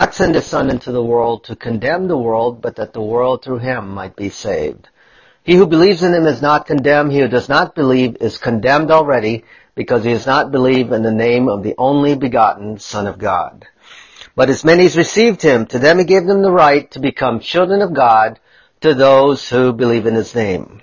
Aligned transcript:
not 0.00 0.14
send 0.14 0.36
his 0.36 0.46
son 0.46 0.70
into 0.70 0.92
the 0.92 1.02
world 1.02 1.42
to 1.42 1.56
condemn 1.56 2.06
the 2.06 2.16
world, 2.16 2.62
but 2.62 2.76
that 2.76 2.92
the 2.92 3.02
world 3.02 3.42
through 3.42 3.58
him 3.58 3.88
might 3.88 4.14
be 4.14 4.28
saved. 4.28 4.88
He 5.42 5.56
who 5.56 5.66
believes 5.66 6.04
in 6.04 6.14
him 6.14 6.24
is 6.24 6.40
not 6.40 6.66
condemned. 6.66 7.10
He 7.10 7.18
who 7.18 7.26
does 7.26 7.48
not 7.48 7.74
believe 7.74 8.18
is 8.20 8.38
condemned 8.38 8.92
already 8.92 9.42
because 9.74 10.04
he 10.04 10.12
has 10.12 10.24
not 10.24 10.52
believed 10.52 10.92
in 10.92 11.02
the 11.02 11.10
name 11.10 11.48
of 11.48 11.64
the 11.64 11.74
only 11.78 12.14
begotten 12.14 12.78
Son 12.78 13.08
of 13.08 13.18
God. 13.18 13.66
But 14.36 14.50
as 14.50 14.64
many 14.64 14.86
as 14.86 14.96
received 14.96 15.42
him, 15.42 15.66
to 15.66 15.80
them 15.80 15.98
he 15.98 16.04
gave 16.04 16.26
them 16.26 16.42
the 16.42 16.52
right 16.52 16.88
to 16.92 17.00
become 17.00 17.40
children 17.40 17.82
of 17.82 17.92
God 17.92 18.38
to 18.82 18.94
those 18.94 19.48
who 19.48 19.72
believe 19.72 20.06
in 20.06 20.14
his 20.14 20.32
name. 20.32 20.80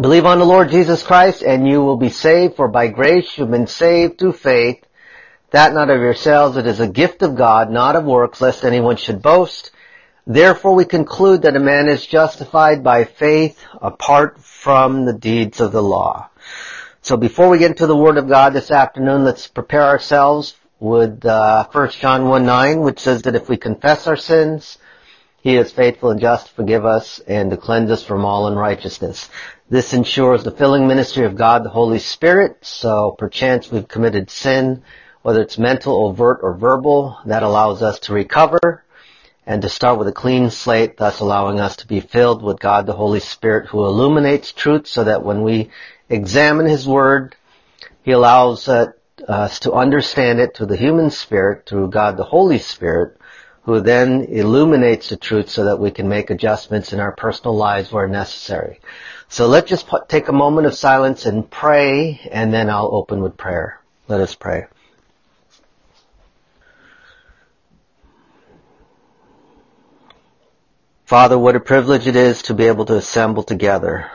Believe 0.00 0.24
on 0.24 0.38
the 0.38 0.46
Lord 0.46 0.70
Jesus 0.70 1.02
Christ 1.02 1.42
and 1.42 1.68
you 1.68 1.82
will 1.82 1.98
be 1.98 2.08
saved, 2.08 2.56
for 2.56 2.68
by 2.68 2.86
grace 2.86 3.36
you've 3.36 3.50
been 3.50 3.66
saved 3.66 4.18
through 4.18 4.32
faith, 4.32 4.82
that 5.52 5.72
not 5.72 5.90
of 5.90 6.00
yourselves, 6.00 6.56
it 6.56 6.66
is 6.66 6.80
a 6.80 6.88
gift 6.88 7.22
of 7.22 7.36
God, 7.36 7.70
not 7.70 7.96
of 7.96 8.04
works, 8.04 8.40
lest 8.40 8.64
anyone 8.64 8.96
should 8.96 9.22
boast. 9.22 9.70
Therefore 10.26 10.74
we 10.74 10.84
conclude 10.84 11.42
that 11.42 11.56
a 11.56 11.60
man 11.60 11.88
is 11.88 12.06
justified 12.06 12.82
by 12.82 13.04
faith 13.04 13.62
apart 13.80 14.40
from 14.40 15.04
the 15.04 15.12
deeds 15.12 15.60
of 15.60 15.72
the 15.72 15.82
law. 15.82 16.28
So 17.02 17.16
before 17.16 17.48
we 17.48 17.58
get 17.58 17.72
into 17.72 17.86
the 17.86 17.96
Word 17.96 18.16
of 18.16 18.28
God 18.28 18.52
this 18.52 18.70
afternoon, 18.70 19.24
let's 19.24 19.48
prepare 19.48 19.82
ourselves 19.82 20.54
with 20.78 21.24
uh, 21.24 21.66
1 21.72 21.90
John 21.90 22.28
1 22.28 22.46
9, 22.46 22.80
which 22.80 23.00
says 23.00 23.22
that 23.22 23.34
if 23.34 23.48
we 23.48 23.56
confess 23.56 24.06
our 24.06 24.16
sins, 24.16 24.78
He 25.40 25.56
is 25.56 25.72
faithful 25.72 26.10
and 26.10 26.20
just 26.20 26.46
to 26.46 26.54
forgive 26.54 26.86
us 26.86 27.18
and 27.26 27.50
to 27.50 27.56
cleanse 27.56 27.90
us 27.90 28.04
from 28.04 28.24
all 28.24 28.46
unrighteousness. 28.46 29.28
This 29.68 29.92
ensures 29.92 30.44
the 30.44 30.50
filling 30.52 30.86
ministry 30.86 31.24
of 31.24 31.34
God, 31.34 31.64
the 31.64 31.70
Holy 31.70 31.98
Spirit, 31.98 32.58
so 32.62 33.16
perchance 33.18 33.70
we've 33.70 33.88
committed 33.88 34.30
sin, 34.30 34.82
whether 35.22 35.40
it's 35.40 35.58
mental, 35.58 36.06
overt, 36.06 36.40
or 36.42 36.54
verbal, 36.54 37.18
that 37.26 37.42
allows 37.42 37.82
us 37.82 37.98
to 38.00 38.12
recover 38.12 38.84
and 39.46 39.62
to 39.62 39.68
start 39.68 39.98
with 39.98 40.08
a 40.08 40.12
clean 40.12 40.50
slate, 40.50 40.96
thus 40.96 41.20
allowing 41.20 41.58
us 41.58 41.76
to 41.76 41.86
be 41.86 42.00
filled 42.00 42.42
with 42.42 42.60
God 42.60 42.86
the 42.86 42.92
Holy 42.92 43.20
Spirit 43.20 43.68
who 43.68 43.84
illuminates 43.84 44.52
truth 44.52 44.86
so 44.86 45.04
that 45.04 45.24
when 45.24 45.42
we 45.42 45.70
examine 46.08 46.66
His 46.66 46.86
Word, 46.86 47.34
He 48.02 48.12
allows 48.12 48.68
us 48.68 49.60
to 49.60 49.72
understand 49.72 50.40
it 50.40 50.56
through 50.56 50.66
the 50.66 50.76
human 50.76 51.10
spirit, 51.10 51.66
through 51.66 51.90
God 51.90 52.16
the 52.16 52.24
Holy 52.24 52.58
Spirit, 52.58 53.18
who 53.62 53.80
then 53.80 54.24
illuminates 54.24 55.08
the 55.08 55.16
truth 55.16 55.48
so 55.48 55.64
that 55.64 55.78
we 55.78 55.92
can 55.92 56.08
make 56.08 56.30
adjustments 56.30 56.92
in 56.92 56.98
our 56.98 57.12
personal 57.12 57.56
lives 57.56 57.92
where 57.92 58.08
necessary. 58.08 58.80
So 59.28 59.46
let's 59.46 59.70
just 59.70 59.88
take 60.08 60.28
a 60.28 60.32
moment 60.32 60.66
of 60.66 60.74
silence 60.74 61.26
and 61.26 61.48
pray, 61.48 62.20
and 62.30 62.52
then 62.52 62.68
I'll 62.68 62.90
open 62.92 63.22
with 63.22 63.36
prayer. 63.36 63.80
Let 64.08 64.20
us 64.20 64.34
pray. 64.34 64.66
Father, 71.12 71.38
what 71.38 71.56
a 71.56 71.60
privilege 71.60 72.06
it 72.06 72.16
is 72.16 72.40
to 72.44 72.54
be 72.54 72.68
able 72.68 72.86
to 72.86 72.96
assemble 72.96 73.42
together 73.42 74.10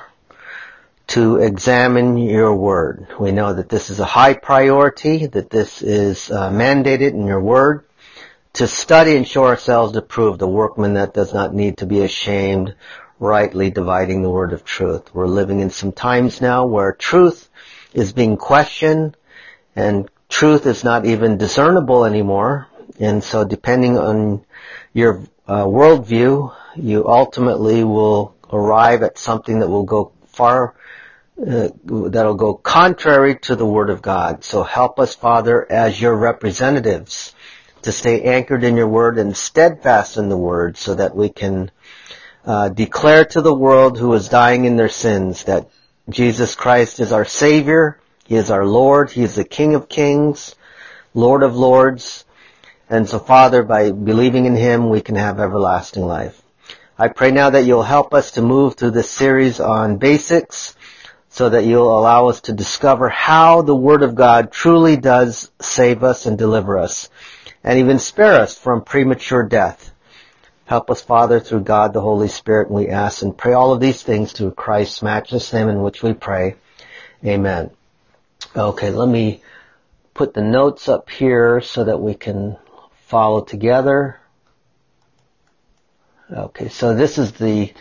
to 1.06 1.36
examine 1.36 2.18
your 2.18 2.56
word. 2.56 3.06
We 3.20 3.32
know 3.32 3.54
that 3.54 3.70
this 3.70 3.92
is 3.92 4.00
a 4.00 4.06
high 4.06 4.34
priority, 4.34 5.28
that 5.28 5.52
this 5.52 5.84
is 5.84 6.32
uh, 6.32 6.50
mandated 6.50 7.12
in 7.12 7.28
your 7.28 7.40
word, 7.40 7.86
to 8.54 8.66
study 8.66 9.16
and 9.16 9.28
show 9.28 9.46
ourselves 9.46 9.94
to 9.94 10.02
prove 10.02 10.40
the 10.40 10.48
workman 10.48 10.96
that 10.96 11.14
does 11.14 11.36
not 11.36 11.54
need 11.54 11.78
to 11.78 11.86
be 11.86 12.02
ashamed, 12.02 12.74
rightly 13.20 13.70
dividing 13.70 14.24
the 14.24 14.32
word 14.32 14.52
of 14.52 14.66
truth. 14.66 15.14
We're 15.14 15.28
living 15.28 15.60
in 15.60 15.70
some 15.70 15.92
times 15.92 16.42
now 16.42 16.66
where 16.66 16.94
truth 16.94 17.48
is 17.94 18.12
being 18.12 18.38
questioned 18.38 19.16
and 19.76 20.10
truth 20.30 20.66
is 20.66 20.84
not 20.84 21.06
even 21.06 21.38
discernible 21.38 22.06
anymore. 22.06 22.70
And 23.00 23.24
so 23.24 23.44
depending 23.44 24.00
on 24.00 24.44
your 24.94 25.22
uh, 25.48 25.66
worldview, 25.66 26.56
you 26.78 27.08
ultimately 27.08 27.84
will 27.84 28.36
arrive 28.52 29.04
at 29.04 29.18
something 29.18 29.60
that 29.60 29.70
will 29.70 29.84
go 29.84 30.12
far, 30.28 30.76
uh, 31.42 31.70
that'll 31.86 32.36
go 32.36 32.54
contrary 32.54 33.38
to 33.40 33.56
the 33.56 33.66
Word 33.66 33.90
of 33.90 34.02
God. 34.02 34.44
So 34.44 34.64
help 34.64 35.00
us, 35.00 35.16
Father, 35.16 35.70
as 35.72 36.00
your 36.00 36.16
representatives 36.16 37.34
to 37.84 37.92
stay 37.92 38.24
anchored 38.24 38.64
in 38.64 38.78
your 38.78 38.88
Word 38.88 39.18
and 39.18 39.36
steadfast 39.36 40.18
in 40.18 40.30
the 40.30 40.38
Word 40.38 40.78
so 40.78 40.96
that 40.96 41.16
we 41.16 41.30
can 41.30 41.72
uh, 42.46 42.70
declare 42.70 43.26
to 43.26 43.42
the 43.42 43.54
world 43.54 43.98
who 43.98 44.14
is 44.14 44.30
dying 44.30 44.66
in 44.66 44.78
their 44.78 44.90
sins 44.90 45.44
that 45.46 45.70
Jesus 46.10 46.56
Christ 46.56 47.00
is 47.00 47.12
our 47.12 47.26
Savior, 47.26 48.00
He 48.26 48.36
is 48.36 48.50
our 48.50 48.66
Lord, 48.66 49.12
He 49.12 49.24
is 49.24 49.36
the 49.36 49.44
King 49.44 49.76
of 49.76 49.90
Kings, 49.90 50.56
Lord 51.14 51.44
of 51.44 51.56
Lords, 51.58 52.24
and 52.90 53.08
so 53.10 53.20
Father, 53.20 53.64
by 53.64 53.92
believing 53.92 54.46
in 54.46 54.56
Him, 54.56 54.90
we 54.90 55.02
can 55.02 55.16
have 55.16 55.40
everlasting 55.40 56.06
life. 56.06 56.42
I 57.00 57.10
pray 57.10 57.30
now 57.30 57.52
that 57.52 57.66
you'll 57.66 57.84
help 57.84 58.16
us 58.16 58.32
to 58.32 58.42
move 58.42 58.74
through 58.74 58.92
this 58.92 59.12
series 59.12 59.60
on 59.60 59.98
basics 59.98 60.76
so 61.30 61.50
that 61.50 61.64
you'll 61.64 61.96
allow 62.00 62.30
us 62.30 62.42
to 62.42 62.54
discover 62.54 63.08
how 63.08 63.62
the 63.62 63.76
Word 63.76 64.02
of 64.02 64.16
God 64.16 64.52
truly 64.52 64.98
does 64.98 65.52
save 65.62 66.04
us 66.04 66.26
and 66.26 66.40
deliver 66.40 66.80
us 66.80 67.10
and 67.64 67.78
even 67.78 68.00
spare 68.00 68.42
us 68.42 68.58
from 68.58 68.84
premature 68.84 69.44
death. 69.44 69.94
Help 70.66 70.90
us, 70.90 71.02
Father, 71.02 71.40
through 71.40 71.62
God 71.62 71.94
the 71.94 72.02
Holy 72.02 72.30
Spirit, 72.30 72.70
and 72.70 72.76
we 72.76 72.88
ask 72.88 73.22
and 73.22 73.38
pray 73.38 73.54
all 73.54 73.74
of 73.74 73.80
these 73.80 74.02
things 74.02 74.32
through 74.32 74.52
Christ's 74.52 75.04
matchless 75.04 75.54
name 75.54 75.70
in 75.70 75.84
which 75.84 76.02
we 76.02 76.14
pray. 76.14 76.56
Amen. 77.24 77.70
Okay, 78.56 78.90
let 78.90 79.08
me 79.08 79.44
put 80.16 80.34
the 80.34 80.42
notes 80.42 80.90
up 80.90 81.12
here 81.12 81.62
so 81.62 81.84
that 81.84 82.00
we 82.00 82.16
can 82.16 82.58
follow 83.06 83.42
together. 83.42 84.20
Okay, 86.30 86.68
so 86.68 86.94
this 86.94 87.18
is 87.18 87.32
the 87.32 87.74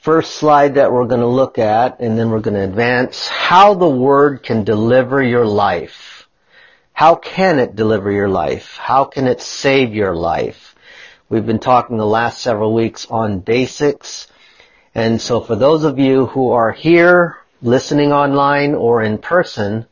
first 0.00 0.34
slide 0.34 0.74
that 0.74 0.92
we're 0.92 1.06
going 1.06 1.20
to 1.20 1.28
look 1.28 1.58
at, 1.58 2.00
and 2.00 2.18
then 2.18 2.30
we're 2.30 2.40
going 2.40 2.56
to 2.56 2.64
advance 2.64 3.28
how 3.28 3.74
the 3.74 3.88
Word 3.88 4.42
can 4.42 4.64
deliver 4.64 5.22
your 5.22 5.46
life. 5.46 6.28
How 6.92 7.14
can 7.14 7.60
it 7.60 7.76
deliver 7.76 8.10
your 8.10 8.28
life? 8.28 8.76
How 8.78 9.04
can 9.04 9.28
it 9.28 9.40
save 9.40 9.94
your 9.94 10.12
life? 10.12 10.74
We've 11.28 11.46
been 11.46 11.60
talking 11.60 11.98
the 11.98 12.04
last 12.04 12.42
several 12.42 12.74
weeks 12.74 13.06
on 13.08 13.38
basics, 13.38 14.26
and 14.92 15.22
so 15.22 15.40
for 15.40 15.54
those 15.54 15.84
of 15.84 16.00
you 16.00 16.26
who 16.26 16.50
are 16.50 16.72
here, 16.72 17.36
listening 17.62 18.12
online 18.12 18.74
or 18.74 19.02
in 19.02 19.18
person, 19.18 19.86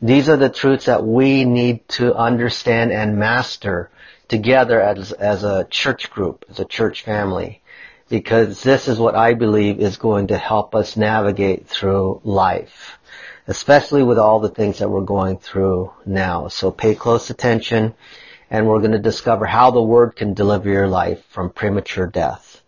these 0.00 0.30
are 0.30 0.38
the 0.38 0.48
truths 0.48 0.86
that 0.86 1.04
we 1.04 1.44
need 1.44 1.86
to 1.90 2.14
understand 2.14 2.92
and 2.92 3.18
master 3.18 3.90
together 4.30 4.80
as, 4.80 5.12
as 5.12 5.44
a 5.44 5.66
church 5.68 6.10
group, 6.10 6.46
as 6.48 6.60
a 6.60 6.64
church 6.64 7.02
family. 7.02 7.60
Because 8.08 8.62
this 8.62 8.88
is 8.88 8.98
what 8.98 9.14
I 9.14 9.34
believe 9.34 9.80
is 9.80 9.96
going 9.96 10.28
to 10.28 10.38
help 10.38 10.74
us 10.74 10.96
navigate 10.96 11.66
through 11.68 12.20
life. 12.24 12.98
Especially 13.46 14.02
with 14.02 14.18
all 14.18 14.40
the 14.40 14.48
things 14.48 14.78
that 14.78 14.88
we're 14.88 15.02
going 15.02 15.38
through 15.38 15.92
now. 16.06 16.48
So 16.48 16.70
pay 16.70 16.94
close 16.94 17.30
attention 17.30 17.94
and 18.50 18.66
we're 18.66 18.80
going 18.80 18.92
to 18.92 18.98
discover 18.98 19.46
how 19.46 19.70
the 19.70 19.82
Word 19.82 20.16
can 20.16 20.34
deliver 20.34 20.68
your 20.68 20.88
life 20.88 21.24
from 21.28 21.50
premature 21.50 22.06
death. 22.06 22.62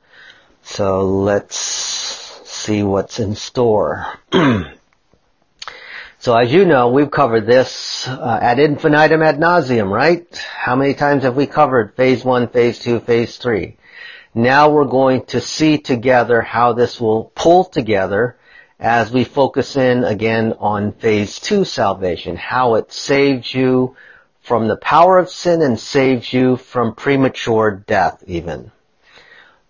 So 0.63 1.07
let's 1.09 1.57
see 1.57 2.83
what's 2.83 3.19
in 3.19 3.35
store. 3.35 4.19
So 6.23 6.37
as 6.37 6.53
you 6.53 6.65
know, 6.65 6.89
we've 6.89 7.11
covered 7.11 7.47
this 7.47 8.07
uh, 8.07 8.39
ad 8.41 8.61
infinitum 8.61 9.23
ad 9.25 9.41
nauseam, 9.41 9.93
right? 9.93 10.25
How 10.37 10.77
many 10.77 10.95
times 10.95 11.25
have 11.25 11.35
we 11.35 11.49
covered 11.49 11.97
phase 11.97 12.25
one, 12.25 12.47
phase 12.47 12.79
two, 12.79 13.01
phase 13.01 13.39
three? 13.39 13.77
Now 14.33 14.71
we're 14.71 14.85
going 14.85 15.25
to 15.25 15.41
see 15.41 15.79
together 15.79 16.41
how 16.41 16.75
this 16.75 17.01
will 17.01 17.33
pull 17.35 17.65
together 17.65 18.37
as 18.79 19.11
we 19.11 19.25
focus 19.25 19.75
in 19.75 20.05
again 20.05 20.55
on 20.61 20.93
phase 20.93 21.41
two 21.41 21.65
salvation, 21.65 22.37
how 22.37 22.77
it 22.77 22.93
saves 22.93 23.53
you 23.53 23.97
from 24.43 24.69
the 24.69 24.77
power 24.77 25.19
of 25.19 25.29
sin 25.29 25.61
and 25.61 25.81
saves 25.81 26.33
you 26.33 26.57
from 26.57 26.95
premature 26.95 27.73
death 27.73 28.23
even. 28.29 28.71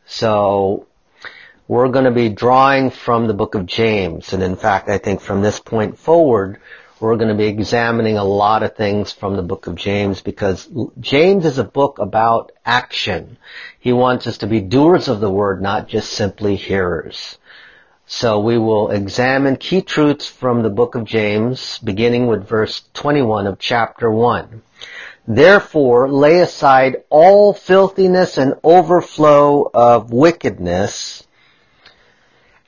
So 0.04 0.86
we're 1.68 1.88
going 1.88 2.04
to 2.04 2.10
be 2.10 2.28
drawing 2.28 2.90
from 2.90 3.26
the 3.26 3.34
book 3.34 3.54
of 3.54 3.66
James. 3.66 4.32
And 4.32 4.42
in 4.42 4.56
fact, 4.56 4.88
I 4.88 4.98
think 4.98 5.20
from 5.20 5.42
this 5.42 5.60
point 5.60 5.98
forward, 5.98 6.60
we're 7.00 7.16
going 7.16 7.28
to 7.30 7.34
be 7.34 7.46
examining 7.46 8.16
a 8.16 8.24
lot 8.24 8.62
of 8.62 8.76
things 8.76 9.10
from 9.10 9.36
the 9.36 9.42
book 9.42 9.66
of 9.66 9.74
James 9.74 10.22
because 10.22 10.68
James 11.00 11.44
is 11.44 11.58
a 11.58 11.64
book 11.64 11.98
about 11.98 12.52
action. 12.64 13.38
He 13.80 13.92
wants 13.92 14.26
us 14.26 14.38
to 14.38 14.46
be 14.46 14.60
doers 14.60 15.08
of 15.08 15.20
the 15.20 15.30
word, 15.30 15.60
not 15.60 15.88
just 15.88 16.12
simply 16.12 16.56
hearers. 16.56 17.38
So 18.06 18.40
we 18.40 18.58
will 18.58 18.90
examine 18.90 19.56
key 19.56 19.82
truths 19.82 20.28
from 20.28 20.62
the 20.62 20.70
book 20.70 20.94
of 20.94 21.04
James, 21.04 21.78
beginning 21.78 22.26
with 22.26 22.46
verse 22.46 22.82
21 22.94 23.46
of 23.46 23.58
chapter 23.58 24.10
1. 24.10 24.62
Therefore, 25.26 26.10
lay 26.10 26.40
aside 26.40 27.04
all 27.08 27.54
filthiness 27.54 28.38
and 28.38 28.54
overflow 28.62 29.70
of 29.72 30.12
wickedness, 30.12 31.26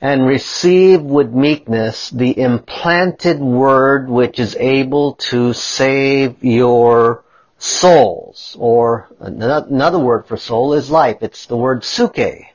and 0.01 0.25
receive 0.25 1.01
with 1.01 1.33
meekness 1.33 2.09
the 2.09 2.39
implanted 2.39 3.39
word 3.39 4.09
which 4.09 4.39
is 4.39 4.55
able 4.55 5.13
to 5.15 5.53
save 5.53 6.43
your 6.43 7.23
souls, 7.57 8.55
or 8.59 9.07
another 9.19 9.99
word 9.99 10.25
for 10.27 10.37
soul 10.37 10.73
is 10.73 10.89
life. 10.89 11.17
It's 11.21 11.45
the 11.45 11.57
word 11.57 11.81
psuche. 11.81 12.45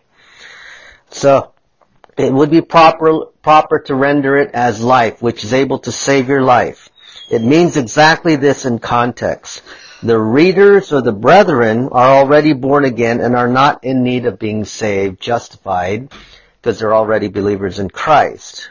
So, 1.11 1.53
it 2.17 2.33
would 2.33 2.51
be 2.51 2.61
proper, 2.61 3.27
proper 3.43 3.81
to 3.81 3.95
render 3.95 4.37
it 4.37 4.51
as 4.53 4.83
life, 4.83 5.23
which 5.23 5.43
is 5.43 5.55
able 5.55 5.79
to 5.81 5.93
save 5.93 6.29
your 6.29 6.43
life. 6.43 6.91
It 7.31 7.43
means 7.43 7.77
exactly 7.77 8.37
this 8.37 8.67
in 8.67 8.79
context. 8.79 9.63
The 10.03 10.19
readers 10.19 10.93
or 10.93 11.03
the 11.03 11.13
brethren 11.13 11.89
are 11.93 12.19
already 12.19 12.53
born 12.53 12.85
again 12.85 13.21
and 13.21 13.37
are 13.37 13.49
not 13.49 13.85
in 13.85 14.03
need 14.03 14.27
of 14.27 14.39
being 14.39 14.65
saved, 14.65 15.21
justified, 15.21 16.11
because 16.61 16.79
they're 16.79 16.95
already 16.95 17.29
believers 17.29 17.79
in 17.79 17.89
Christ. 17.89 18.71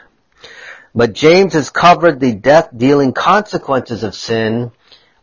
But 0.94 1.12
James 1.12 1.54
has 1.54 1.70
covered 1.70 2.20
the 2.20 2.34
death-dealing 2.34 3.12
consequences 3.12 4.02
of 4.02 4.14
sin 4.14 4.72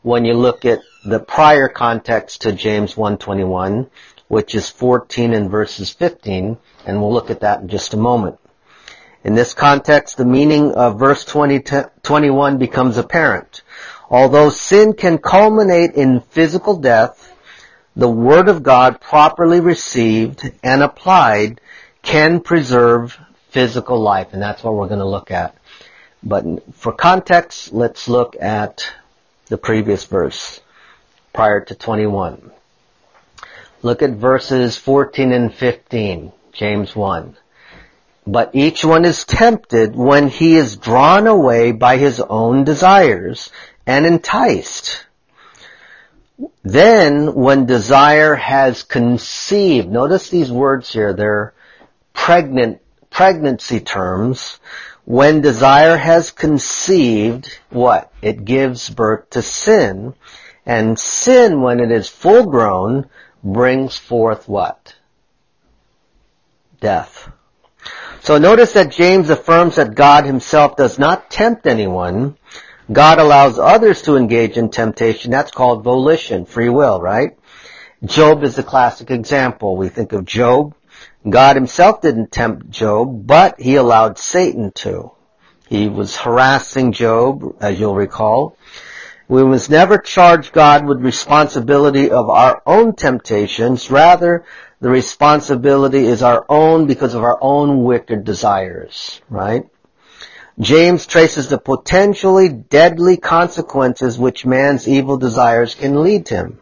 when 0.02 0.25
you 0.25 0.34
look 0.34 0.66
at 0.66 0.80
the 1.06 1.19
prior 1.19 1.68
context 1.68 2.42
to 2.42 2.52
James 2.52 2.96
121, 2.96 3.90
which 4.28 4.56
is 4.56 4.69
14 4.69 5.34
and 5.34 5.50
verses 5.50 5.92
15, 5.92 6.58
and 6.86 7.02
we'll 7.02 7.14
look 7.14 7.30
at 7.30 7.42
that 7.42 7.62
in 7.62 7.68
just 7.68 7.94
a 7.94 7.98
moment. 7.98 8.40
In 9.24 9.36
this 9.36 9.54
context, 9.54 10.18
the 10.18 10.25
meaning 10.25 10.74
of 10.74 11.00
verse 11.00 11.25
20 11.25 11.62
21 12.02 12.58
becomes 12.58 12.98
apparent. 12.98 13.62
Although 14.10 14.50
sin 14.50 14.94
can 14.94 15.18
culminate 15.18 15.96
in 15.96 16.22
physical 16.22 16.78
death, 16.78 17.34
the 17.96 18.10
Word 18.10 18.48
of 18.48 18.63
God 18.63 19.02
properly 19.02 19.60
received 19.60 20.50
and 20.63 20.81
applied 20.81 21.60
can 22.07 22.39
preserve 22.39 23.19
physical 23.50 24.00
life, 24.00 24.30
and 24.31 24.42
that's 24.42 24.63
what 24.63 24.74
we're 24.74 24.88
going 24.88 25.01
to 25.01 25.06
look 25.06 25.30
at. 25.30 25.54
But 26.24 26.45
for 26.74 26.94
context, 26.94 27.74
let's 27.74 28.07
look 28.07 28.38
at 28.39 28.89
the 29.48 29.57
previous 29.57 30.06
verse 30.06 30.62
prior 31.33 31.59
to 31.65 31.75
21. 31.75 32.51
Look 33.81 34.01
at 34.01 34.12
verses 34.12 34.77
14 34.77 35.33
and 35.33 35.54
15, 35.54 36.31
James 36.54 36.95
1. 36.95 37.36
But 38.25 38.51
each 38.53 38.86
one 38.86 39.03
is 39.03 39.25
tempted 39.25 39.94
when 39.94 40.30
he 40.30 40.56
is 40.56 40.77
drawn 40.77 41.27
away 41.27 41.74
by 41.74 41.98
his 41.98 42.21
own 42.21 42.63
desires 42.63 43.51
and 43.86 44.06
enticed. 44.06 45.06
Then 46.63 47.33
when 47.33 47.65
desire 47.65 48.36
has 48.36 48.83
conceived, 48.83 49.89
notice 49.89 50.30
these 50.30 50.51
words 50.51 50.94
here, 50.94 51.13
they're 51.13 51.53
pregnant, 52.18 52.81
pregnancy 53.10 53.80
terms. 53.80 54.60
When 55.06 55.40
desire 55.40 55.96
has 55.96 56.31
conceived, 56.31 57.58
what? 57.69 58.12
It 58.22 58.44
gives 58.44 58.90
birth 58.90 59.30
to 59.30 59.42
sin. 59.42 60.14
And 60.66 61.00
sin, 61.00 61.62
when 61.62 61.80
it 61.80 61.92
is 61.92 62.10
full 62.10 62.48
grown, 62.48 63.10
brings 63.42 63.96
forth 63.96 64.50
what? 64.50 64.96
Death. 66.81 67.31
So 68.22 68.38
notice 68.38 68.74
that 68.74 68.92
James 68.92 69.30
affirms 69.30 69.78
that 69.78 69.96
God 69.96 70.25
himself 70.25 70.75
does 70.75 71.00
not 71.00 71.31
tempt 71.31 71.66
anyone, 71.66 72.36
God 72.92 73.20
allows 73.20 73.60
others 73.60 74.02
to 74.04 74.18
engage 74.18 74.58
in 74.58 74.70
temptation. 74.70 75.31
That's 75.31 75.52
called 75.52 75.84
volition, 75.84 76.46
free 76.46 76.70
will, 76.70 77.00
right? 77.00 77.38
Job 78.04 78.44
is 78.44 78.56
the 78.56 78.63
classic 78.63 79.12
example. 79.12 79.78
We 79.78 79.90
think 79.90 80.13
of 80.13 80.25
Job. 80.25 80.74
God 81.28 81.56
himself 81.56 82.02
didn't 82.02 82.31
tempt 82.31 82.69
Job, 82.69 83.28
but 83.28 83.60
he 83.60 83.75
allowed 83.75 84.18
Satan 84.18 84.72
to. 84.75 85.12
He 85.68 85.90
was 85.90 86.16
harassing 86.16 86.94
Job, 86.94 87.58
as 87.60 87.80
you'll 87.80 87.96
recall. 87.96 88.58
We 89.28 89.44
must 89.44 89.69
never 89.69 89.98
charge 89.98 90.54
God 90.54 90.86
with 90.86 91.02
responsibility 91.02 92.12
of 92.12 92.30
our 92.30 92.62
own 92.66 92.96
temptations. 92.96 93.92
Rather, 93.92 94.46
the 94.80 94.90
responsibility 94.90 96.06
is 96.06 96.24
our 96.24 96.46
own 96.48 96.88
because 96.88 97.14
of 97.14 97.24
our 97.24 97.38
own 97.42 97.84
wicked 97.84 98.24
desires, 98.24 99.22
right? 99.30 99.66
James 100.60 101.06
traces 101.06 101.50
the 101.50 101.58
potentially 101.58 102.50
deadly 102.50 103.18
consequences 103.18 104.18
which 104.18 104.46
man's 104.46 104.88
evil 104.88 105.18
desires 105.18 105.75
can 105.75 106.02
lead 106.02 106.28
to 106.28 106.36
him. 106.36 106.62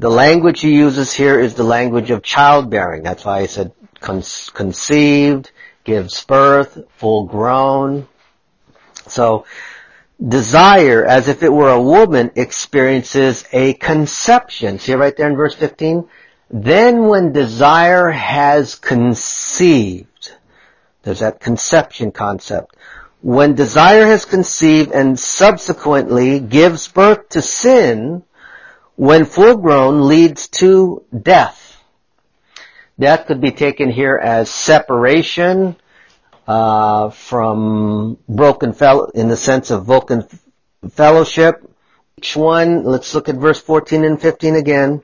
The 0.00 0.08
language 0.08 0.62
he 0.62 0.72
uses 0.72 1.12
here 1.12 1.38
is 1.38 1.52
the 1.52 1.62
language 1.62 2.10
of 2.10 2.22
childbearing. 2.22 3.02
That's 3.02 3.22
why 3.22 3.42
he 3.42 3.46
said 3.46 3.72
conceived, 4.00 5.50
gives 5.84 6.24
birth, 6.24 6.78
full 6.96 7.24
grown. 7.24 8.08
So, 9.08 9.44
desire, 10.26 11.04
as 11.04 11.28
if 11.28 11.42
it 11.42 11.52
were 11.52 11.68
a 11.68 11.82
woman, 11.82 12.30
experiences 12.34 13.44
a 13.52 13.74
conception. 13.74 14.78
See 14.78 14.94
right 14.94 15.14
there 15.14 15.28
in 15.28 15.36
verse 15.36 15.54
15? 15.54 16.08
Then 16.48 17.02
when 17.08 17.34
desire 17.34 18.10
has 18.10 18.76
conceived, 18.76 20.32
there's 21.02 21.20
that 21.20 21.40
conception 21.40 22.10
concept. 22.10 22.74
When 23.20 23.54
desire 23.54 24.06
has 24.06 24.24
conceived 24.24 24.92
and 24.92 25.20
subsequently 25.20 26.40
gives 26.40 26.88
birth 26.88 27.28
to 27.30 27.42
sin, 27.42 28.22
when 29.00 29.24
full 29.24 29.56
grown 29.56 30.08
leads 30.08 30.48
to 30.48 31.02
death. 31.22 31.82
Death 32.98 33.26
could 33.26 33.40
be 33.40 33.50
taken 33.50 33.88
here 33.88 34.20
as 34.22 34.50
separation 34.50 35.74
uh, 36.46 37.08
from 37.08 38.18
broken 38.28 38.74
fellow 38.74 39.06
in 39.14 39.28
the 39.28 39.38
sense 39.38 39.70
of 39.70 39.86
broken 39.86 40.28
fellowship. 40.90 41.66
Each 42.18 42.36
one, 42.36 42.84
let's 42.84 43.14
look 43.14 43.30
at 43.30 43.36
verse 43.36 43.58
14 43.58 44.04
and 44.04 44.20
15 44.20 44.54
again. 44.54 45.02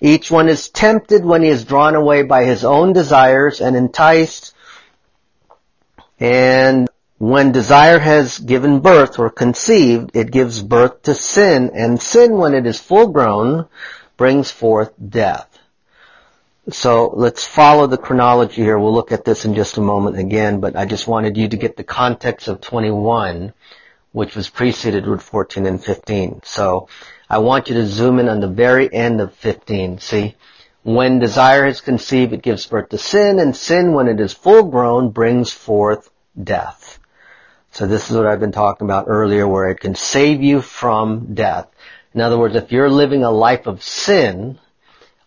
Each 0.00 0.32
one 0.32 0.48
is 0.48 0.68
tempted 0.68 1.24
when 1.24 1.44
he 1.44 1.48
is 1.48 1.62
drawn 1.64 1.94
away 1.94 2.24
by 2.24 2.42
his 2.42 2.64
own 2.64 2.92
desires 2.92 3.60
and 3.60 3.76
enticed 3.76 4.52
and 6.18 6.87
when 7.18 7.50
desire 7.50 7.98
has 7.98 8.38
given 8.38 8.78
birth 8.78 9.18
or 9.18 9.28
conceived, 9.28 10.12
it 10.14 10.30
gives 10.30 10.62
birth 10.62 11.02
to 11.02 11.14
sin, 11.14 11.70
and 11.74 12.00
sin, 12.00 12.36
when 12.36 12.54
it 12.54 12.64
is 12.64 12.78
full 12.78 13.08
grown, 13.08 13.66
brings 14.16 14.52
forth 14.52 14.92
death. 15.08 15.58
So 16.70 17.12
let's 17.14 17.44
follow 17.44 17.86
the 17.86 17.96
chronology 17.96 18.62
here. 18.62 18.78
We'll 18.78 18.94
look 18.94 19.10
at 19.10 19.24
this 19.24 19.44
in 19.44 19.54
just 19.54 19.78
a 19.78 19.80
moment 19.80 20.18
again, 20.18 20.60
but 20.60 20.76
I 20.76 20.84
just 20.84 21.08
wanted 21.08 21.36
you 21.36 21.48
to 21.48 21.56
get 21.56 21.76
the 21.76 21.82
context 21.82 22.46
of 22.46 22.60
21, 22.60 23.52
which 24.12 24.36
was 24.36 24.48
preceded 24.48 25.06
with 25.06 25.22
14 25.22 25.66
and 25.66 25.82
15. 25.82 26.42
So 26.44 26.88
I 27.28 27.38
want 27.38 27.68
you 27.68 27.74
to 27.76 27.86
zoom 27.86 28.20
in 28.20 28.28
on 28.28 28.40
the 28.40 28.48
very 28.48 28.92
end 28.92 29.20
of 29.20 29.34
15. 29.34 29.98
See? 29.98 30.36
When 30.84 31.18
desire 31.18 31.66
is 31.66 31.80
conceived, 31.80 32.32
it 32.32 32.42
gives 32.42 32.66
birth 32.66 32.90
to 32.90 32.98
sin, 32.98 33.40
and 33.40 33.56
sin, 33.56 33.92
when 33.92 34.06
it 34.06 34.20
is 34.20 34.32
full 34.32 34.64
grown, 34.64 35.10
brings 35.10 35.50
forth 35.50 36.10
death. 36.40 36.97
So 37.78 37.86
this 37.86 38.10
is 38.10 38.16
what 38.16 38.26
I've 38.26 38.40
been 38.40 38.50
talking 38.50 38.88
about 38.88 39.04
earlier, 39.06 39.46
where 39.46 39.70
it 39.70 39.78
can 39.78 39.94
save 39.94 40.42
you 40.42 40.62
from 40.62 41.34
death. 41.34 41.68
In 42.12 42.20
other 42.20 42.36
words, 42.36 42.56
if 42.56 42.72
you're 42.72 42.90
living 42.90 43.22
a 43.22 43.30
life 43.30 43.68
of 43.68 43.84
sin, 43.84 44.58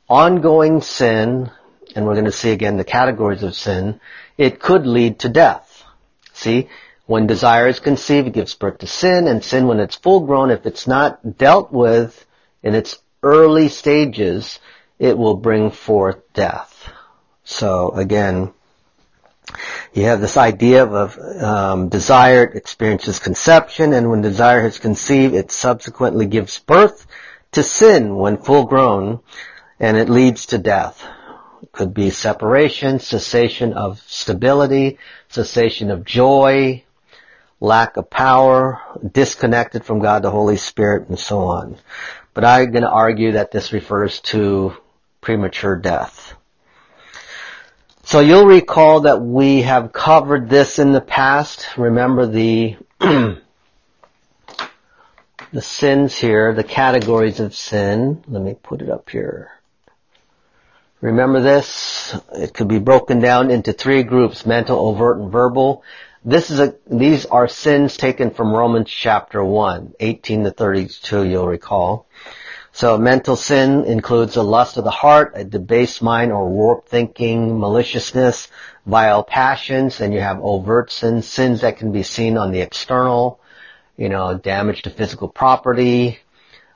ongoing 0.09 0.81
sin, 0.81 1.49
and 1.95 2.05
we're 2.05 2.15
going 2.15 2.25
to 2.25 2.31
see 2.33 2.51
again 2.51 2.75
the 2.75 2.83
categories 2.83 3.43
of 3.43 3.55
sin, 3.55 4.01
it 4.37 4.59
could 4.59 4.85
lead 4.85 5.19
to 5.19 5.29
death. 5.29 5.85
See, 6.33 6.67
when 7.05 7.25
desire 7.25 7.69
is 7.69 7.79
conceived, 7.79 8.27
it 8.27 8.33
gives 8.33 8.53
birth 8.53 8.79
to 8.79 8.87
sin, 8.87 9.29
and 9.29 9.41
sin, 9.41 9.67
when 9.67 9.79
it's 9.79 9.95
full 9.95 10.25
grown, 10.25 10.51
if 10.51 10.65
it's 10.65 10.87
not 10.87 11.37
dealt 11.37 11.71
with 11.71 12.25
in 12.63 12.75
its 12.75 12.99
early 13.23 13.69
stages, 13.69 14.59
it 14.99 15.17
will 15.17 15.37
bring 15.37 15.71
forth 15.71 16.17
death. 16.33 16.91
So 17.45 17.91
again, 17.91 18.51
you 19.93 20.03
have 20.03 20.21
this 20.21 20.37
idea 20.37 20.85
of 20.85 21.17
um, 21.43 21.89
desire 21.89 22.43
experiences 22.43 23.19
conception, 23.19 23.93
and 23.93 24.09
when 24.09 24.21
desire 24.21 24.61
has 24.61 24.79
conceived, 24.79 25.33
it 25.33 25.51
subsequently 25.51 26.25
gives 26.25 26.59
birth 26.59 27.05
to 27.51 27.63
sin 27.63 28.15
when 28.15 28.37
full 28.37 28.65
grown, 28.65 29.19
and 29.79 29.97
it 29.97 30.09
leads 30.09 30.47
to 30.47 30.57
death. 30.57 31.05
It 31.61 31.71
could 31.71 31.93
be 31.93 32.09
separation, 32.09 32.99
cessation 32.99 33.73
of 33.73 33.99
stability, 34.07 34.97
cessation 35.27 35.91
of 35.91 36.05
joy, 36.05 36.83
lack 37.59 37.97
of 37.97 38.09
power, 38.09 38.81
disconnected 39.11 39.83
from 39.83 39.99
God 39.99 40.23
the 40.23 40.31
Holy 40.31 40.57
Spirit, 40.57 41.09
and 41.09 41.19
so 41.19 41.39
on. 41.39 41.77
But 42.33 42.45
I'm 42.45 42.71
going 42.71 42.83
to 42.83 42.89
argue 42.89 43.33
that 43.33 43.51
this 43.51 43.73
refers 43.73 44.21
to 44.21 44.73
premature 45.19 45.75
death. 45.75 46.33
So 48.03 48.19
you'll 48.19 48.45
recall 48.45 49.01
that 49.01 49.21
we 49.21 49.61
have 49.61 49.93
covered 49.93 50.49
this 50.49 50.79
in 50.79 50.91
the 50.91 51.01
past. 51.01 51.77
Remember 51.77 52.25
the 52.25 52.77
the 52.99 53.41
sins 55.59 56.17
here, 56.17 56.53
the 56.53 56.63
categories 56.63 57.39
of 57.39 57.53
sin. 57.55 58.23
Let 58.27 58.41
me 58.41 58.55
put 58.61 58.81
it 58.81 58.89
up 58.89 59.09
here. 59.09 59.51
Remember 60.99 61.41
this? 61.41 62.15
It 62.33 62.53
could 62.53 62.67
be 62.67 62.79
broken 62.79 63.19
down 63.19 63.51
into 63.51 63.73
three 63.73 64.03
groups, 64.03 64.45
mental, 64.45 64.79
overt, 64.79 65.17
and 65.17 65.31
verbal. 65.31 65.83
This 66.23 66.51
is 66.51 66.59
a, 66.59 66.75
these 66.85 67.25
are 67.25 67.47
sins 67.47 67.97
taken 67.97 68.31
from 68.31 68.53
Romans 68.53 68.89
chapter 68.89 69.43
1, 69.43 69.93
18 69.99 70.43
to 70.43 70.51
32, 70.51 71.25
you'll 71.25 71.47
recall. 71.47 72.07
So 72.73 72.97
mental 72.97 73.35
sin 73.35 73.83
includes 73.83 74.35
the 74.35 74.43
lust 74.43 74.77
of 74.77 74.85
the 74.85 74.91
heart, 74.91 75.33
a 75.35 75.43
debased 75.43 76.01
mind 76.01 76.31
or 76.31 76.49
warped 76.49 76.87
thinking, 76.87 77.59
maliciousness, 77.59 78.47
vile 78.85 79.23
passions, 79.23 79.99
and 79.99 80.13
you 80.13 80.21
have 80.21 80.39
overt 80.41 80.89
sins, 80.89 81.27
sins 81.27 81.61
that 81.61 81.77
can 81.77 81.91
be 81.91 82.03
seen 82.03 82.37
on 82.37 82.51
the 82.51 82.61
external, 82.61 83.39
you 83.97 84.07
know, 84.07 84.37
damage 84.37 84.83
to 84.83 84.89
physical 84.89 85.27
property, 85.27 86.19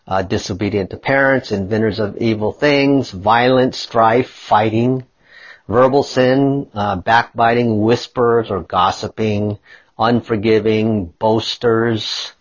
uh, 0.05 0.21
disobedient 0.21 0.89
to 0.89 0.97
parents, 0.97 1.51
inventors 1.51 1.99
of 1.99 2.17
evil 2.17 2.51
things, 2.51 3.09
violence, 3.11 3.77
strife, 3.77 4.29
fighting, 4.29 5.05
verbal 5.67 6.03
sin, 6.03 6.67
uh, 6.73 6.97
backbiting, 6.97 7.81
whispers 7.81 8.51
or 8.51 8.61
gossiping, 8.61 9.57
unforgiving, 9.97 11.05
boasters, 11.05 12.33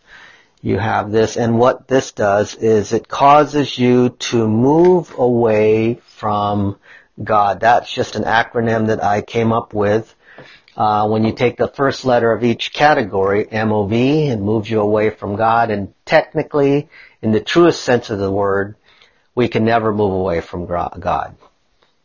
you 0.64 0.78
have 0.78 1.12
this, 1.12 1.36
and 1.36 1.58
what 1.58 1.88
this 1.88 2.12
does 2.12 2.54
is 2.54 2.94
it 2.94 3.06
causes 3.06 3.78
you 3.78 4.08
to 4.08 4.48
move 4.48 5.14
away 5.18 6.00
from 6.16 6.78
God. 7.22 7.60
That's 7.60 7.92
just 7.92 8.16
an 8.16 8.24
acronym 8.24 8.86
that 8.86 9.04
I 9.04 9.20
came 9.20 9.52
up 9.52 9.74
with. 9.74 10.14
Uh, 10.74 11.06
when 11.08 11.22
you 11.22 11.32
take 11.32 11.58
the 11.58 11.68
first 11.68 12.06
letter 12.06 12.32
of 12.32 12.42
each 12.42 12.72
category, 12.72 13.44
MOV, 13.44 14.30
it 14.30 14.38
moves 14.38 14.70
you 14.70 14.80
away 14.80 15.10
from 15.10 15.36
God, 15.36 15.70
and 15.70 15.92
technically, 16.06 16.88
in 17.20 17.30
the 17.30 17.40
truest 17.40 17.84
sense 17.84 18.08
of 18.08 18.18
the 18.18 18.32
word, 18.32 18.74
we 19.34 19.48
can 19.48 19.66
never 19.66 19.92
move 19.92 20.14
away 20.14 20.40
from 20.40 20.64
God 20.64 21.36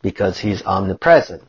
because 0.02 0.38
He's 0.38 0.62
omnipresent. 0.62 1.42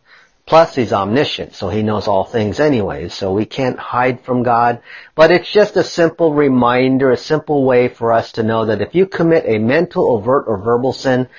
Plus 0.51 0.75
he's 0.75 0.91
omniscient, 0.91 1.55
so 1.55 1.70
he 1.70 1.81
knows 1.81 2.10
all 2.10 2.25
things 2.25 2.60
anyways, 2.60 3.13
so 3.13 3.31
we 3.31 3.46
can't 3.46 3.79
hide 3.79 4.20
from 4.20 4.43
God. 4.43 4.81
But 5.15 5.31
it's 5.31 5.50
just 5.50 5.77
a 5.77 5.84
simple 5.86 6.34
reminder, 6.34 7.10
a 7.10 7.15
simple 7.15 7.63
way 7.63 7.88
for 7.88 8.12
us 8.12 8.34
to 8.34 8.43
know 8.43 8.65
that 8.65 8.81
if 8.81 8.93
you 8.93 9.05
commit 9.05 9.46
a 9.48 9.60
mental, 9.60 10.12
overt, 10.12 10.50
or 10.50 10.58
verbal 10.58 10.91
sin, 10.91 11.29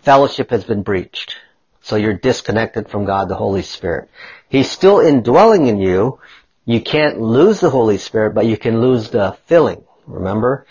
fellowship 0.00 0.48
has 0.48 0.64
been 0.64 0.82
breached. 0.82 1.36
So 1.82 1.96
you're 1.96 2.14
disconnected 2.14 2.88
from 2.88 3.04
God, 3.04 3.28
the 3.28 3.34
Holy 3.34 3.60
Spirit. 3.60 4.08
He's 4.48 4.70
still 4.70 5.00
indwelling 5.00 5.66
in 5.66 5.78
you. 5.78 6.18
You 6.64 6.80
can't 6.80 7.20
lose 7.20 7.60
the 7.60 7.68
Holy 7.68 7.98
Spirit, 7.98 8.34
but 8.34 8.46
you 8.46 8.56
can 8.56 8.80
lose 8.80 9.10
the 9.10 9.36
filling. 9.44 9.84
Remember? 10.06 10.66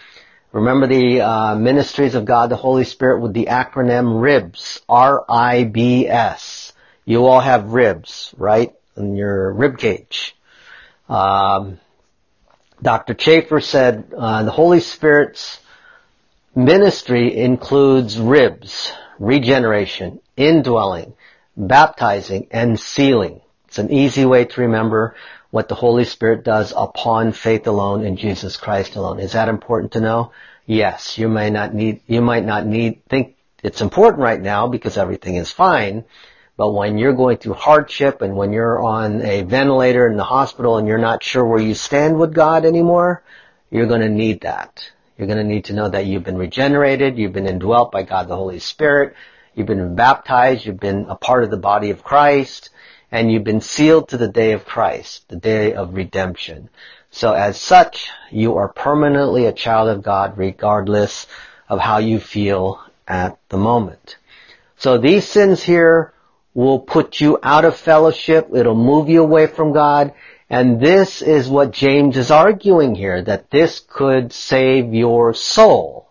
Remember 0.51 0.87
the 0.87 1.21
uh, 1.21 1.55
ministries 1.55 2.15
of 2.15 2.25
God, 2.25 2.49
the 2.49 2.55
Holy 2.55 2.85
Spirit 2.85 3.21
with 3.21 3.33
the 3.33 3.49
acronym 3.51 4.19
RIBS. 4.19 4.81
R-I-B-S. 4.89 6.64
You 7.05 7.25
all 7.27 7.39
have 7.39 7.73
ribs, 7.73 8.33
right? 8.37 8.73
In 8.97 9.15
your 9.15 9.53
rib 9.53 9.77
cage. 9.77 10.35
Um, 11.07 11.79
Dr. 12.81 13.13
Chafer 13.13 13.61
said 13.61 14.11
uh, 14.17 14.43
the 14.43 14.51
Holy 14.51 14.79
Spirit's 14.79 15.59
ministry 16.55 17.35
includes 17.37 18.19
ribs, 18.19 18.91
regeneration, 19.19 20.19
indwelling, 20.35 21.13
baptizing, 21.55 22.47
and 22.51 22.79
sealing. 22.79 23.41
It's 23.67 23.77
an 23.77 23.91
easy 23.91 24.25
way 24.25 24.45
to 24.45 24.61
remember 24.61 25.15
what 25.51 25.69
the 25.69 25.75
Holy 25.75 26.05
Spirit 26.05 26.43
does 26.43 26.73
upon 26.75 27.31
faith 27.31 27.67
alone 27.67 28.03
in 28.03 28.17
Jesus 28.17 28.57
Christ 28.57 28.95
alone. 28.95 29.19
Is 29.19 29.33
that 29.33 29.47
important 29.47 29.93
to 29.93 30.01
know? 30.01 30.31
Yes. 30.65 31.17
You 31.17 31.29
may 31.29 31.49
not 31.49 31.73
need, 31.73 32.01
you 32.07 32.21
might 32.21 32.45
not 32.45 32.65
need, 32.65 33.05
think 33.07 33.35
it's 33.63 33.81
important 33.81 34.21
right 34.21 34.41
now 34.41 34.67
because 34.67 34.97
everything 34.97 35.35
is 35.35 35.51
fine, 35.51 36.03
but 36.57 36.71
when 36.71 36.97
you're 36.97 37.13
going 37.13 37.37
through 37.37 37.53
hardship 37.53 38.21
and 38.21 38.35
when 38.35 38.53
you're 38.53 38.81
on 38.81 39.21
a 39.21 39.43
ventilator 39.43 40.07
in 40.07 40.15
the 40.15 40.23
hospital 40.23 40.77
and 40.77 40.87
you're 40.87 40.97
not 40.97 41.23
sure 41.23 41.43
where 41.43 41.59
you 41.59 41.73
stand 41.73 42.17
with 42.17 42.33
God 42.33 42.65
anymore, 42.65 43.23
you're 43.69 43.87
going 43.87 44.01
to 44.01 44.09
need 44.09 44.41
that. 44.41 44.89
You're 45.17 45.27
going 45.27 45.39
to 45.39 45.43
need 45.43 45.65
to 45.65 45.73
know 45.73 45.89
that 45.89 46.05
you've 46.05 46.23
been 46.23 46.37
regenerated, 46.37 47.17
you've 47.17 47.33
been 47.33 47.47
indwelt 47.47 47.91
by 47.91 48.03
God 48.03 48.27
the 48.27 48.35
Holy 48.35 48.59
Spirit, 48.59 49.15
you've 49.53 49.67
been 49.67 49.95
baptized, 49.95 50.65
you've 50.65 50.79
been 50.79 51.05
a 51.09 51.15
part 51.15 51.43
of 51.43 51.51
the 51.51 51.57
body 51.57 51.89
of 51.89 52.03
Christ, 52.03 52.69
and 53.11 53.31
you've 53.31 53.43
been 53.43 53.61
sealed 53.61 54.09
to 54.09 54.17
the 54.17 54.27
day 54.27 54.51
of 54.51 54.65
Christ, 54.65 55.27
the 55.29 55.37
day 55.37 55.73
of 55.73 55.93
redemption. 55.93 56.69
So 57.11 57.33
as 57.33 57.59
such, 57.59 58.09
you 58.29 58.57
are 58.57 58.67
permanently 58.67 59.45
a 59.45 59.53
child 59.53 59.89
of 59.89 60.03
God 60.03 60.37
regardless 60.37 61.27
of 61.69 61.79
how 61.79 61.99
you 61.99 62.19
feel 62.19 62.81
at 63.07 63.37
the 63.49 63.57
moment. 63.57 64.17
So 64.77 64.97
these 64.97 65.25
sins 65.25 65.63
here 65.63 66.13
will 66.55 66.79
put 66.79 67.21
you 67.21 67.37
out 67.43 67.65
of 67.65 67.75
fellowship. 67.75 68.49
It'll 68.55 68.73
move 68.73 69.09
you 69.09 69.21
away 69.21 69.45
from 69.45 69.73
God. 69.73 70.13
And 70.49 70.79
this 70.79 71.21
is 71.21 71.49
what 71.49 71.71
James 71.71 72.17
is 72.17 72.31
arguing 72.31 72.95
here, 72.95 73.21
that 73.21 73.51
this 73.51 73.81
could 73.87 74.31
save 74.31 74.93
your 74.93 75.33
soul. 75.33 76.09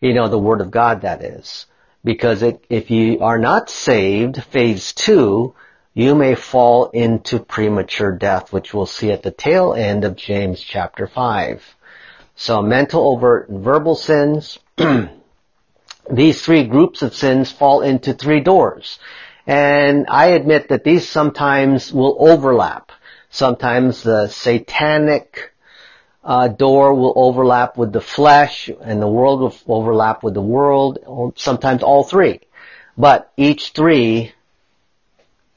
You 0.00 0.14
know, 0.14 0.28
the 0.28 0.38
Word 0.38 0.60
of 0.60 0.70
God 0.70 1.02
that 1.02 1.22
is. 1.22 1.66
Because 2.02 2.42
it, 2.42 2.64
if 2.68 2.90
you 2.90 3.20
are 3.20 3.38
not 3.38 3.70
saved, 3.70 4.42
phase 4.44 4.92
two, 4.92 5.54
you 5.92 6.14
may 6.14 6.34
fall 6.34 6.90
into 6.90 7.38
premature 7.38 8.12
death, 8.12 8.52
which 8.52 8.74
we'll 8.74 8.86
see 8.86 9.10
at 9.10 9.22
the 9.22 9.30
tail 9.30 9.74
end 9.74 10.04
of 10.04 10.16
James 10.16 10.60
chapter 10.60 11.06
5. 11.06 11.62
So 12.36 12.62
mental, 12.62 13.06
overt, 13.06 13.48
and 13.48 13.62
verbal 13.62 13.94
sins, 13.94 14.58
these 16.10 16.42
three 16.42 16.64
groups 16.64 17.02
of 17.02 17.14
sins 17.14 17.52
fall 17.52 17.80
into 17.82 18.12
three 18.12 18.40
doors. 18.40 18.98
And 19.46 20.06
I 20.08 20.28
admit 20.28 20.68
that 20.68 20.84
these 20.84 21.08
sometimes 21.08 21.92
will 21.92 22.16
overlap. 22.18 22.92
Sometimes 23.30 24.02
the 24.02 24.28
satanic 24.28 25.52
uh, 26.22 26.48
door 26.48 26.94
will 26.94 27.12
overlap 27.16 27.76
with 27.76 27.92
the 27.92 28.00
flesh, 28.00 28.70
and 28.80 29.02
the 29.02 29.08
world 29.08 29.40
will 29.40 29.76
overlap 29.76 30.22
with 30.22 30.34
the 30.34 30.40
world. 30.40 31.34
Sometimes 31.36 31.82
all 31.82 32.04
three, 32.04 32.40
but 32.96 33.30
each 33.36 33.70
three 33.70 34.32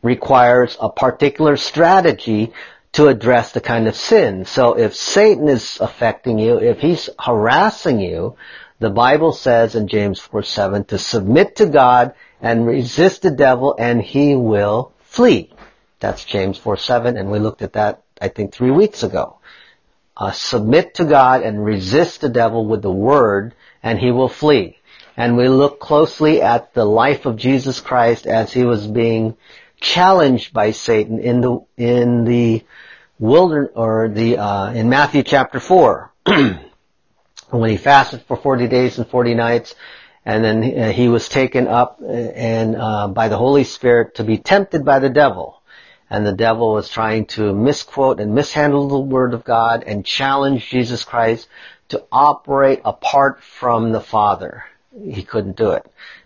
requires 0.01 0.75
a 0.79 0.89
particular 0.89 1.55
strategy 1.55 2.51
to 2.93 3.07
address 3.07 3.51
the 3.51 3.61
kind 3.61 3.87
of 3.87 3.95
sin. 3.95 4.45
So 4.45 4.77
if 4.77 4.95
Satan 4.95 5.47
is 5.47 5.77
affecting 5.79 6.39
you, 6.39 6.59
if 6.59 6.79
he's 6.79 7.09
harassing 7.19 7.99
you, 7.99 8.35
the 8.79 8.89
Bible 8.89 9.31
says 9.31 9.75
in 9.75 9.87
James 9.87 10.19
4 10.19 10.43
7 10.43 10.83
to 10.85 10.97
submit 10.97 11.57
to 11.57 11.65
God 11.67 12.13
and 12.41 12.67
resist 12.67 13.21
the 13.21 13.31
devil 13.31 13.75
and 13.77 14.01
he 14.01 14.35
will 14.35 14.93
flee. 15.01 15.51
That's 15.99 16.25
James 16.25 16.57
4 16.57 16.77
7 16.77 17.17
and 17.17 17.31
we 17.31 17.39
looked 17.39 17.61
at 17.61 17.73
that 17.73 18.03
I 18.19 18.27
think 18.29 18.53
three 18.53 18.71
weeks 18.71 19.03
ago. 19.03 19.37
Uh, 20.15 20.31
submit 20.31 20.95
to 20.95 21.05
God 21.05 21.43
and 21.43 21.63
resist 21.63 22.21
the 22.21 22.29
devil 22.29 22.65
with 22.65 22.81
the 22.81 22.91
word 22.91 23.53
and 23.83 23.99
he 23.99 24.11
will 24.11 24.29
flee. 24.29 24.77
And 25.15 25.37
we 25.37 25.47
look 25.47 25.79
closely 25.79 26.41
at 26.41 26.73
the 26.73 26.85
life 26.85 27.25
of 27.25 27.37
Jesus 27.37 27.79
Christ 27.79 28.27
as 28.27 28.51
he 28.51 28.63
was 28.63 28.85
being 28.85 29.35
challenged 29.79 30.53
by 30.53 30.71
Satan 30.71 31.19
in 31.19 31.41
the, 31.41 31.59
in 31.77 32.23
the 32.25 32.63
wilderness, 33.19 33.71
or 33.75 34.09
the, 34.09 34.37
uh, 34.37 34.71
in 34.73 34.89
Matthew 34.89 35.23
chapter 35.23 35.59
4. 35.59 36.11
when 37.49 37.69
he 37.69 37.77
fasted 37.77 38.21
for 38.27 38.37
40 38.37 38.67
days 38.67 38.97
and 38.97 39.07
40 39.07 39.33
nights, 39.35 39.75
and 40.27 40.43
then 40.43 40.77
uh, 40.77 40.91
he 40.91 41.07
was 41.07 41.29
taken 41.29 41.69
up 41.69 41.99
uh, 42.01 42.07
and 42.11 42.75
uh, 42.75 43.07
by 43.07 43.29
the 43.29 43.37
Holy 43.37 43.63
Spirit 43.63 44.15
to 44.15 44.25
be 44.25 44.37
tempted 44.37 44.83
by 44.83 44.99
the 44.99 45.09
devil. 45.09 45.61
And 46.09 46.27
the 46.27 46.33
devil 46.33 46.73
was 46.73 46.89
trying 46.89 47.27
to 47.27 47.53
misquote 47.53 48.19
and 48.19 48.35
mishandle 48.35 48.89
the 48.89 48.99
word 48.99 49.33
of 49.33 49.45
God 49.45 49.85
and 49.87 50.05
challenge 50.05 50.69
Jesus 50.69 51.05
Christ 51.05 51.47
to 51.89 52.03
operate 52.11 52.81
apart 52.83 53.41
from 53.41 53.93
the 53.93 54.01
Father. 54.01 54.65
He 55.01 55.23
couldn't 55.23 55.55
do 55.55 55.71
it. 55.71 55.85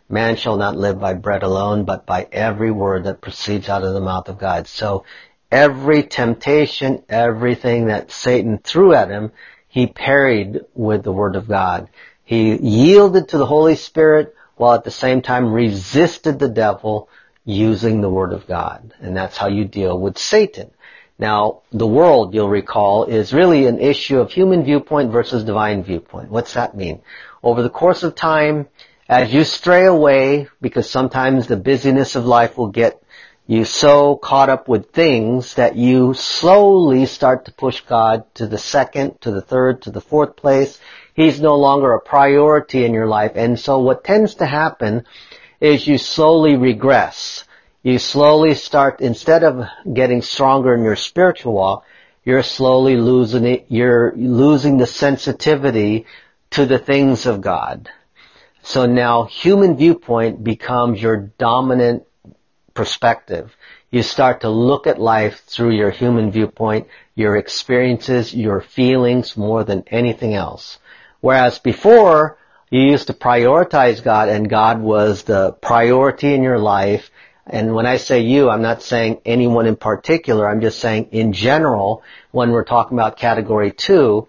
Man 0.10 0.36
shall 0.36 0.58
not 0.58 0.76
live 0.76 1.00
by 1.00 1.14
bread 1.14 1.44
alone, 1.44 1.86
but 1.86 2.08
by 2.08 2.28
every 2.32 2.72
word 2.72 3.04
that 3.04 3.22
proceeds 3.22 3.70
out 3.70 3.84
of 3.84 3.94
the 3.94 4.02
mouth 4.02 4.30
of 4.30 4.40
God. 4.40 4.68
So 4.68 5.06
every 5.52 6.02
temptation, 6.02 7.04
everything 7.08 7.86
that 7.86 8.10
Satan 8.10 8.58
threw 8.58 8.96
at 8.96 9.10
him, 9.12 9.32
he 9.68 9.86
parried 9.86 10.62
with 10.74 11.04
the 11.04 11.14
Word 11.14 11.36
of 11.36 11.48
God. 11.48 11.88
He 12.24 12.56
yielded 12.56 13.30
to 13.30 13.38
the 13.38 13.46
Holy 13.46 13.76
Spirit 13.76 14.36
while 14.56 14.74
at 14.74 14.84
the 14.84 14.92
same 14.92 15.22
time 15.22 15.52
resisted 15.52 16.40
the 16.40 16.50
devil 16.50 17.10
using 17.46 18.02
the 18.02 18.10
Word 18.10 18.34
of 18.34 18.48
God. 18.48 18.94
And 19.00 19.16
that's 19.16 19.38
how 19.38 19.48
you 19.48 19.66
deal 19.66 20.00
with 20.00 20.18
Satan. 20.18 20.72
Now, 21.18 21.62
the 21.72 21.88
world, 21.88 22.34
you'll 22.34 22.50
recall, 22.50 23.06
is 23.06 23.34
really 23.34 23.68
an 23.68 23.80
issue 23.80 24.20
of 24.20 24.32
human 24.32 24.64
viewpoint 24.64 25.12
versus 25.12 25.44
divine 25.44 25.84
viewpoint. 25.84 26.32
What's 26.32 26.54
that 26.54 26.76
mean? 26.76 27.02
Over 27.44 27.62
the 27.62 27.70
course 27.70 28.04
of 28.04 28.16
time, 28.16 28.68
as 29.08 29.34
you 29.34 29.44
stray 29.44 29.86
away, 29.86 30.48
because 30.62 30.90
sometimes 30.90 31.46
the 31.46 31.58
busyness 31.58 32.16
of 32.16 32.26
life 32.26 32.58
will 32.58 32.70
get 32.70 33.02
you 33.46 33.66
so 33.66 34.16
caught 34.16 34.50
up 34.50 34.68
with 34.68 34.92
things 34.92 35.56
that 35.56 35.76
you 35.76 36.14
slowly 36.14 37.06
start 37.06 37.46
to 37.46 37.52
push 37.52 37.82
God 37.82 38.24
to 38.36 38.48
the 38.48 38.58
second, 38.58 39.20
to 39.22 39.32
the 39.32 39.42
third, 39.42 39.82
to 39.82 39.92
the 39.92 40.02
fourth 40.02 40.36
place. 40.36 40.80
He's 41.14 41.42
no 41.42 41.56
longer 41.58 41.94
a 41.94 42.00
priority 42.00 42.86
in 42.86 42.94
your 42.94 43.08
life. 43.08 43.34
And 43.36 43.60
so 43.60 43.80
what 43.80 44.04
tends 44.04 44.36
to 44.36 44.46
happen 44.46 45.06
is 45.60 45.88
you 45.88 45.98
slowly 45.98 46.56
regress. 46.56 47.46
You 47.84 48.00
slowly 48.00 48.56
start, 48.56 49.02
instead 49.02 49.44
of 49.44 49.66
getting 49.92 50.22
stronger 50.22 50.74
in 50.76 50.84
your 50.84 50.96
spiritual 50.96 51.54
walk, 51.54 51.86
you're 52.24 52.44
slowly 52.44 52.98
losing 52.98 53.46
it, 53.46 53.66
you're 53.70 54.14
losing 54.16 54.78
the 54.78 54.86
sensitivity 54.86 56.06
to 56.52 56.66
the 56.66 56.78
things 56.78 57.26
of 57.26 57.42
God. 57.42 57.90
So 58.64 58.86
now 58.86 59.24
human 59.24 59.78
viewpoint 59.78 60.44
becomes 60.44 61.02
your 61.02 61.18
dominant 61.18 62.04
perspective. 62.74 63.56
You 63.90 64.04
start 64.04 64.42
to 64.42 64.50
look 64.50 64.88
at 64.88 65.02
life 65.02 65.42
through 65.48 65.72
your 65.72 65.90
human 65.90 66.32
viewpoint, 66.32 66.88
your 67.16 67.36
experiences, 67.36 68.34
your 68.34 68.62
feelings 68.62 69.36
more 69.36 69.64
than 69.64 69.84
anything 69.88 70.36
else. 70.36 70.78
Whereas 71.22 71.60
before, 71.60 72.38
you 72.70 72.82
used 72.82 73.08
to 73.08 73.14
prioritize 73.14 74.04
God 74.04 74.30
and 74.30 74.50
God 74.50 74.82
was 74.82 75.24
the 75.24 75.54
priority 75.54 76.34
in 76.34 76.42
your 76.42 76.60
life. 76.60 77.12
And 77.46 77.76
when 77.76 77.86
I 77.86 77.98
say 77.98 78.22
you, 78.22 78.50
I'm 78.50 78.62
not 78.62 78.82
saying 78.82 79.22
anyone 79.26 79.68
in 79.68 79.76
particular. 79.76 80.50
I'm 80.50 80.62
just 80.62 80.80
saying 80.80 81.10
in 81.12 81.34
general, 81.34 82.04
when 82.32 82.52
we're 82.52 82.64
talking 82.64 82.98
about 82.98 83.18
category 83.18 83.72
two, 83.72 84.28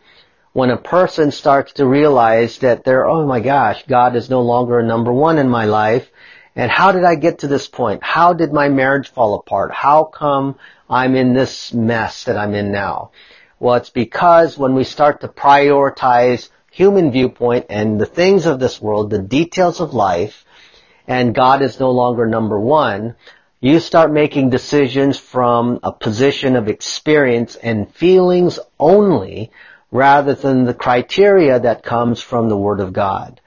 when 0.53 0.71
a 0.71 0.77
person 0.77 1.31
starts 1.31 1.75
to 1.75 1.87
realize 1.87 2.59
that 2.59 2.85
they're, 2.85 3.07
oh 3.07 3.27
my 3.27 3.41
gosh, 3.41 3.85
God 3.87 4.17
is 4.17 4.29
no 4.29 4.43
longer 4.43 4.79
a 4.79 4.87
number 4.87 5.13
one 5.13 5.39
in 5.39 5.49
my 5.49 5.65
life. 5.65 6.11
And 6.55 6.71
how 6.71 6.93
did 6.93 7.05
I 7.05 7.15
get 7.15 7.39
to 7.39 7.47
this 7.47 7.69
point? 7.69 8.03
How 8.03 8.35
did 8.35 8.53
my 8.53 8.69
marriage 8.69 9.11
fall 9.11 9.37
apart? 9.37 9.73
How 9.73 10.05
come 10.05 10.57
I'm 10.91 11.17
in 11.17 11.33
this 11.33 11.73
mess 11.73 12.25
that 12.25 12.37
I'm 12.37 12.55
in 12.55 12.71
now? 12.73 13.13
Well, 13.59 13.77
it's 13.77 13.91
because 13.91 14.59
when 14.59 14.75
we 14.75 14.85
start 14.85 15.21
to 15.21 15.29
prioritize 15.29 16.51
human 16.73 17.13
viewpoint 17.13 17.67
and 17.69 18.01
the 18.01 18.07
things 18.07 18.47
of 18.47 18.59
this 18.59 18.81
world, 18.81 19.11
the 19.11 19.19
details 19.21 19.81
of 19.81 19.93
life, 19.93 20.45
and 21.07 21.35
God 21.35 21.61
is 21.63 21.79
no 21.79 21.91
longer 21.91 22.27
number 22.27 22.59
one, 22.59 23.15
you 23.61 23.79
start 23.79 24.11
making 24.11 24.51
decisions 24.51 25.19
from 25.19 25.79
a 25.83 25.93
position 25.93 26.57
of 26.57 26.69
experience 26.69 27.57
and 27.57 27.95
feelings 27.95 28.59
only 28.81 29.53
rather 29.91 30.35
than 30.35 30.65
the 30.65 30.75
criteria 30.75 31.61
that 31.61 31.85
comes 31.85 32.23
from 32.23 32.49
the 32.49 32.57
Word 32.57 32.81
of 32.81 32.95
God. 32.95 33.41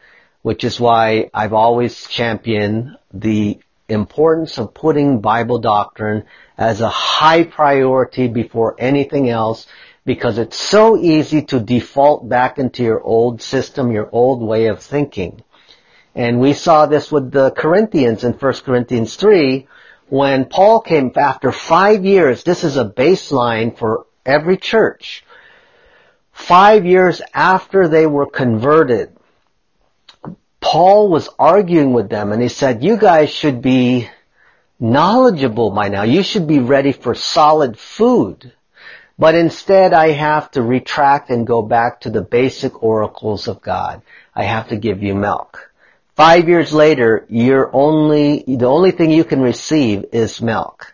Which 0.44 0.64
is 0.64 0.80
why 0.80 1.32
I've 1.34 1.54
always 1.54 2.08
championed 2.08 2.96
the 3.12 3.60
importance 3.90 4.60
of 4.60 4.76
putting 4.76 5.22
Bible 5.22 5.58
doctrine 5.58 6.26
as 6.58 6.82
a 6.82 6.90
high 6.90 7.44
priority 7.44 8.28
before 8.28 8.76
anything 8.78 9.30
else 9.30 9.66
because 10.06 10.38
it's 10.38 10.58
so 10.58 10.98
easy 10.98 11.42
to 11.42 11.60
default 11.60 12.30
back 12.30 12.60
into 12.60 12.84
your 12.84 13.02
old 13.02 13.42
system, 13.42 13.92
your 13.92 14.10
old 14.12 14.42
way 14.42 14.68
of 14.68 14.82
thinking. 14.82 15.42
And 16.14 16.40
we 16.40 16.54
saw 16.54 16.86
this 16.86 17.12
with 17.12 17.32
the 17.32 17.52
Corinthians 17.52 18.24
in 18.24 18.34
1 18.34 18.54
Corinthians 18.64 19.16
3 19.16 19.68
when 20.08 20.46
Paul 20.46 20.82
came 20.82 21.12
after 21.16 21.52
five 21.52 22.06
years. 22.06 22.44
This 22.44 22.64
is 22.64 22.78
a 22.78 22.86
baseline 22.86 23.78
for 23.78 24.06
every 24.26 24.58
church. 24.58 25.26
Five 26.32 26.86
years 26.86 27.22
after 27.34 27.88
they 27.88 28.06
were 28.06 28.28
converted, 28.28 29.18
Paul 30.62 31.10
was 31.10 31.30
arguing 31.40 31.94
with 31.94 32.10
them 32.10 32.32
and 32.32 32.42
he 32.42 32.50
said, 32.50 32.84
you 32.84 32.98
guys 32.98 33.30
should 33.30 33.62
be 33.62 34.10
knowledgeable 34.80 35.72
by 35.72 35.90
now. 35.90 36.04
You 36.04 36.24
should 36.24 36.48
be 36.48 36.60
ready 36.60 36.92
for 36.92 37.16
solid 37.16 37.78
food. 37.80 38.54
But 39.18 39.36
instead 39.36 39.94
I 39.94 40.12
have 40.12 40.52
to 40.52 40.62
retract 40.62 41.30
and 41.30 41.48
go 41.48 41.62
back 41.62 42.02
to 42.02 42.10
the 42.10 42.22
basic 42.22 42.84
oracles 42.84 43.48
of 43.48 43.62
God. 43.62 44.02
I 44.36 44.44
have 44.44 44.70
to 44.70 44.76
give 44.76 45.02
you 45.02 45.16
milk. 45.16 45.72
Five 46.16 46.48
years 46.48 46.74
later, 46.74 47.26
you're 47.30 47.70
only, 47.74 48.44
the 48.48 48.66
only 48.66 48.92
thing 48.92 49.12
you 49.12 49.24
can 49.24 49.42
receive 49.42 50.06
is 50.12 50.42
milk. 50.42 50.94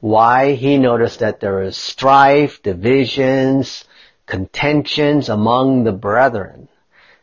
Why? 0.00 0.52
He 0.54 0.78
noticed 0.78 1.20
that 1.20 1.40
there 1.40 1.62
is 1.62 1.76
strife, 1.76 2.62
divisions, 2.62 3.84
contentions 4.26 5.28
among 5.28 5.84
the 5.84 5.92
brethren. 5.92 6.68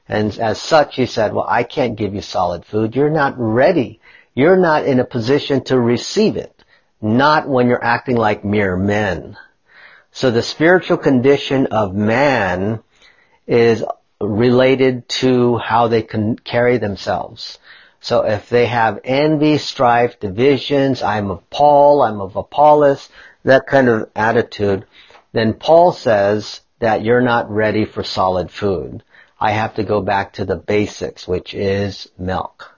And 0.08 0.38
as 0.39 0.62
such, 0.62 0.96
he 0.96 1.05
said, 1.05 1.34
well, 1.34 1.46
I 1.48 1.63
can't 1.63 1.98
give 1.98 2.15
you 2.15 2.22
solid 2.22 2.65
food. 2.65 2.96
You're 2.96 3.10
not 3.10 3.36
ready. 3.38 4.00
You're 4.34 4.58
not 4.58 4.86
in 4.86 5.00
a 5.00 5.05
position 5.05 5.63
to 5.65 5.79
receive 5.79 6.38
it. 6.38 6.63
Not 7.01 7.48
when 7.48 7.67
you're 7.67 7.84
acting 7.84 8.16
like 8.16 8.44
mere 8.44 8.75
men. 8.75 9.37
So 10.11 10.31
the 10.31 10.41
spiritual 10.41 10.98
condition 10.98 11.67
of 11.67 11.93
man 11.93 12.81
is 13.48 13.83
related 14.19 15.07
to 15.07 15.57
how 15.57 15.87
they 15.87 16.01
can 16.01 16.37
carry 16.37 16.77
themselves. 16.77 17.57
So 18.01 18.22
if 18.22 18.50
they 18.50 18.65
have 18.65 19.01
envy, 19.03 19.57
strife, 19.57 20.19
divisions, 20.19 21.01
I'm 21.01 21.31
of 21.31 21.50
Paul, 21.50 22.01
I'm 22.01 22.22
of 22.22 22.35
Apollos, 22.35 23.09
that 23.43 23.67
kind 23.67 23.89
of 23.89 24.09
attitude, 24.15 24.85
then 25.31 25.53
Paul 25.53 25.91
says 25.91 26.61
that 26.79 27.03
you're 27.03 27.22
not 27.22 27.51
ready 27.51 27.85
for 27.85 28.03
solid 28.03 28.51
food. 28.51 29.03
I 29.39 29.51
have 29.51 29.75
to 29.75 29.83
go 29.83 30.01
back 30.01 30.33
to 30.33 30.45
the 30.45 30.55
basics, 30.55 31.27
which 31.27 31.53
is 31.53 32.09
milk. 32.17 32.75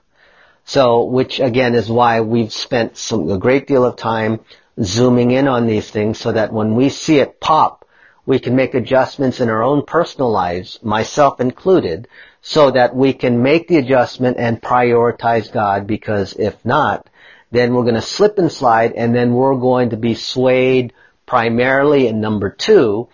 So, 0.64 1.04
which 1.04 1.40
again 1.40 1.74
is 1.74 1.90
why 1.90 2.20
we've 2.20 2.52
spent 2.52 2.96
some, 2.96 3.28
a 3.30 3.38
great 3.38 3.66
deal 3.66 3.84
of 3.84 3.96
time 3.96 4.40
zooming 4.80 5.30
in 5.30 5.48
on 5.48 5.66
these 5.66 5.90
things 5.90 6.18
so 6.18 6.32
that 6.32 6.52
when 6.52 6.74
we 6.74 6.88
see 6.88 7.18
it 7.18 7.40
pop, 7.40 7.86
we 8.24 8.38
can 8.38 8.54
make 8.54 8.74
adjustments 8.74 9.40
in 9.40 9.48
our 9.48 9.62
own 9.62 9.84
personal 9.84 10.30
lives, 10.30 10.78
myself 10.82 11.40
included, 11.40 12.08
so 12.40 12.70
that 12.70 12.94
we 12.94 13.12
can 13.12 13.42
make 13.42 13.68
the 13.68 13.76
adjustment 13.76 14.36
and 14.38 14.62
prioritize 14.62 15.52
God 15.52 15.86
because 15.86 16.34
if 16.34 16.64
not, 16.64 17.08
then 17.50 17.74
we're 17.74 17.82
going 17.82 17.94
to 17.94 18.02
slip 18.02 18.38
and 18.38 18.50
slide 18.50 18.92
and 18.92 19.14
then 19.14 19.34
we're 19.34 19.56
going 19.56 19.90
to 19.90 19.96
be 19.96 20.14
swayed 20.14 20.92
primarily 21.26 22.06
in 22.06 22.20
number 22.20 22.50
two, 22.50 23.08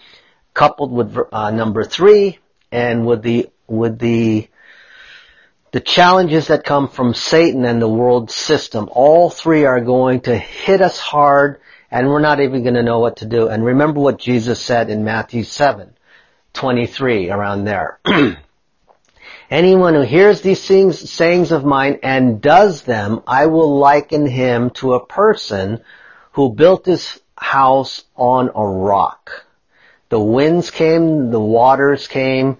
coupled 0.55 0.93
with 0.93 1.17
uh, 1.33 1.51
number 1.51 1.85
three, 1.85 2.39
and 2.71 3.07
with 3.07 3.23
the, 3.23 3.49
with 3.67 3.99
the 3.99 4.48
the 5.73 5.81
challenges 5.81 6.49
that 6.49 6.65
come 6.65 6.89
from 6.89 7.15
Satan 7.15 7.65
and 7.65 7.81
the 7.81 7.89
world 7.89 8.31
system, 8.31 8.89
all 8.93 9.31
three 9.31 9.65
are 9.65 9.81
going 9.81 10.21
to 10.23 10.37
hit 10.37 10.81
us 10.81 10.99
hard 10.99 11.61
and 11.91 12.09
we're 12.09 12.21
not 12.21 12.41
even 12.41 12.63
going 12.63 12.75
to 12.75 12.83
know 12.83 13.01
what 13.01 13.19
to 13.19 13.27
do. 13.27 13.49
And 13.49 13.65
remember 13.65 14.01
what 14.01 14.19
Jesus 14.19 14.61
said 14.61 14.91
in 14.91 15.05
Matthew 15.05 15.43
7, 15.43 15.95
23, 16.53 17.31
around 17.31 17.65
there. 17.65 17.99
Anyone 19.51 19.95
who 19.95 20.03
hears 20.03 20.43
these 20.43 20.67
things, 20.67 21.11
sayings 21.11 21.53
of 21.53 21.65
mine 21.65 22.01
and 22.03 22.41
does 22.43 22.83
them, 22.83 23.23
I 23.27 23.47
will 23.47 23.79
liken 23.79 24.27
him 24.27 24.71
to 24.71 24.95
a 24.95 25.07
person 25.07 25.81
who 26.33 26.53
built 26.53 26.85
his 26.85 27.21
house 27.37 28.05
on 28.15 28.51
a 28.55 28.67
rock. 28.67 29.47
The 30.11 30.21
winds 30.21 30.71
came, 30.71 31.31
the 31.31 31.41
waters 31.41 32.07
came, 32.09 32.59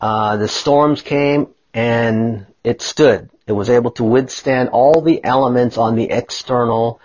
uh, 0.00 0.36
the 0.36 0.48
storms 0.48 1.02
came, 1.02 1.48
and 1.74 2.46
it 2.64 2.82
stood. 2.82 3.30
It 3.46 3.52
was 3.52 3.70
able 3.70 3.90
to 3.92 4.04
withstand 4.04 4.70
all 4.70 5.00
the 5.00 5.22
elements 5.24 5.78
on 5.78 5.96
the 5.96 6.10
external 6.10 7.00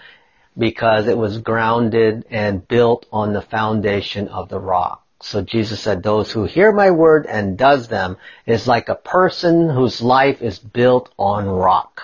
because 0.58 1.08
it 1.08 1.18
was 1.18 1.40
grounded 1.40 2.26
and 2.30 2.68
built 2.68 3.06
on 3.12 3.34
the 3.34 3.42
foundation 3.42 4.28
of 4.28 4.50
the 4.50 4.60
rock. 4.60 5.04
So 5.22 5.42
Jesus 5.42 5.80
said, 5.80 6.04
those 6.04 6.32
who 6.32 6.46
hear 6.46 6.72
my 6.72 6.92
word 6.92 7.26
and 7.26 7.58
does 7.58 7.88
them 7.88 8.18
is 8.46 8.68
like 8.68 8.90
a 8.90 8.96
person 8.96 9.70
whose 9.70 10.02
life 10.02 10.42
is 10.42 10.60
built 10.60 11.12
on 11.18 11.48
rock. 11.48 12.02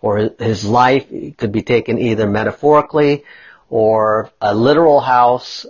Or 0.00 0.30
his 0.38 0.64
life 0.64 1.06
could 1.36 1.52
be 1.52 1.62
taken 1.62 1.98
either 1.98 2.26
metaphorically 2.26 3.24
or 3.70 4.30
a 4.40 4.54
literal 4.54 5.00
house 5.00 5.66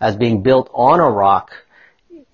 as 0.00 0.16
being 0.16 0.42
built 0.42 0.70
on 0.72 1.00
a 1.00 1.08
rock 1.08 1.63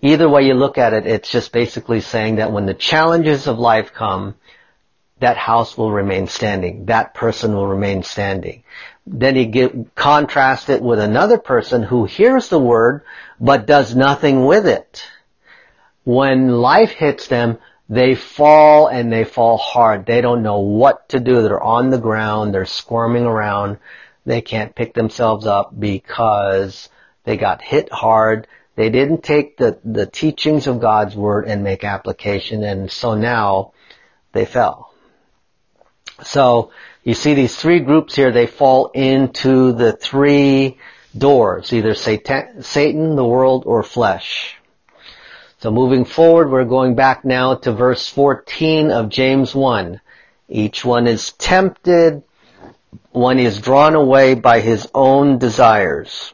either 0.03 0.29
way 0.29 0.47
you 0.47 0.55
look 0.55 0.79
at 0.79 0.93
it, 0.93 1.07
it's 1.07 1.31
just 1.31 1.53
basically 1.53 2.01
saying 2.01 2.37
that 2.37 2.53
when 2.53 2.67
the 2.67 2.75
challenges 2.75 3.47
of 3.47 3.59
life 3.59 3.93
come, 3.93 4.35
that 5.21 5.37
house 5.37 5.77
will 5.77 5.93
remain 5.93 6.27
standing. 6.27 6.87
That 6.87 7.15
person 7.15 7.55
will 7.55 7.67
remain 7.67 8.03
standing. 8.03 8.65
Then 9.07 9.37
he 9.37 9.47
get, 9.47 9.95
contrast 9.95 10.71
it 10.71 10.83
with 10.83 10.99
another 10.99 11.39
person 11.39 11.83
who 11.83 12.05
hears 12.05 12.49
the 12.49 12.59
word, 12.59 13.03
but 13.39 13.67
does 13.67 13.95
nothing 13.95 14.45
with 14.45 14.67
it. 14.67 15.05
When 16.05 16.49
life 16.49 16.93
hits 16.93 17.27
them, 17.27 17.59
they 17.89 18.15
fall 18.15 18.87
and 18.87 19.13
they 19.13 19.25
fall 19.25 19.57
hard. 19.59 20.07
They 20.07 20.21
don't 20.21 20.43
know 20.43 20.61
what 20.61 21.09
to 21.11 21.21
do. 21.21 21.43
They're 21.43 21.63
on 21.63 21.91
the 21.91 21.99
ground. 21.99 22.55
They're 22.55 22.65
squirming 22.65 23.25
around. 23.25 23.79
They 24.25 24.41
can't 24.41 24.75
pick 24.75 24.95
themselves 24.95 25.47
up 25.47 25.79
because 25.79 26.89
they 27.25 27.37
got 27.37 27.63
hit 27.63 27.93
hard. 27.93 28.47
They 28.77 28.91
didn't 28.91 29.23
take 29.23 29.57
the, 29.57 29.79
the 29.85 30.07
teachings 30.07 30.67
of 30.67 30.81
God's 30.81 31.15
Word 31.15 31.47
and 31.47 31.65
make 31.65 31.85
application, 31.85 32.63
and 32.65 32.91
so 32.91 33.15
now 33.15 33.73
they 34.33 34.45
fell. 34.45 34.93
So, 36.23 36.71
you 37.03 37.15
see 37.15 37.35
these 37.35 37.57
three 37.57 37.81
groups 37.81 38.15
here, 38.15 38.31
they 38.31 38.47
fall 38.47 38.87
into 38.89 39.73
the 39.73 39.93
three 39.93 40.79
doors, 41.17 41.73
either 41.73 41.95
Satan, 41.95 42.63
Satan, 42.63 43.17
the 43.17 43.25
world, 43.25 43.65
or 43.67 43.83
flesh. 43.83 44.57
So 45.59 45.71
moving 45.71 46.05
forward, 46.05 46.51
we're 46.51 46.65
going 46.65 46.95
back 46.95 47.25
now 47.25 47.55
to 47.57 47.73
verse 47.73 48.09
14 48.09 48.91
of 48.91 49.09
James 49.09 49.55
1. 49.55 50.01
Each 50.49 50.85
one 50.85 51.07
is 51.07 51.33
tempted 51.33 52.23
he 53.13 53.45
is 53.45 53.61
drawn 53.61 53.95
away 53.95 54.35
by 54.35 54.61
his 54.61 54.89
own 54.95 55.39
desires 55.39 56.33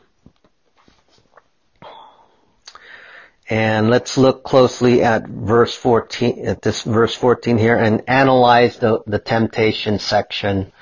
And 3.48 3.90
let's 3.90 4.18
look 4.18 4.42
closely 4.42 5.02
at 5.02 5.26
verse 5.26 5.74
14, 5.74 6.46
at 6.46 6.62
this 6.62 6.82
verse 6.82 7.14
14 7.14 7.58
here 7.58 7.76
and 7.76 8.02
analyze 8.08 8.78
the, 8.78 9.02
the 9.06 9.20
temptation 9.20 10.00
section, 10.00 10.72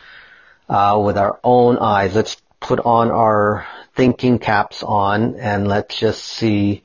uh, 0.69 1.01
with 1.05 1.19
our 1.19 1.39
own 1.45 1.79
eyes. 1.79 2.15
Let's 2.15 2.37
put 2.61 2.81
on 2.81 3.11
our 3.11 3.67
thinking 3.95 4.39
caps 4.39 4.83
on 4.83 5.37
and 5.37 5.69
let's 5.69 5.99
just 5.99 6.25
see 6.25 6.83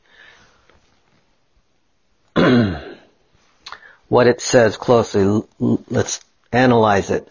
what 2.36 4.28
it 4.28 4.42
says 4.42 4.78
closely. 4.78 5.44
Let's 5.60 6.20
analyze 6.52 7.10
it. 7.10 7.28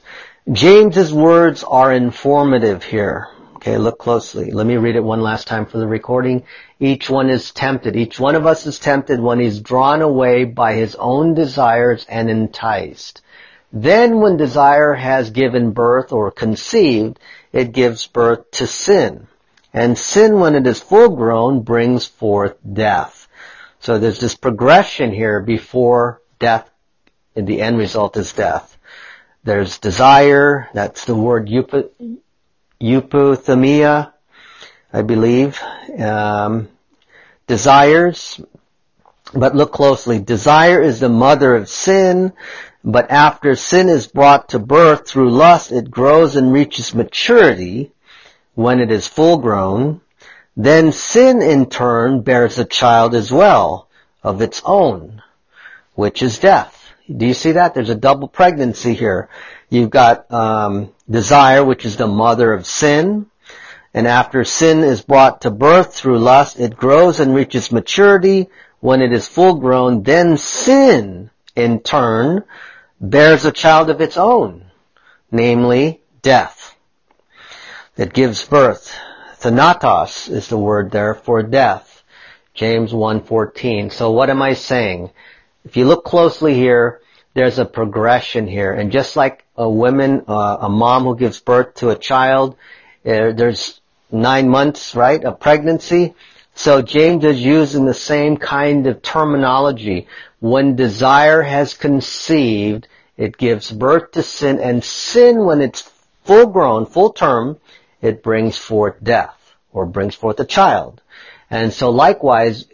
James's 0.50 1.12
words 1.12 1.62
are 1.64 1.92
informative 1.92 2.82
here. 2.82 3.28
Okay, 3.58 3.76
look 3.76 3.98
closely. 3.98 4.52
Let 4.52 4.68
me 4.68 4.76
read 4.76 4.94
it 4.94 5.02
one 5.02 5.20
last 5.20 5.48
time 5.48 5.66
for 5.66 5.78
the 5.78 5.86
recording. 5.88 6.44
Each 6.78 7.10
one 7.10 7.28
is 7.28 7.50
tempted. 7.50 7.96
Each 7.96 8.20
one 8.20 8.36
of 8.36 8.46
us 8.46 8.64
is 8.66 8.78
tempted 8.78 9.18
when 9.18 9.40
he's 9.40 9.58
drawn 9.58 10.00
away 10.00 10.44
by 10.44 10.74
his 10.74 10.94
own 10.94 11.34
desires 11.34 12.06
and 12.08 12.30
enticed. 12.30 13.20
Then 13.72 14.20
when 14.20 14.36
desire 14.36 14.94
has 14.94 15.30
given 15.30 15.72
birth 15.72 16.12
or 16.12 16.30
conceived, 16.30 17.18
it 17.52 17.72
gives 17.72 18.06
birth 18.06 18.48
to 18.52 18.68
sin. 18.68 19.26
And 19.74 19.98
sin, 19.98 20.38
when 20.38 20.54
it 20.54 20.64
is 20.68 20.78
full 20.78 21.16
grown, 21.16 21.62
brings 21.62 22.06
forth 22.06 22.54
death. 22.72 23.26
So 23.80 23.98
there's 23.98 24.20
this 24.20 24.36
progression 24.36 25.10
here 25.10 25.40
before 25.40 26.22
death, 26.38 26.70
and 27.34 27.44
the 27.44 27.60
end 27.60 27.76
result 27.76 28.16
is 28.16 28.32
death. 28.32 28.78
There's 29.42 29.78
desire, 29.78 30.68
that's 30.74 31.06
the 31.06 31.16
word 31.16 31.48
epithumia, 32.80 34.12
I 34.92 35.02
believe. 35.02 35.60
Um, 35.98 36.68
desires, 37.46 38.40
but 39.34 39.54
look 39.54 39.72
closely. 39.72 40.18
Desire 40.18 40.80
is 40.80 41.00
the 41.00 41.08
mother 41.08 41.54
of 41.54 41.68
sin, 41.68 42.32
but 42.84 43.10
after 43.10 43.56
sin 43.56 43.88
is 43.88 44.06
brought 44.06 44.50
to 44.50 44.58
birth 44.58 45.08
through 45.08 45.30
lust, 45.30 45.72
it 45.72 45.90
grows 45.90 46.36
and 46.36 46.52
reaches 46.52 46.94
maturity 46.94 47.92
when 48.54 48.80
it 48.80 48.90
is 48.90 49.06
full 49.06 49.38
grown. 49.38 50.00
Then 50.56 50.92
sin 50.92 51.42
in 51.42 51.66
turn 51.66 52.22
bears 52.22 52.58
a 52.58 52.64
child 52.64 53.14
as 53.14 53.30
well 53.30 53.88
of 54.22 54.42
its 54.42 54.62
own, 54.64 55.22
which 55.94 56.22
is 56.22 56.38
death. 56.38 56.92
Do 57.14 57.26
you 57.26 57.34
see 57.34 57.52
that? 57.52 57.74
There's 57.74 57.90
a 57.90 57.94
double 57.94 58.28
pregnancy 58.28 58.94
here. 58.94 59.28
You've 59.70 59.90
got 59.90 60.30
um, 60.32 60.92
desire, 61.08 61.64
which 61.64 61.84
is 61.84 61.96
the 61.96 62.06
mother 62.06 62.52
of 62.52 62.66
sin, 62.66 63.26
and 63.92 64.06
after 64.06 64.44
sin 64.44 64.82
is 64.82 65.02
brought 65.02 65.42
to 65.42 65.50
birth 65.50 65.94
through 65.94 66.18
lust, 66.18 66.58
it 66.58 66.76
grows 66.76 67.20
and 67.20 67.34
reaches 67.34 67.72
maturity. 67.72 68.48
When 68.80 69.02
it 69.02 69.12
is 69.12 69.26
full 69.26 69.54
grown, 69.54 70.04
then 70.04 70.36
sin, 70.36 71.30
in 71.56 71.80
turn, 71.80 72.44
bears 73.00 73.44
a 73.44 73.52
child 73.52 73.90
of 73.90 74.00
its 74.00 74.16
own, 74.16 74.66
namely 75.30 76.00
death, 76.22 76.76
that 77.96 78.12
gives 78.12 78.44
birth. 78.44 78.96
Thanatos 79.36 80.28
is 80.28 80.48
the 80.48 80.58
word 80.58 80.90
there 80.90 81.14
for 81.14 81.42
death. 81.42 82.04
James 82.54 82.92
1.14. 82.92 83.92
So 83.92 84.10
what 84.10 84.30
am 84.30 84.42
I 84.42 84.54
saying? 84.54 85.10
If 85.64 85.76
you 85.76 85.84
look 85.84 86.04
closely 86.04 86.54
here, 86.54 87.00
there's 87.34 87.58
a 87.58 87.64
progression 87.64 88.46
here. 88.46 88.72
And 88.72 88.90
just 88.90 89.14
like 89.14 89.44
a 89.58 89.68
woman, 89.68 90.24
uh, 90.28 90.58
a 90.62 90.68
mom 90.68 91.04
who 91.04 91.16
gives 91.16 91.40
birth 91.40 91.74
to 91.74 91.90
a 91.90 91.98
child, 91.98 92.56
uh, 93.04 93.32
there's 93.32 93.80
nine 94.10 94.48
months, 94.48 94.94
right, 94.94 95.22
of 95.24 95.40
pregnancy. 95.40 96.14
So 96.54 96.82
James 96.82 97.24
is 97.24 97.40
using 97.40 97.84
the 97.84 97.94
same 97.94 98.36
kind 98.36 98.86
of 98.86 99.02
terminology. 99.02 100.06
When 100.40 100.76
desire 100.76 101.42
has 101.42 101.74
conceived, 101.74 102.88
it 103.16 103.36
gives 103.36 103.70
birth 103.70 104.12
to 104.12 104.22
sin, 104.22 104.60
and 104.60 104.82
sin, 104.82 105.44
when 105.44 105.60
it's 105.60 105.82
full 106.24 106.46
grown, 106.46 106.86
full 106.86 107.12
term, 107.12 107.58
it 108.00 108.22
brings 108.22 108.56
forth 108.56 109.02
death, 109.02 109.54
or 109.72 109.86
brings 109.86 110.14
forth 110.14 110.38
a 110.40 110.44
child. 110.44 111.02
And 111.50 111.72
so 111.72 111.90
likewise, 111.90 112.66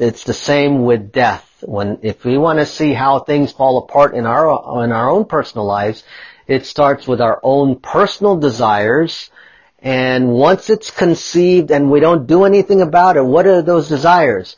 it's 0.00 0.24
the 0.24 0.34
same 0.34 0.84
with 0.84 1.12
death. 1.12 1.48
When, 1.64 1.98
if 2.02 2.24
we 2.24 2.38
want 2.38 2.58
to 2.58 2.66
see 2.66 2.92
how 2.92 3.20
things 3.20 3.52
fall 3.52 3.78
apart 3.78 4.14
in 4.14 4.26
our, 4.26 4.84
in 4.84 4.90
our 4.90 5.10
own 5.10 5.26
personal 5.26 5.66
lives, 5.66 6.02
it 6.46 6.66
starts 6.66 7.06
with 7.06 7.20
our 7.20 7.40
own 7.42 7.76
personal 7.76 8.36
desires, 8.36 9.30
and 9.78 10.32
once 10.32 10.70
it's 10.70 10.90
conceived 10.90 11.70
and 11.70 11.90
we 11.90 12.00
don't 12.00 12.26
do 12.26 12.44
anything 12.44 12.80
about 12.80 13.16
it, 13.16 13.24
what 13.24 13.46
are 13.46 13.62
those 13.62 13.88
desires? 13.88 14.56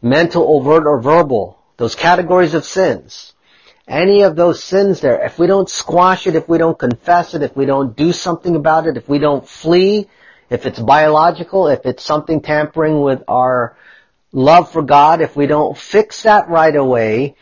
Mental, 0.00 0.42
overt, 0.56 0.86
or 0.86 1.00
verbal. 1.00 1.58
Those 1.76 1.94
categories 1.94 2.54
of 2.54 2.64
sins. 2.64 3.34
Any 3.86 4.22
of 4.22 4.36
those 4.36 4.62
sins 4.62 5.00
there, 5.00 5.24
if 5.24 5.38
we 5.38 5.46
don't 5.46 5.68
squash 5.68 6.26
it, 6.26 6.36
if 6.36 6.48
we 6.48 6.56
don't 6.56 6.78
confess 6.78 7.34
it, 7.34 7.42
if 7.42 7.56
we 7.56 7.66
don't 7.66 7.96
do 7.96 8.12
something 8.12 8.54
about 8.54 8.86
it, 8.86 8.96
if 8.96 9.08
we 9.08 9.18
don't 9.18 9.46
flee, 9.46 10.08
if 10.48 10.66
it's 10.66 10.78
biological, 10.78 11.68
if 11.68 11.84
it's 11.84 12.04
something 12.04 12.40
tampering 12.40 13.00
with 13.00 13.22
our 13.26 13.76
love 14.32 14.70
for 14.70 14.82
God, 14.82 15.20
if 15.20 15.36
we 15.36 15.46
don't 15.46 15.76
fix 15.76 16.22
that 16.22 16.48
right 16.48 16.74
away, 16.74 17.34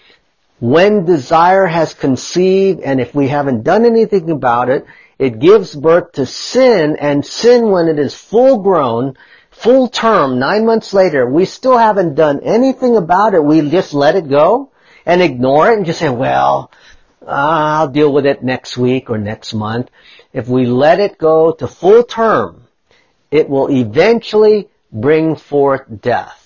when 0.61 1.07
desire 1.07 1.67
has 1.67 1.95
conceived 1.95 2.81
and 2.81 3.01
if 3.01 3.15
we 3.15 3.29
haven't 3.29 3.63
done 3.63 3.87
anything 3.87 4.31
about 4.31 4.69
it, 4.69 4.85
it 5.19 5.39
gives 5.39 5.75
birth 5.75 6.13
to 6.13 6.27
sin 6.27 6.97
and 6.97 7.25
sin 7.25 7.71
when 7.71 7.89
it 7.89 7.99
is 7.99 8.15
full 8.15 8.63
grown, 8.63 9.17
full 9.51 9.89
term, 9.89 10.39
nine 10.39 10.67
months 10.67 10.93
later, 10.93 11.29
we 11.29 11.47
still 11.47 11.77
haven't 11.77 12.15
done 12.15 12.41
anything 12.41 12.97
about 12.97 13.35
it. 13.35 13.43
We 13.43 13.69
just 13.71 13.95
let 13.95 14.17
it 14.17 14.29
go 14.29 14.71
and 15.07 15.23
ignore 15.23 15.73
it 15.73 15.79
and 15.79 15.87
just 15.87 15.99
say, 15.99 16.11
well, 16.11 16.71
I'll 17.27 17.89
deal 17.89 18.13
with 18.13 18.27
it 18.27 18.43
next 18.43 18.77
week 18.77 19.11
or 19.11 19.19
next 19.19 19.55
month. 19.55 19.91
If 20.33 20.49
we 20.49 20.67
let 20.67 21.01
it 21.01 21.19
go 21.19 21.53
to 21.53 21.67
full 21.67 22.05
term, 22.05 22.67
it 23.31 23.49
will 23.49 23.71
eventually 23.71 24.69
bring 24.93 25.37
forth 25.37 25.83
death. 26.01 26.40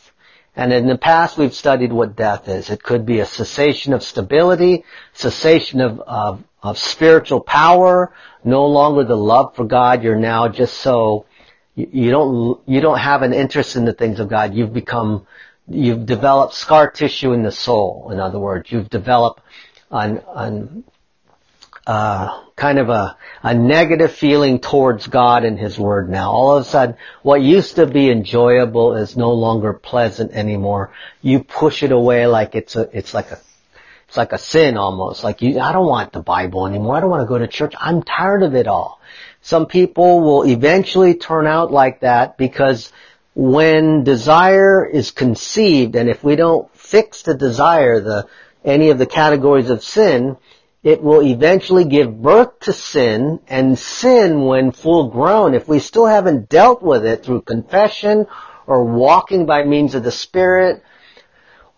And 0.56 0.72
in 0.72 0.86
the 0.86 0.98
past 0.98 1.36
we've 1.36 1.54
studied 1.54 1.92
what 1.92 2.16
death 2.16 2.48
is. 2.48 2.70
It 2.70 2.82
could 2.82 3.04
be 3.04 3.20
a 3.20 3.26
cessation 3.26 3.92
of 3.92 4.02
stability, 4.02 4.84
cessation 5.12 5.80
of, 5.80 6.00
of, 6.00 6.44
of 6.62 6.78
spiritual 6.78 7.40
power, 7.40 8.12
no 8.44 8.66
longer 8.66 9.04
the 9.04 9.16
love 9.16 9.56
for 9.56 9.64
God. 9.64 10.02
You're 10.04 10.16
now 10.16 10.48
just 10.48 10.74
so, 10.74 11.26
you, 11.74 11.88
you 11.92 12.10
don't, 12.10 12.60
you 12.66 12.80
don't 12.80 12.98
have 12.98 13.22
an 13.22 13.32
interest 13.32 13.76
in 13.76 13.84
the 13.84 13.92
things 13.92 14.20
of 14.20 14.28
God. 14.28 14.54
You've 14.54 14.72
become, 14.72 15.26
you've 15.68 16.06
developed 16.06 16.54
scar 16.54 16.90
tissue 16.90 17.32
in 17.32 17.42
the 17.42 17.52
soul. 17.52 18.10
In 18.12 18.20
other 18.20 18.38
words, 18.38 18.70
you've 18.70 18.90
developed 18.90 19.40
an, 19.90 20.22
an 20.34 20.84
uh, 21.86 22.44
kind 22.56 22.78
of 22.78 22.88
a, 22.88 23.16
a 23.42 23.54
negative 23.54 24.12
feeling 24.12 24.58
towards 24.58 25.06
God 25.06 25.44
and 25.44 25.58
His 25.58 25.78
Word 25.78 26.08
now. 26.08 26.30
All 26.30 26.56
of 26.56 26.62
a 26.62 26.68
sudden, 26.68 26.96
what 27.22 27.42
used 27.42 27.76
to 27.76 27.86
be 27.86 28.10
enjoyable 28.10 28.96
is 28.96 29.16
no 29.16 29.32
longer 29.32 29.72
pleasant 29.72 30.32
anymore. 30.32 30.92
You 31.20 31.44
push 31.44 31.82
it 31.82 31.92
away 31.92 32.26
like 32.26 32.54
it's 32.54 32.76
a, 32.76 32.88
it's 32.96 33.12
like 33.12 33.30
a, 33.32 33.38
it's 34.08 34.16
like 34.16 34.32
a 34.32 34.38
sin 34.38 34.76
almost. 34.76 35.24
Like 35.24 35.42
you, 35.42 35.60
I 35.60 35.72
don't 35.72 35.86
want 35.86 36.12
the 36.12 36.22
Bible 36.22 36.66
anymore. 36.66 36.96
I 36.96 37.00
don't 37.00 37.10
want 37.10 37.22
to 37.22 37.28
go 37.28 37.38
to 37.38 37.48
church. 37.48 37.74
I'm 37.78 38.02
tired 38.02 38.42
of 38.42 38.54
it 38.54 38.66
all. 38.66 39.00
Some 39.42 39.66
people 39.66 40.22
will 40.22 40.44
eventually 40.44 41.14
turn 41.14 41.46
out 41.46 41.70
like 41.70 42.00
that 42.00 42.38
because 42.38 42.90
when 43.34 44.04
desire 44.04 44.86
is 44.86 45.10
conceived 45.10 45.96
and 45.96 46.08
if 46.08 46.24
we 46.24 46.36
don't 46.36 46.74
fix 46.74 47.22
the 47.22 47.34
desire, 47.34 48.00
the, 48.00 48.28
any 48.64 48.88
of 48.88 48.98
the 48.98 49.06
categories 49.06 49.68
of 49.68 49.82
sin, 49.82 50.38
it 50.84 51.02
will 51.02 51.22
eventually 51.22 51.86
give 51.86 52.22
birth 52.22 52.60
to 52.60 52.72
sin, 52.72 53.40
and 53.48 53.78
sin, 53.78 54.44
when 54.44 54.70
full 54.70 55.08
grown, 55.08 55.54
if 55.54 55.66
we 55.66 55.78
still 55.78 56.06
haven't 56.06 56.50
dealt 56.50 56.82
with 56.82 57.06
it 57.06 57.24
through 57.24 57.40
confession 57.40 58.26
or 58.66 58.84
walking 58.84 59.46
by 59.46 59.64
means 59.64 59.94
of 59.94 60.04
the 60.04 60.12
Spirit, 60.12 60.82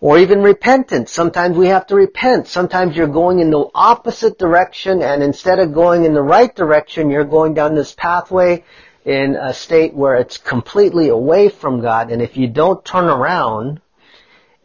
or 0.00 0.18
even 0.18 0.42
repentance. 0.42 1.10
Sometimes 1.10 1.56
we 1.56 1.68
have 1.68 1.86
to 1.86 1.94
repent. 1.94 2.48
Sometimes 2.48 2.96
you're 2.96 3.06
going 3.06 3.38
in 3.38 3.50
the 3.50 3.64
opposite 3.74 4.38
direction, 4.38 5.02
and 5.02 5.22
instead 5.22 5.58
of 5.60 5.72
going 5.72 6.04
in 6.04 6.12
the 6.12 6.22
right 6.22 6.54
direction, 6.54 7.08
you're 7.08 7.24
going 7.24 7.54
down 7.54 7.74
this 7.74 7.94
pathway 7.94 8.64
in 9.04 9.36
a 9.36 9.54
state 9.54 9.94
where 9.94 10.16
it's 10.16 10.36
completely 10.36 11.08
away 11.08 11.48
from 11.48 11.80
God, 11.80 12.10
and 12.10 12.20
if 12.20 12.36
you 12.36 12.48
don't 12.48 12.84
turn 12.84 13.04
around, 13.04 13.80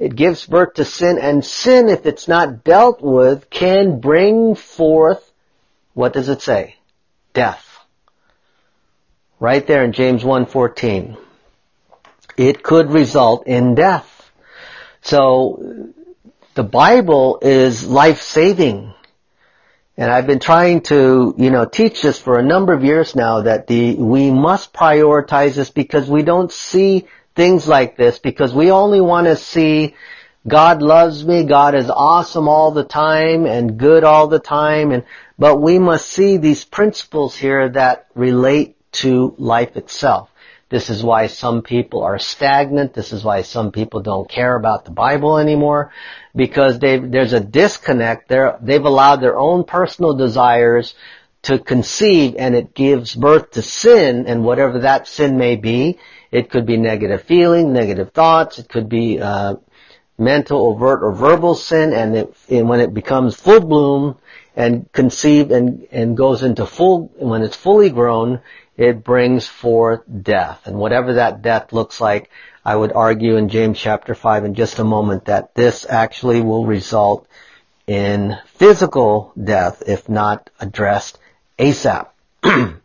it 0.01 0.15
gives 0.15 0.47
birth 0.47 0.73
to 0.73 0.83
sin, 0.83 1.19
and 1.19 1.45
sin, 1.45 1.87
if 1.87 2.07
it's 2.07 2.27
not 2.27 2.63
dealt 2.63 3.01
with, 3.03 3.51
can 3.51 3.99
bring 3.99 4.55
forth, 4.55 5.31
what 5.93 6.11
does 6.11 6.27
it 6.27 6.41
say? 6.41 6.77
Death. 7.33 7.77
Right 9.39 9.65
there 9.67 9.83
in 9.83 9.91
James 9.91 10.23
1.14. 10.23 11.17
It 12.35 12.63
could 12.63 12.89
result 12.89 13.45
in 13.45 13.75
death. 13.75 14.31
So, 15.03 15.93
the 16.55 16.63
Bible 16.63 17.37
is 17.43 17.85
life-saving. 17.85 18.95
And 19.97 20.11
I've 20.11 20.25
been 20.25 20.39
trying 20.39 20.81
to, 20.83 21.35
you 21.37 21.51
know, 21.51 21.65
teach 21.65 22.01
this 22.01 22.19
for 22.19 22.39
a 22.39 22.43
number 22.43 22.73
of 22.73 22.83
years 22.83 23.15
now 23.15 23.41
that 23.41 23.67
the, 23.67 23.93
we 23.97 24.31
must 24.31 24.73
prioritize 24.73 25.53
this 25.53 25.69
because 25.69 26.09
we 26.09 26.23
don't 26.23 26.51
see 26.51 27.05
things 27.35 27.67
like 27.67 27.97
this 27.97 28.19
because 28.19 28.53
we 28.53 28.71
only 28.71 29.01
want 29.01 29.27
to 29.27 29.35
see 29.35 29.95
God 30.47 30.81
loves 30.81 31.23
me, 31.23 31.43
God 31.43 31.75
is 31.75 31.89
awesome 31.89 32.47
all 32.47 32.71
the 32.71 32.83
time 32.83 33.45
and 33.45 33.77
good 33.77 34.03
all 34.03 34.27
the 34.27 34.39
time 34.39 34.91
and 34.91 35.03
but 35.37 35.57
we 35.57 35.79
must 35.79 36.07
see 36.07 36.37
these 36.37 36.65
principles 36.65 37.35
here 37.35 37.69
that 37.69 38.07
relate 38.13 38.75
to 38.93 39.33
life 39.37 39.75
itself. 39.75 40.29
This 40.69 40.89
is 40.89 41.03
why 41.03 41.27
some 41.27 41.63
people 41.63 42.03
are 42.03 42.17
stagnant. 42.17 42.93
This 42.93 43.11
is 43.11 43.25
why 43.25 43.41
some 43.41 43.71
people 43.71 44.01
don't 44.01 44.29
care 44.29 44.55
about 44.55 44.85
the 44.85 44.91
Bible 44.91 45.37
anymore 45.37 45.91
because 46.33 46.79
there's 46.79 47.33
a 47.33 47.41
disconnect. 47.41 48.29
They're, 48.29 48.57
they've 48.61 48.85
allowed 48.85 49.17
their 49.17 49.37
own 49.37 49.65
personal 49.65 50.13
desires 50.13 50.93
to 51.43 51.59
conceive 51.59 52.35
and 52.37 52.55
it 52.55 52.73
gives 52.73 53.15
birth 53.15 53.51
to 53.51 53.61
sin 53.61 54.27
and 54.27 54.45
whatever 54.45 54.79
that 54.79 55.07
sin 55.09 55.37
may 55.37 55.57
be. 55.57 55.99
It 56.31 56.49
could 56.49 56.65
be 56.65 56.77
negative 56.77 57.23
feeling, 57.23 57.73
negative 57.73 58.11
thoughts. 58.11 58.59
It 58.59 58.69
could 58.69 58.87
be 58.87 59.19
uh, 59.19 59.55
mental, 60.17 60.67
overt, 60.67 61.03
or 61.03 61.11
verbal 61.11 61.55
sin. 61.55 61.93
And, 61.93 62.15
it, 62.15 62.35
and 62.49 62.69
when 62.69 62.79
it 62.79 62.93
becomes 62.93 63.35
full 63.35 63.59
bloom 63.59 64.17
and 64.55 64.89
conceived 64.91 65.51
and, 65.51 65.87
and 65.91 66.15
goes 66.15 66.43
into 66.43 66.65
full, 66.65 67.11
when 67.15 67.41
it's 67.41 67.55
fully 67.55 67.89
grown, 67.89 68.41
it 68.77 69.03
brings 69.03 69.47
forth 69.47 70.01
death. 70.21 70.61
And 70.65 70.77
whatever 70.77 71.13
that 71.13 71.41
death 71.41 71.73
looks 71.73 71.99
like, 71.99 72.29
I 72.63 72.75
would 72.75 72.93
argue 72.93 73.35
in 73.37 73.49
James 73.49 73.79
chapter 73.79 74.15
5 74.15 74.45
in 74.45 74.55
just 74.55 74.79
a 74.79 74.83
moment 74.83 75.25
that 75.25 75.53
this 75.55 75.85
actually 75.89 76.41
will 76.41 76.65
result 76.65 77.27
in 77.87 78.37
physical 78.45 79.33
death 79.41 79.83
if 79.85 80.07
not 80.07 80.49
addressed 80.59 81.17
ASAP. 81.59 82.07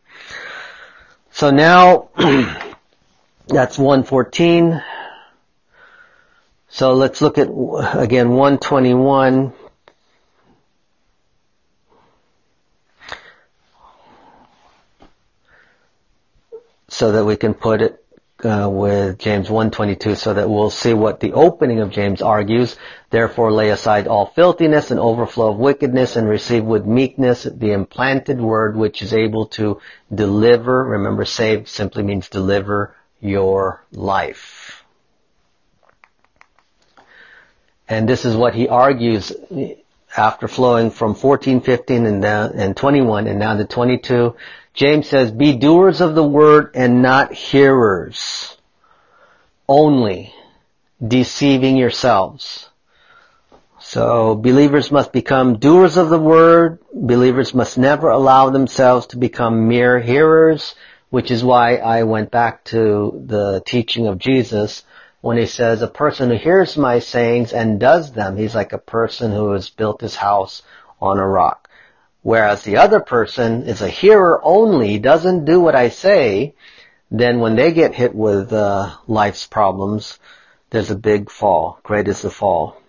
so 1.30 1.50
now, 1.50 2.08
that's 3.46 3.78
114. 3.78 4.82
So 6.68 6.94
let's 6.94 7.22
look 7.22 7.38
at, 7.38 7.46
again, 7.46 8.30
121. 8.30 9.52
So 16.88 17.12
that 17.12 17.24
we 17.24 17.36
can 17.36 17.54
put 17.54 17.82
it 17.82 18.02
uh, 18.44 18.68
with 18.70 19.18
James 19.18 19.48
122 19.48 20.14
so 20.14 20.34
that 20.34 20.48
we'll 20.48 20.70
see 20.70 20.94
what 20.94 21.20
the 21.20 21.34
opening 21.34 21.80
of 21.80 21.90
James 21.90 22.22
argues. 22.22 22.76
Therefore 23.10 23.52
lay 23.52 23.70
aside 23.70 24.06
all 24.06 24.26
filthiness 24.26 24.90
and 24.90 24.98
overflow 24.98 25.52
of 25.52 25.58
wickedness 25.58 26.16
and 26.16 26.28
receive 26.28 26.64
with 26.64 26.84
meekness 26.84 27.44
the 27.44 27.72
implanted 27.72 28.40
word 28.40 28.76
which 28.76 29.02
is 29.02 29.12
able 29.12 29.46
to 29.48 29.80
deliver, 30.12 30.84
remember 30.84 31.24
save 31.24 31.68
simply 31.68 32.02
means 32.02 32.28
deliver 32.28 32.95
your 33.20 33.84
life. 33.92 34.84
And 37.88 38.08
this 38.08 38.24
is 38.24 38.34
what 38.34 38.54
he 38.54 38.68
argues 38.68 39.32
after 40.16 40.48
flowing 40.48 40.90
from 40.90 41.14
14, 41.14 41.60
15 41.60 42.06
and, 42.06 42.22
down, 42.22 42.52
and 42.54 42.76
21 42.76 43.26
and 43.26 43.38
now 43.38 43.56
to 43.56 43.64
22 43.64 44.34
James 44.76 45.08
says, 45.08 45.30
be 45.32 45.56
doers 45.56 46.02
of 46.02 46.14
the 46.14 46.22
word 46.22 46.72
and 46.74 47.00
not 47.00 47.32
hearers 47.32 48.58
only, 49.66 50.34
deceiving 51.04 51.78
yourselves. 51.78 52.68
So 53.80 54.34
believers 54.34 54.92
must 54.92 55.12
become 55.12 55.58
doers 55.58 55.96
of 55.96 56.10
the 56.10 56.18
word. 56.18 56.78
Believers 56.92 57.54
must 57.54 57.78
never 57.78 58.10
allow 58.10 58.50
themselves 58.50 59.06
to 59.08 59.16
become 59.16 59.66
mere 59.66 59.98
hearers, 59.98 60.74
which 61.10 61.30
is 61.30 61.44
why 61.44 61.76
I 61.76 62.02
went 62.02 62.30
back 62.30 62.64
to 62.64 63.22
the 63.26 63.62
teaching 63.64 64.06
of 64.06 64.18
Jesus 64.18 64.84
when 65.20 65.38
he 65.38 65.46
says 65.46 65.82
a 65.82 65.88
person 65.88 66.30
who 66.30 66.36
hears 66.36 66.76
my 66.76 66.98
sayings 66.98 67.52
and 67.52 67.80
does 67.80 68.12
them, 68.12 68.36
he's 68.36 68.54
like 68.54 68.72
a 68.72 68.78
person 68.78 69.32
who 69.32 69.52
has 69.52 69.70
built 69.70 70.00
his 70.00 70.14
house 70.14 70.62
on 71.00 71.18
a 71.18 71.26
rock. 71.26 71.68
Whereas 72.22 72.62
the 72.62 72.78
other 72.78 73.00
person 73.00 73.64
is 73.64 73.82
a 73.82 73.88
hearer 73.88 74.40
only, 74.42 74.98
doesn't 74.98 75.44
do 75.44 75.60
what 75.60 75.76
I 75.76 75.90
say, 75.90 76.54
then 77.10 77.38
when 77.38 77.54
they 77.54 77.72
get 77.72 77.94
hit 77.94 78.14
with 78.14 78.52
uh, 78.52 78.96
life's 79.06 79.46
problems, 79.46 80.18
there's 80.70 80.90
a 80.90 80.96
big 80.96 81.30
fall. 81.30 81.78
Great 81.84 82.08
is 82.08 82.22
the 82.22 82.30
fall. 82.30 82.80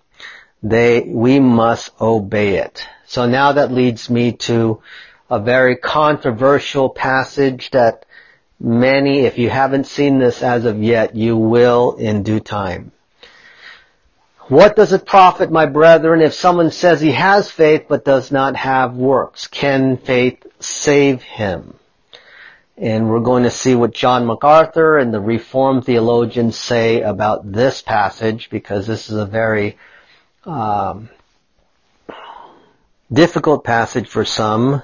They, 0.64 1.02
we 1.02 1.40
must 1.40 1.92
obey 2.02 2.58
it. 2.58 2.88
So 3.06 3.28
now 3.28 3.52
that 3.54 3.72
leads 3.72 4.10
me 4.10 4.32
to 4.34 4.82
a 5.30 5.40
very 5.40 5.76
controversial 5.76 6.90
passage 6.90 7.70
that 7.72 8.07
many, 8.60 9.22
if 9.22 9.38
you 9.38 9.50
haven't 9.50 9.88
seen 9.88 10.20
this 10.20 10.42
as 10.42 10.66
of 10.66 10.82
yet, 10.82 11.16
you 11.16 11.38
will 11.38 11.96
in 11.96 12.24
due 12.24 12.40
time. 12.40 12.92
What 14.50 14.78
does 14.78 14.94
it 14.94 15.06
profit, 15.06 15.52
my 15.52 15.66
brethren, 15.66 16.22
if 16.22 16.34
someone 16.34 16.72
says 16.72 17.02
he 17.02 17.12
has 17.12 17.52
faith 17.52 17.86
but 17.90 18.06
does 18.06 18.32
not 18.32 18.56
have 18.56 18.96
works? 18.96 19.48
Can 19.48 19.98
faith 19.98 20.46
save 20.62 21.22
him? 21.22 21.74
And 22.78 23.10
we're 23.10 23.20
going 23.20 23.44
to 23.44 23.50
see 23.50 23.76
what 23.76 23.94
John 23.94 24.26
MacArthur 24.26 24.98
and 24.98 25.14
the 25.14 25.20
Reformed 25.20 25.84
theologians 25.84 26.58
say 26.58 27.02
about 27.02 27.52
this 27.52 27.82
passage 27.82 28.50
because 28.50 28.88
this 28.88 29.10
is 29.10 29.18
a 29.18 29.26
very 29.26 29.78
um, 30.46 31.10
difficult 33.12 33.66
passage 33.66 34.08
for 34.08 34.24
some, 34.24 34.82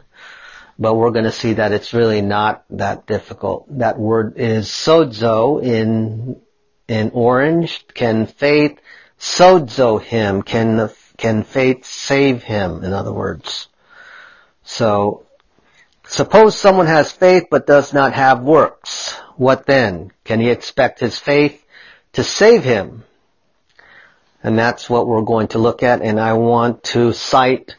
but 0.78 0.96
we're 0.96 1.12
going 1.12 1.26
to 1.26 1.32
see 1.32 1.54
that 1.54 1.72
it's 1.72 1.94
really 1.94 2.22
not 2.22 2.64
that 2.72 3.06
difficult. 3.06 3.66
That 3.78 4.00
word 4.00 4.38
is 4.38 4.68
sozo 4.68 5.62
in 5.64 6.42
in 6.88 7.12
orange. 7.14 7.86
Can 7.94 8.26
faith 8.26 8.80
sozo 9.20 10.02
him? 10.02 10.42
Can 10.42 10.90
can 11.18 11.44
faith 11.44 11.86
save 11.86 12.44
him? 12.44 12.84
In 12.84 12.94
other 12.94 13.14
words, 13.14 13.68
so 14.64 15.26
suppose 16.06 16.58
someone 16.58 16.88
has 16.88 17.12
faith 17.12 17.46
but 17.52 17.68
does 17.68 17.94
not 17.94 18.14
have 18.14 18.44
works. 18.44 19.14
What 19.36 19.66
then? 19.66 20.12
Can 20.24 20.40
he 20.40 20.50
expect 20.50 21.00
his 21.00 21.18
faith 21.18 21.64
to 22.14 22.24
save 22.24 22.64
him? 22.64 23.04
And 24.44 24.58
that's 24.60 24.90
what 24.90 25.08
we're 25.08 25.22
going 25.22 25.48
to 25.50 25.60
look 25.60 25.84
at. 25.84 26.02
And 26.02 26.20
I 26.20 26.34
want 26.34 26.84
to 26.86 27.14
cite 27.14 27.76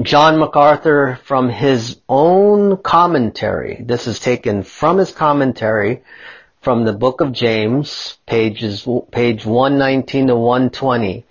John 0.00 0.38
MacArthur 0.38 1.18
from 1.24 1.50
his 1.50 2.00
own 2.08 2.78
commentary. 2.78 3.84
This 3.84 4.06
is 4.06 4.18
taken 4.18 4.62
from 4.62 4.96
his 4.96 5.12
commentary 5.12 6.02
from 6.62 6.86
the 6.86 6.94
book 6.94 7.20
of 7.20 7.32
James, 7.32 8.16
pages, 8.24 8.88
page 9.10 9.44
119 9.44 10.28
to 10.28 10.34
120. 10.34 11.26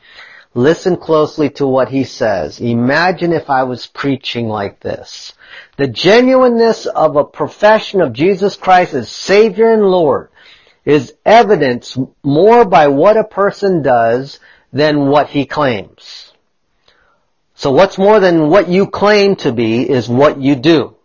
Listen 0.54 0.96
closely 0.96 1.50
to 1.50 1.66
what 1.66 1.90
he 1.90 2.04
says. 2.04 2.60
Imagine 2.60 3.34
if 3.34 3.50
I 3.50 3.64
was 3.64 3.88
preaching 3.88 4.48
like 4.48 4.80
this. 4.80 5.34
The 5.78 5.88
genuineness 5.88 6.86
of 6.86 7.16
a 7.16 7.24
profession 7.24 8.00
of 8.00 8.14
Jesus 8.14 8.56
Christ 8.56 8.94
as 8.94 9.10
Savior 9.10 9.74
and 9.74 9.90
Lord 9.90 10.30
is 10.86 11.16
evidenced 11.26 11.98
more 12.22 12.64
by 12.64 12.90
what 12.90 13.18
a 13.18 13.24
person 13.24 13.82
does 13.82 14.40
than 14.72 15.08
what 15.08 15.30
he 15.30 15.48
claims. 15.48 16.31
So 17.62 17.70
what's 17.70 18.00
more 18.00 18.20
than 18.20 18.50
what 18.50 18.70
you 18.70 18.88
claim 18.88 19.36
to 19.36 19.52
be 19.52 19.88
is 19.88 20.10
what 20.10 20.42
you 20.42 20.56
do. 20.56 20.96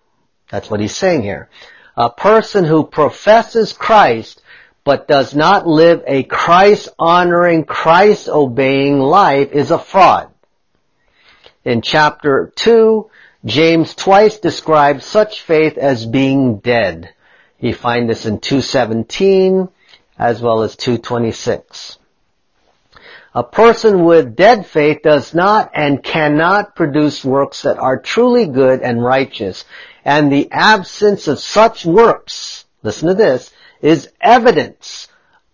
That's 0.51 0.71
what 0.71 0.81
he's 0.81 0.97
saying 0.97 1.21
here. 1.21 1.51
A 1.99 2.09
person 2.09 2.65
who 2.65 2.87
professes 2.87 3.75
Christ 3.75 4.41
but 4.83 5.07
does 5.07 5.35
not 5.35 5.67
live 5.67 6.03
a 6.07 6.23
Christ 6.23 6.89
honoring, 6.99 7.65
Christ 7.65 8.31
obeying 8.31 9.01
life 9.01 9.53
is 9.53 9.71
a 9.71 9.79
fraud. 9.79 10.31
In 11.63 11.83
chapter 11.83 12.51
2, 12.57 13.11
James 13.45 13.95
twice 13.95 14.39
describes 14.39 15.05
such 15.05 15.43
faith 15.43 15.77
as 15.77 16.07
being 16.07 16.61
dead. 16.61 17.13
You 17.61 17.75
find 17.75 18.09
this 18.09 18.25
in 18.25 18.41
217 18.41 19.69
as 20.19 20.41
well 20.41 20.63
as 20.63 20.75
226. 20.75 21.99
A 23.37 23.45
person 23.45 24.05
with 24.07 24.35
dead 24.35 24.65
faith 24.65 25.03
does 25.03 25.35
not 25.35 25.71
and 25.75 26.03
cannot 26.03 26.75
produce 26.75 27.23
works 27.23 27.65
that 27.65 27.77
are 27.77 28.01
truly 28.01 28.47
good 28.47 28.81
and 28.81 29.05
righteous 29.05 29.67
and 30.07 30.33
the 30.33 30.51
absence 30.51 31.29
of 31.29 31.39
such 31.39 31.85
works, 31.85 32.65
listen 32.83 33.09
to 33.09 33.15
this, 33.15 33.53
is 33.83 34.09
evidence 34.23 35.09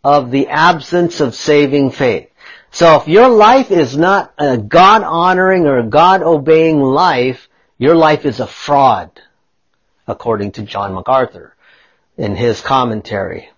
of 0.05 0.31
the 0.31 0.47
absence 0.47 1.21
of 1.21 1.35
saving 1.35 1.90
faith. 1.90 2.29
So 2.71 3.01
if 3.01 3.09
your 3.09 3.29
life 3.29 3.73
is 3.73 3.97
not 3.97 4.33
a 4.38 4.59
God 4.59 5.03
honoring 5.03 5.66
or 5.66 5.83
God 5.83 6.23
obeying 6.23 6.81
life, 6.81 7.49
your 7.79 7.97
life 7.97 8.25
is 8.27 8.38
a 8.38 8.47
fraud, 8.47 9.11
according 10.07 10.53
to 10.53 10.62
John 10.62 10.95
MacArthur 10.95 11.57
in 12.16 12.37
his 12.37 12.61
commentary. 12.61 13.49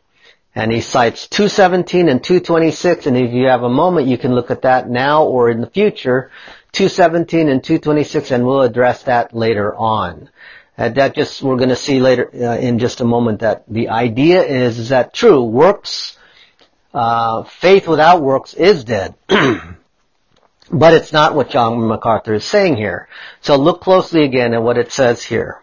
And 0.55 0.71
he 0.71 0.81
cites 0.81 1.27
217 1.29 2.09
and 2.09 2.23
226, 2.23 3.07
and 3.07 3.17
if 3.17 3.33
you 3.33 3.47
have 3.47 3.65
a 3.65 3.69
moment, 3.69 4.07
you 4.07 4.17
can 4.17 4.35
look 4.35 4.51
at 4.51 4.63
that 4.63 4.89
now 4.89 5.25
or 5.25 5.51
in 5.51 5.61
the 5.61 5.67
future, 5.67 6.31
217 6.73 7.49
and 7.49 7.63
226, 7.63 8.31
and 8.31 8.47
we'll 8.47 8.63
address 8.63 9.03
that 9.05 9.35
later 9.35 9.75
on. 9.75 10.31
Uh, 10.79 10.89
that 10.91 11.15
just, 11.15 11.43
we're 11.43 11.57
to 11.69 11.77
see 11.77 12.01
later 12.01 12.31
uh, 12.35 12.57
in 12.57 12.79
just 12.79 13.01
a 13.01 13.05
moment 13.05 13.41
that 13.41 13.65
the 13.69 13.89
idea 13.89 14.43
is, 14.43 14.79
is 14.79 14.89
that 14.91 15.13
true, 15.13 15.43
works 15.43 16.17
uh, 16.95 17.43
faith 17.43 17.89
without 17.89 18.23
works 18.23 18.55
is 18.55 18.85
dead. 18.85 19.15
but 19.29 20.95
it's 20.95 21.13
not 21.13 21.35
what 21.35 21.51
John 21.51 21.87
MacArthur 21.89 22.35
is 22.35 22.45
saying 22.45 22.77
here. 22.77 23.09
So 23.41 23.57
look 23.57 23.81
closely 23.81 24.25
again 24.25 24.55
at 24.55 24.63
what 24.63 24.79
it 24.79 24.93
says 24.93 25.23
here. 25.23 25.61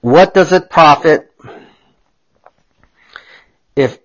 What 0.00 0.34
does 0.34 0.52
it 0.52 0.70
profit 0.70 1.32
if 3.76 3.98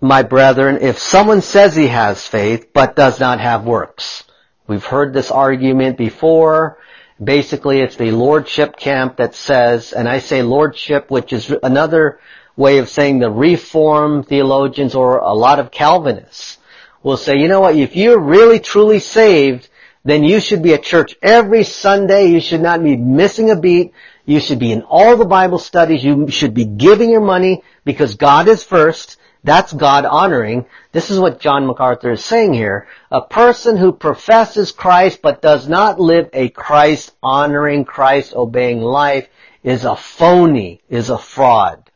my 0.00 0.22
brethren, 0.22 0.78
if 0.80 0.98
someone 0.98 1.40
says 1.40 1.74
he 1.74 1.88
has 1.88 2.26
faith 2.26 2.72
but 2.72 2.96
does 2.96 3.18
not 3.18 3.40
have 3.40 3.64
works? 3.64 4.24
We've 4.66 4.84
heard 4.84 5.12
this 5.12 5.30
argument 5.30 5.96
before. 5.96 6.78
Basically, 7.22 7.80
it's 7.80 7.96
the 7.96 8.10
lordship 8.10 8.76
camp 8.76 9.16
that 9.16 9.34
says, 9.34 9.92
and 9.92 10.08
I 10.08 10.18
say 10.18 10.42
lordship, 10.42 11.10
which 11.10 11.32
is 11.32 11.52
another 11.62 12.20
way 12.56 12.78
of 12.78 12.88
saying 12.88 13.18
the 13.18 13.30
reformed 13.30 14.26
theologians 14.26 14.94
or 14.94 15.18
a 15.18 15.32
lot 15.32 15.58
of 15.58 15.70
Calvinists 15.70 16.58
will 17.02 17.16
say, 17.16 17.38
you 17.38 17.48
know 17.48 17.60
what, 17.60 17.76
if 17.76 17.96
you're 17.96 18.18
really 18.18 18.58
truly 18.58 18.98
saved, 18.98 19.68
then 20.04 20.24
you 20.24 20.40
should 20.40 20.62
be 20.62 20.74
at 20.74 20.82
church 20.82 21.16
every 21.22 21.64
Sunday. 21.64 22.26
You 22.28 22.40
should 22.40 22.60
not 22.60 22.82
be 22.82 22.96
missing 22.96 23.50
a 23.50 23.56
beat. 23.56 23.92
You 24.26 24.40
should 24.40 24.58
be 24.58 24.72
in 24.72 24.82
all 24.82 25.16
the 25.16 25.24
Bible 25.24 25.58
studies. 25.58 26.04
You 26.04 26.28
should 26.28 26.52
be 26.52 26.64
giving 26.64 27.10
your 27.10 27.20
money 27.20 27.62
because 27.84 28.16
God 28.16 28.48
is 28.48 28.64
first. 28.64 29.16
That's 29.44 29.72
God 29.72 30.04
honoring. 30.04 30.66
This 30.90 31.10
is 31.10 31.20
what 31.20 31.38
John 31.38 31.66
MacArthur 31.66 32.10
is 32.10 32.24
saying 32.24 32.52
here. 32.52 32.88
A 33.12 33.22
person 33.22 33.76
who 33.76 33.92
professes 33.92 34.72
Christ 34.72 35.20
but 35.22 35.40
does 35.40 35.68
not 35.68 36.00
live 36.00 36.28
a 36.32 36.48
Christ 36.48 37.14
honoring, 37.22 37.84
Christ 37.84 38.34
obeying 38.34 38.80
life 38.80 39.28
is 39.62 39.84
a 39.84 39.94
phony, 39.94 40.82
is 40.88 41.08
a 41.08 41.18
fraud. 41.18 41.88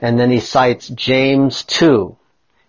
And 0.00 0.18
then 0.18 0.32
he 0.32 0.40
cites 0.40 0.88
James 0.88 1.62
2, 1.62 2.16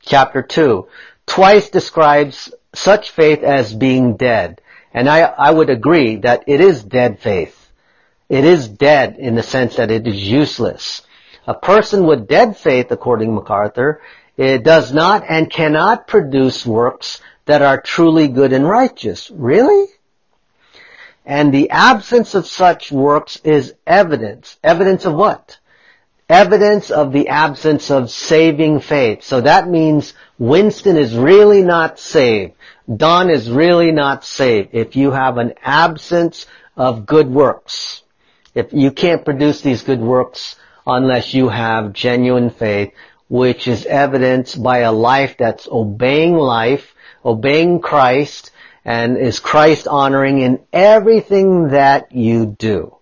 chapter 0.04 0.44
2. 0.44 0.88
Twice 1.26 1.72
describes 1.72 2.54
such 2.76 3.10
faith 3.10 3.42
as 3.42 3.74
being 3.74 4.18
dead. 4.18 4.62
And 4.94 5.10
I, 5.10 5.22
I 5.22 5.50
would 5.50 5.72
agree 5.72 6.18
that 6.18 6.44
it 6.46 6.62
is 6.62 6.84
dead 6.84 7.20
faith. 7.20 7.61
It 8.32 8.46
is 8.46 8.70
dead 8.70 9.18
in 9.20 9.36
the 9.36 9.44
sense 9.44 9.76
that 9.76 9.92
it 9.92 10.08
is 10.08 10.16
useless. 10.16 11.02
A 11.46 11.54
person 11.54 12.06
with 12.06 12.30
dead 12.30 12.56
faith, 12.56 12.90
according 12.90 13.28
to 13.28 13.34
MacArthur, 13.34 14.02
it 14.38 14.64
does 14.64 14.94
not 14.94 15.26
and 15.28 15.52
cannot 15.52 16.08
produce 16.08 16.66
works 16.66 17.20
that 17.44 17.62
are 17.62 17.82
truly 17.82 18.30
good 18.30 18.54
and 18.54 18.66
righteous. 18.66 19.30
Really? 19.32 19.88
And 21.26 21.54
the 21.54 21.72
absence 21.72 22.34
of 22.34 22.48
such 22.48 22.90
works 22.90 23.36
is 23.44 23.74
evidence. 23.86 24.58
Evidence 24.64 25.04
of 25.04 25.14
what? 25.14 25.60
Evidence 26.30 26.90
of 26.90 27.12
the 27.12 27.28
absence 27.28 27.92
of 27.92 28.10
saving 28.10 28.80
faith. 28.80 29.24
So 29.24 29.42
that 29.42 29.68
means 29.68 30.14
Winston 30.38 30.96
is 30.96 31.18
really 31.18 31.64
not 31.64 32.00
saved. 32.00 32.54
Don 32.96 33.30
is 33.30 33.52
really 33.52 33.92
not 33.92 34.24
saved 34.24 34.70
if 34.72 34.96
you 34.96 35.12
have 35.12 35.38
an 35.38 35.56
absence 35.62 36.46
of 36.78 37.06
good 37.06 37.30
works. 37.30 38.04
If 38.54 38.74
you 38.74 38.92
can't 38.92 39.24
produce 39.24 39.62
these 39.62 39.84
good 39.84 40.02
works 40.02 40.56
unless 40.86 41.34
you 41.34 41.50
have 41.50 41.94
genuine 41.94 42.50
faith, 42.50 42.94
which 43.30 43.68
is 43.68 43.86
evidenced 43.86 44.62
by 44.62 44.80
a 44.80 44.92
life 44.92 45.38
that's 45.38 45.68
obeying 45.72 46.36
life, 46.36 46.94
obeying 47.24 47.80
Christ, 47.80 48.52
and 48.84 49.18
is 49.18 49.40
Christ 49.40 49.88
honoring 49.88 50.42
in 50.42 50.60
everything 50.74 51.70
that 51.70 52.12
you 52.12 52.46
do. 52.46 52.98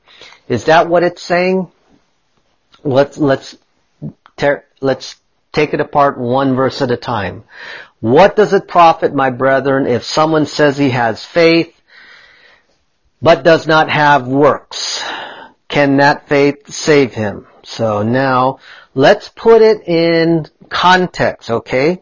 Is 0.47 0.65
that 0.65 0.87
what 0.87 1.03
it's 1.03 1.21
saying? 1.21 1.71
Let's, 2.83 3.17
let's, 3.17 3.57
ter- 4.37 4.65
let's 4.81 5.15
take 5.51 5.73
it 5.73 5.81
apart 5.81 6.19
one 6.19 6.55
verse 6.55 6.81
at 6.81 6.91
a 6.91 6.97
time. 6.97 7.43
What 8.01 8.35
does 8.35 8.53
it 8.53 8.67
profit, 8.67 9.13
my 9.13 9.29
brethren, 9.31 9.87
if 9.87 10.03
someone 10.03 10.45
says 10.45 10.77
he 10.77 10.91
has 10.91 11.25
faith, 11.25 11.75
but 13.21 13.43
does 13.43 13.67
not 13.67 13.89
have 13.89 14.27
works? 14.27 15.03
Can 15.69 15.97
that 15.97 16.27
faith 16.27 16.73
save 16.73 17.13
him? 17.13 17.47
So 17.63 18.01
now, 18.01 18.59
let's 18.95 19.29
put 19.29 19.61
it 19.61 19.87
in 19.87 20.47
context, 20.67 21.51
okay? 21.51 22.01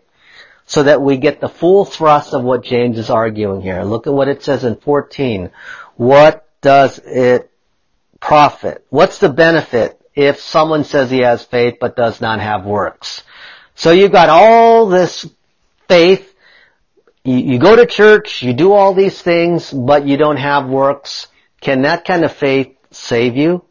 So 0.65 0.83
that 0.83 1.01
we 1.01 1.17
get 1.17 1.41
the 1.41 1.49
full 1.49 1.85
thrust 1.85 2.33
of 2.33 2.43
what 2.43 2.63
James 2.63 2.97
is 2.97 3.09
arguing 3.09 3.61
here. 3.61 3.83
Look 3.83 4.07
at 4.07 4.13
what 4.13 4.29
it 4.29 4.41
says 4.41 4.63
in 4.63 4.77
14. 4.77 5.51
What 5.97 6.47
does 6.61 6.99
it 6.99 7.51
profit? 8.19 8.85
What's 8.89 9.19
the 9.19 9.29
benefit 9.29 10.01
if 10.15 10.39
someone 10.39 10.85
says 10.85 11.11
he 11.11 11.19
has 11.19 11.43
faith 11.43 11.75
but 11.79 11.95
does 11.95 12.21
not 12.21 12.39
have 12.39 12.65
works? 12.65 13.23
So 13.75 13.91
you've 13.91 14.11
got 14.11 14.29
all 14.29 14.87
this 14.87 15.29
faith, 15.89 16.33
you, 17.23 17.37
you 17.37 17.59
go 17.59 17.75
to 17.75 17.85
church, 17.85 18.41
you 18.43 18.53
do 18.53 18.71
all 18.71 18.93
these 18.93 19.21
things, 19.21 19.71
but 19.71 20.07
you 20.07 20.15
don't 20.15 20.37
have 20.37 20.67
works. 20.67 21.27
Can 21.59 21.81
that 21.81 22.05
kind 22.05 22.23
of 22.23 22.33
faith 22.33 22.76
save 22.97 23.37
you? 23.37 23.63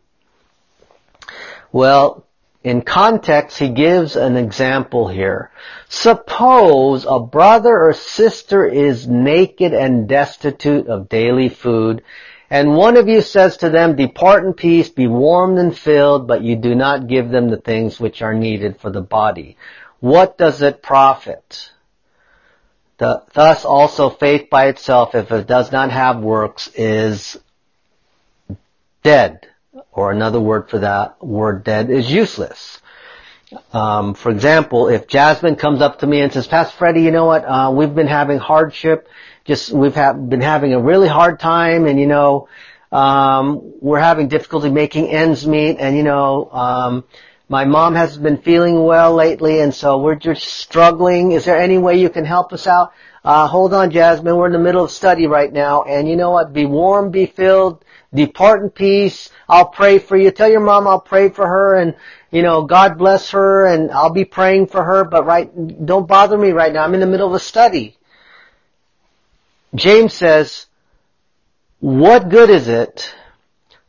Well, 1.73 2.27
in 2.63 2.83
context, 2.83 3.59
he 3.59 3.69
gives 3.69 4.17
an 4.17 4.37
example 4.37 5.07
here. 5.09 5.51
Suppose 5.89 7.07
a 7.09 7.21
brother 7.21 7.77
or 7.77 7.93
sister 7.93 8.67
is 8.67 9.07
naked 9.07 9.73
and 9.73 10.09
destitute 10.09 10.89
of 10.89 11.09
daily 11.09 11.49
food, 11.49 12.03
and 12.51 12.77
one 12.77 12.97
of 12.97 13.09
you 13.09 13.23
says 13.23 13.59
to 13.59 13.71
them, 13.71 13.97
Depart 13.97 14.45
in 14.45 14.53
peace, 14.53 14.89
be 14.89 15.07
warmed 15.07 15.59
and 15.59 15.77
filled, 15.77 16.27
but 16.29 16.43
you 16.43 16.57
do 16.57 16.75
not 16.75 17.09
give 17.09 17.29
them 17.29 17.51
the 17.51 17.57
things 17.57 17.99
which 17.99 18.23
are 18.23 18.35
needed 18.35 18.81
for 18.81 18.91
the 18.91 19.01
body. 19.01 19.57
What 20.01 20.39
does 20.39 20.63
it 20.63 20.83
profit? 20.83 21.71
The, 22.99 23.25
thus 23.35 23.65
also 23.65 24.11
faith 24.11 24.49
by 24.49 24.67
itself, 24.67 25.15
if 25.15 25.31
it 25.31 25.47
does 25.47 25.73
not 25.73 25.91
have 25.91 26.21
works, 26.21 26.69
is 26.75 27.37
dead 29.07 29.47
or 29.93 30.11
another 30.11 30.41
word 30.41 30.69
for 30.69 30.81
that 30.81 31.25
word 31.25 31.63
dead 31.63 31.91
is 31.91 32.11
useless. 32.11 32.81
Um, 33.73 34.15
for 34.15 34.31
example, 34.33 34.89
if 34.89 35.07
Jasmine 35.07 35.55
comes 35.55 35.81
up 35.81 36.01
to 36.01 36.09
me 36.09 36.21
and 36.23 36.33
says, 36.33 36.49
Pastor 36.49 36.77
Freddie, 36.77 37.03
you 37.03 37.13
know 37.13 37.27
what, 37.27 37.45
uh, 37.45 37.71
we've 37.73 37.95
been 37.95 38.09
having 38.09 38.39
hardship, 38.39 39.09
just, 39.45 39.71
we've 39.71 39.95
been 39.95 40.41
having 40.41 40.75
a 40.75 40.81
really 40.81 41.07
hard 41.07 41.39
time 41.39 41.87
and 41.87 42.01
you 42.01 42.09
know, 42.09 42.49
um, 42.91 43.75
we're 43.81 44.01
having 44.01 44.27
difficulty 44.27 44.71
making 44.71 45.09
ends 45.09 45.47
meet 45.47 45.77
and 45.79 45.97
you 45.97 46.03
know, 46.03 46.51
um, 46.51 47.05
my 47.49 47.65
mom 47.65 47.95
hasn't 47.95 48.25
been 48.25 48.39
feeling 48.39 48.83
well 48.83 49.15
lately 49.15 49.61
and 49.61 49.73
so 49.73 49.99
we're 50.03 50.17
just 50.17 50.43
struggling. 50.43 51.31
Is 51.31 51.45
there 51.45 51.61
any 51.61 51.79
way 51.79 52.01
you 52.01 52.11
can 52.11 52.25
help 52.25 52.53
us 52.53 52.67
out? 52.67 52.93
Uh, 53.25 53.47
hold 53.47 53.73
on, 53.73 53.93
Jasmine. 53.93 54.37
We're 54.37 54.47
in 54.47 54.53
the 54.53 54.59
middle 54.59 54.83
of 54.83 54.91
study 54.91 55.29
right 55.29 55.53
now 55.53 55.85
and 55.85 56.09
you 56.09 56.17
know 56.17 56.33
what? 56.33 56.53
Be 56.53 56.67
warm, 56.67 57.13
be 57.13 57.27
filled, 57.27 57.85
depart 58.17 58.63
in 58.63 58.71
peace, 58.71 59.31
I'll 59.49 59.69
pray 59.69 59.99
for 59.99 60.17
you. 60.17 60.31
Tell 60.31 60.51
your 60.51 60.61
mom 60.61 60.89
I'll 60.89 61.01
pray 61.01 61.29
for 61.29 61.47
her 61.47 61.77
and, 61.77 61.95
you 62.31 62.43
know, 62.43 62.63
God 62.63 62.99
bless 62.99 63.31
her 63.31 63.67
and 63.67 63.91
I'll 63.93 64.13
be 64.13 64.25
praying 64.25 64.67
for 64.67 64.83
her, 64.83 65.05
but 65.05 65.25
right, 65.25 65.87
don't 65.87 66.09
bother 66.09 66.37
me 66.37 66.51
right 66.51 66.73
now. 66.73 66.83
I'm 66.83 66.95
in 66.95 67.01
the 67.01 67.07
middle 67.07 67.29
of 67.29 67.35
a 67.35 67.39
study. 67.39 67.97
James 69.75 70.15
says, 70.15 70.67
what 71.81 72.29
good 72.31 72.51
is 72.51 72.69
it 72.69 73.15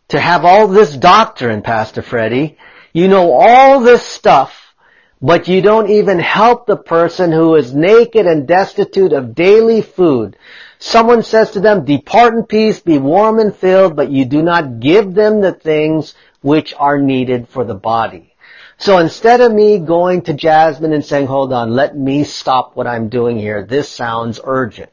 to 0.09 0.19
have 0.19 0.45
all 0.45 0.67
this 0.67 0.95
doctrine, 0.95 1.61
Pastor 1.61 2.01
Freddie? 2.01 2.57
You 2.93 3.07
know 3.07 3.31
all 3.31 3.79
this 3.79 4.03
stuff, 4.03 4.73
but 5.21 5.47
you 5.47 5.61
don't 5.61 5.89
even 5.89 6.19
help 6.19 6.65
the 6.65 6.77
person 6.77 7.31
who 7.31 7.55
is 7.55 7.73
naked 7.73 8.25
and 8.25 8.47
destitute 8.47 9.13
of 9.13 9.35
daily 9.35 9.81
food. 9.81 10.37
Someone 10.79 11.23
says 11.23 11.51
to 11.51 11.59
them, 11.59 11.85
depart 11.85 12.35
in 12.35 12.43
peace, 12.43 12.79
be 12.79 12.97
warm 12.97 13.39
and 13.39 13.55
filled, 13.55 13.95
but 13.95 14.11
you 14.11 14.25
do 14.25 14.43
not 14.43 14.79
give 14.79 15.13
them 15.13 15.41
the 15.41 15.53
things 15.53 16.13
which 16.41 16.73
are 16.77 16.99
needed 16.99 17.49
for 17.49 17.63
the 17.63 17.75
body. 17.75 18.33
So 18.77 18.99
instead 18.99 19.41
of 19.41 19.51
me 19.51 19.79
going 19.79 20.21
to 20.23 20.33
Jasmine 20.33 20.93
and 20.93 21.03
saying, 21.03 21.25
hold 21.25 21.51
on, 21.51 21.73
let 21.73 21.97
me 21.97 22.23
stop 22.23 22.75
what 22.75 22.85
I'm 22.85 23.09
doing 23.09 23.37
here. 23.37 23.63
This 23.63 23.89
sounds 23.89 24.39
urgent. 24.43 24.91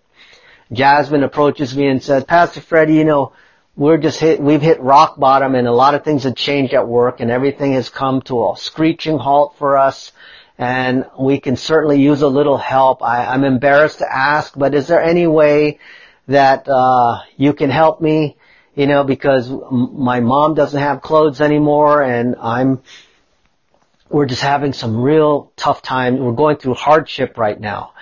Jasmine 0.72 1.22
approaches 1.22 1.76
me 1.76 1.88
and 1.88 2.02
says, 2.02 2.24
Pastor 2.24 2.62
Freddie, 2.62 2.94
you 2.94 3.04
know, 3.04 3.34
we're 3.76 3.98
just 3.98 4.20
hit, 4.20 4.40
we've 4.40 4.62
hit 4.62 4.80
rock 4.80 5.18
bottom 5.18 5.54
and 5.54 5.68
a 5.68 5.72
lot 5.72 5.94
of 5.94 6.02
things 6.02 6.22
have 6.22 6.34
changed 6.34 6.72
at 6.72 6.88
work 6.88 7.20
and 7.20 7.30
everything 7.30 7.74
has 7.74 7.90
come 7.90 8.22
to 8.22 8.50
a 8.50 8.54
screeching 8.56 9.18
halt 9.18 9.56
for 9.58 9.76
us 9.76 10.12
and 10.58 11.06
we 11.18 11.40
can 11.40 11.56
certainly 11.56 12.00
use 12.00 12.22
a 12.22 12.28
little 12.28 12.58
help. 12.58 13.02
I, 13.02 13.34
am 13.34 13.44
embarrassed 13.44 13.98
to 13.98 14.12
ask, 14.12 14.52
but 14.56 14.74
is 14.74 14.86
there 14.86 15.02
any 15.02 15.26
way 15.26 15.78
that 16.28 16.68
uh, 16.68 17.22
you 17.36 17.52
can 17.52 17.70
help 17.70 18.00
me? 18.00 18.36
You 18.74 18.86
know, 18.86 19.04
because 19.04 19.50
my 19.70 20.20
mom 20.20 20.54
doesn't 20.54 20.80
have 20.80 21.00
clothes 21.00 21.40
anymore, 21.40 22.02
and 22.02 22.34
I'm 22.40 22.82
we're 24.08 24.26
just 24.26 24.42
having 24.42 24.72
some 24.72 25.00
real 25.00 25.52
tough 25.56 25.82
time. 25.82 26.18
We're 26.18 26.32
going 26.32 26.56
through 26.56 26.74
hardship 26.74 27.38
right 27.38 27.58
now. 27.58 27.94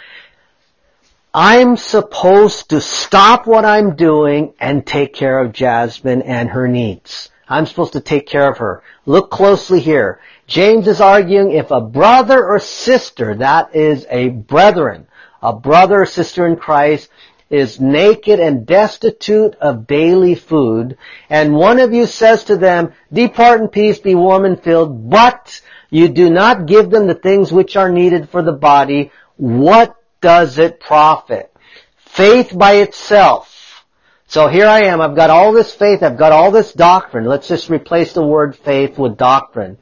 I'm 1.34 1.76
supposed 1.76 2.70
to 2.70 2.80
stop 2.80 3.46
what 3.46 3.64
I'm 3.64 3.96
doing 3.96 4.52
and 4.60 4.86
take 4.86 5.14
care 5.14 5.38
of 5.38 5.52
Jasmine 5.52 6.22
and 6.22 6.50
her 6.50 6.68
needs. 6.68 7.30
I'm 7.48 7.64
supposed 7.66 7.94
to 7.94 8.00
take 8.00 8.26
care 8.26 8.50
of 8.50 8.58
her. 8.58 8.82
Look 9.06 9.30
closely 9.30 9.80
here. 9.80 10.20
James 10.52 10.86
is 10.86 11.00
arguing 11.00 11.52
if 11.52 11.70
a 11.70 11.80
brother 11.80 12.46
or 12.46 12.60
sister, 12.60 13.36
that 13.36 13.74
is 13.74 14.06
a 14.10 14.28
brethren, 14.28 15.06
a 15.40 15.54
brother 15.54 16.02
or 16.02 16.04
sister 16.04 16.46
in 16.46 16.56
Christ, 16.56 17.08
is 17.48 17.80
naked 17.80 18.38
and 18.38 18.66
destitute 18.66 19.54
of 19.62 19.86
daily 19.86 20.34
food, 20.34 20.98
and 21.30 21.56
one 21.56 21.78
of 21.78 21.94
you 21.94 22.04
says 22.04 22.44
to 22.44 22.58
them, 22.58 22.92
Depart 23.10 23.62
in 23.62 23.68
peace, 23.68 23.98
be 23.98 24.14
warm 24.14 24.44
and 24.44 24.62
filled, 24.62 25.08
but 25.08 25.62
you 25.88 26.08
do 26.08 26.28
not 26.28 26.66
give 26.66 26.90
them 26.90 27.06
the 27.06 27.14
things 27.14 27.50
which 27.50 27.74
are 27.74 27.90
needed 27.90 28.28
for 28.28 28.42
the 28.42 28.52
body, 28.52 29.10
what 29.38 29.96
does 30.20 30.58
it 30.58 30.80
profit? 30.80 31.50
Faith 31.96 32.52
by 32.54 32.74
itself. 32.74 33.86
So 34.26 34.48
here 34.48 34.66
I 34.66 34.82
am, 34.82 35.00
I've 35.00 35.16
got 35.16 35.30
all 35.30 35.54
this 35.54 35.74
faith, 35.74 36.02
I've 36.02 36.18
got 36.18 36.32
all 36.32 36.50
this 36.50 36.74
doctrine. 36.74 37.24
Let's 37.24 37.48
just 37.48 37.70
replace 37.70 38.12
the 38.12 38.26
word 38.26 38.54
faith 38.54 38.98
with 38.98 39.16
doctrine. 39.16 39.78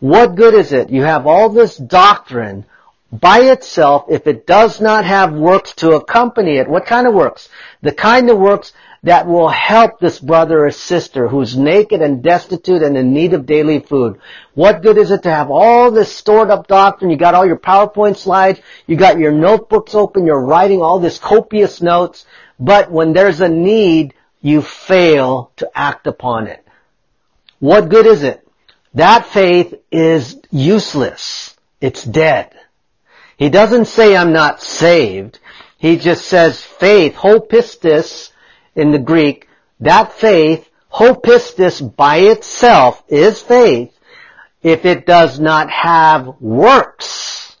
What 0.00 0.34
good 0.34 0.54
is 0.54 0.72
it? 0.72 0.90
You 0.90 1.02
have 1.02 1.26
all 1.26 1.48
this 1.48 1.76
doctrine, 1.76 2.66
by 3.12 3.40
itself 3.40 4.06
if 4.08 4.26
it 4.26 4.46
does 4.46 4.80
not 4.80 5.04
have 5.04 5.32
works 5.32 5.74
to 5.74 5.92
accompany 5.92 6.56
it. 6.56 6.68
What 6.68 6.86
kind 6.86 7.06
of 7.06 7.14
works? 7.14 7.48
The 7.82 7.92
kind 7.92 8.28
of 8.30 8.38
works 8.38 8.72
that 9.02 9.26
will 9.26 9.48
help 9.48 10.00
this 10.00 10.18
brother 10.18 10.66
or 10.66 10.70
sister 10.70 11.28
who's 11.28 11.56
naked 11.56 12.02
and 12.02 12.22
destitute 12.22 12.82
and 12.82 12.96
in 12.96 13.12
need 13.12 13.32
of 13.34 13.46
daily 13.46 13.78
food. 13.78 14.18
What 14.54 14.82
good 14.82 14.98
is 14.98 15.10
it 15.10 15.22
to 15.22 15.30
have 15.30 15.50
all 15.50 15.90
this 15.90 16.12
stored 16.12 16.50
up 16.50 16.66
doctrine? 16.66 17.10
You 17.10 17.16
got 17.16 17.34
all 17.34 17.46
your 17.46 17.58
PowerPoint 17.58 18.16
slides, 18.16 18.60
you 18.86 18.96
got 18.96 19.18
your 19.18 19.32
notebooks 19.32 19.94
open, 19.94 20.26
you're 20.26 20.44
writing 20.44 20.82
all 20.82 20.98
this 20.98 21.18
copious 21.18 21.80
notes, 21.80 22.26
but 22.58 22.90
when 22.90 23.12
there's 23.12 23.40
a 23.40 23.48
need, 23.48 24.14
you 24.40 24.60
fail 24.62 25.52
to 25.56 25.70
act 25.74 26.06
upon 26.06 26.48
it. 26.48 26.66
What 27.60 27.88
good 27.88 28.06
is 28.06 28.22
it? 28.22 28.45
That 28.96 29.26
faith 29.26 29.74
is 29.92 30.40
useless. 30.50 31.54
It's 31.82 32.02
dead. 32.02 32.50
He 33.36 33.50
doesn't 33.50 33.84
say 33.84 34.16
I'm 34.16 34.32
not 34.32 34.62
saved. 34.62 35.38
He 35.76 35.98
just 35.98 36.24
says 36.24 36.62
faith, 36.62 37.14
hopistis 37.14 38.30
in 38.74 38.92
the 38.92 38.98
Greek, 38.98 39.48
that 39.80 40.14
faith, 40.14 40.66
hopistis 40.90 41.82
by 41.94 42.20
itself 42.20 43.02
is 43.08 43.42
faith 43.42 43.92
if 44.62 44.86
it 44.86 45.04
does 45.04 45.38
not 45.38 45.70
have 45.70 46.40
works 46.40 47.54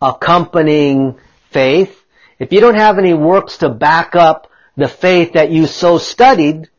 accompanying 0.00 1.18
faith. 1.50 2.02
If 2.38 2.54
you 2.54 2.60
don't 2.62 2.78
have 2.78 2.98
any 2.98 3.12
works 3.12 3.58
to 3.58 3.68
back 3.68 4.16
up 4.16 4.50
the 4.78 4.88
faith 4.88 5.34
that 5.34 5.50
you 5.50 5.66
so 5.66 5.98
studied, 5.98 6.70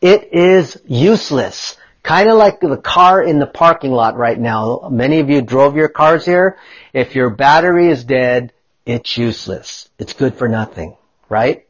it 0.00 0.32
is 0.32 0.82
useless. 0.88 1.77
Kind 2.08 2.30
of 2.30 2.38
like 2.38 2.60
the 2.60 2.78
car 2.78 3.22
in 3.22 3.38
the 3.38 3.46
parking 3.46 3.92
lot 3.92 4.16
right 4.16 4.40
now. 4.40 4.88
Many 4.90 5.20
of 5.20 5.28
you 5.28 5.42
drove 5.42 5.76
your 5.76 5.90
cars 5.90 6.24
here. 6.24 6.56
If 6.94 7.14
your 7.14 7.28
battery 7.28 7.90
is 7.90 8.02
dead, 8.02 8.54
it's 8.86 9.18
useless. 9.18 9.90
It's 9.98 10.14
good 10.14 10.34
for 10.34 10.48
nothing, 10.48 10.96
right? 11.28 11.66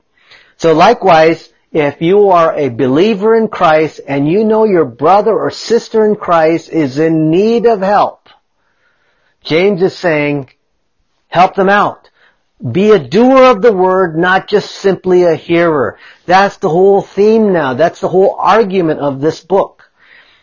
So 0.56 0.74
likewise, 0.74 1.52
if 1.72 2.00
you 2.00 2.28
are 2.28 2.54
a 2.54 2.68
believer 2.68 3.34
in 3.34 3.48
Christ 3.48 4.00
and 4.06 4.30
you 4.30 4.44
know 4.44 4.62
your 4.62 4.84
brother 4.84 5.36
or 5.36 5.50
sister 5.50 6.06
in 6.06 6.14
Christ 6.14 6.68
is 6.68 7.00
in 7.00 7.32
need 7.32 7.66
of 7.66 7.80
help, 7.80 8.28
James 9.42 9.82
is 9.82 9.96
saying, 9.96 10.50
help 11.26 11.56
them 11.56 11.68
out. 11.68 12.10
Be 12.62 12.92
a 12.92 13.00
doer 13.00 13.50
of 13.50 13.60
the 13.60 13.72
word, 13.72 14.16
not 14.16 14.46
just 14.46 14.70
simply 14.70 15.24
a 15.24 15.34
hearer. 15.34 15.98
That's 16.26 16.58
the 16.58 16.68
whole 16.68 17.02
theme 17.02 17.52
now. 17.52 17.74
That's 17.74 17.98
the 17.98 18.08
whole 18.08 18.36
argument 18.38 19.00
of 19.00 19.20
this 19.20 19.40
book. 19.40 19.77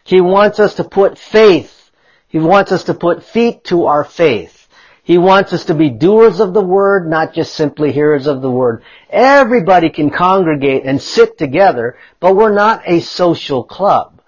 He 0.06 0.22
wants 0.22 0.60
us 0.60 0.76
to 0.76 0.84
put 0.84 1.18
faith. 1.18 1.91
He 2.28 2.38
wants 2.38 2.72
us 2.72 2.84
to 2.86 2.93
put 2.93 3.24
feet 3.24 3.64
to 3.66 3.88
our 3.88 4.03
faith. 4.03 4.68
He 5.03 5.18
wants 5.18 5.51
us 5.51 5.66
to 5.66 5.74
be 5.74 5.89
doers 5.89 6.39
of 6.39 6.53
the 6.53 6.64
word, 6.64 7.10
not 7.10 7.34
just 7.34 7.56
simply 7.56 7.91
hearers 7.91 8.28
of 8.28 8.41
the 8.41 8.49
word. 8.49 8.84
Everybody 9.10 9.89
can 9.89 10.12
congregate 10.12 10.84
and 10.86 11.01
sit 11.01 11.39
together, 11.39 11.97
but 12.20 12.36
we're 12.36 12.53
not 12.53 12.84
a 12.86 12.99
social 13.01 13.64
club. 13.64 14.22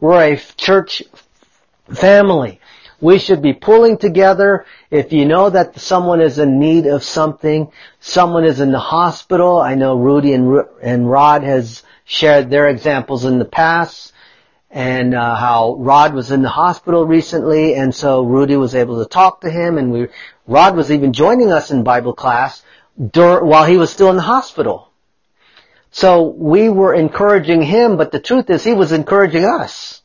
We're 0.00 0.34
a 0.34 0.40
church 0.56 1.02
family. 1.92 2.60
We 3.00 3.18
should 3.18 3.42
be 3.42 3.54
pulling 3.54 3.98
together. 3.98 4.66
If 4.90 5.12
you 5.12 5.24
know 5.24 5.50
that 5.50 5.80
someone 5.80 6.20
is 6.20 6.38
in 6.38 6.60
need 6.60 6.86
of 6.86 7.02
something, 7.02 7.72
someone 7.98 8.44
is 8.44 8.60
in 8.60 8.70
the 8.70 8.78
hospital. 8.78 9.60
I 9.60 9.74
know 9.74 9.96
Rudy 9.96 10.32
and, 10.32 10.64
and 10.80 11.10
Rod 11.10 11.42
has 11.42 11.82
shared 12.04 12.50
their 12.50 12.68
examples 12.68 13.24
in 13.24 13.40
the 13.40 13.44
past 13.44 14.12
and 14.74 15.14
uh, 15.14 15.36
how 15.36 15.76
Rod 15.78 16.14
was 16.14 16.32
in 16.32 16.42
the 16.42 16.48
hospital 16.48 17.06
recently, 17.06 17.76
and 17.76 17.94
so 17.94 18.24
Rudy 18.24 18.56
was 18.56 18.74
able 18.74 19.02
to 19.02 19.08
talk 19.08 19.42
to 19.42 19.50
him, 19.50 19.78
and 19.78 19.92
we 19.92 20.08
Rod 20.48 20.74
was 20.74 20.90
even 20.90 21.12
joining 21.12 21.52
us 21.52 21.70
in 21.70 21.84
Bible 21.84 22.12
class 22.12 22.60
dur- 23.12 23.44
while 23.44 23.64
he 23.64 23.76
was 23.76 23.92
still 23.92 24.10
in 24.10 24.16
the 24.16 24.22
hospital. 24.22 24.90
So 25.92 26.24
we 26.24 26.68
were 26.68 26.92
encouraging 26.92 27.62
him, 27.62 27.96
but 27.96 28.10
the 28.10 28.18
truth 28.18 28.50
is 28.50 28.64
he 28.64 28.74
was 28.74 28.90
encouraging 28.90 29.44
us 29.44 30.02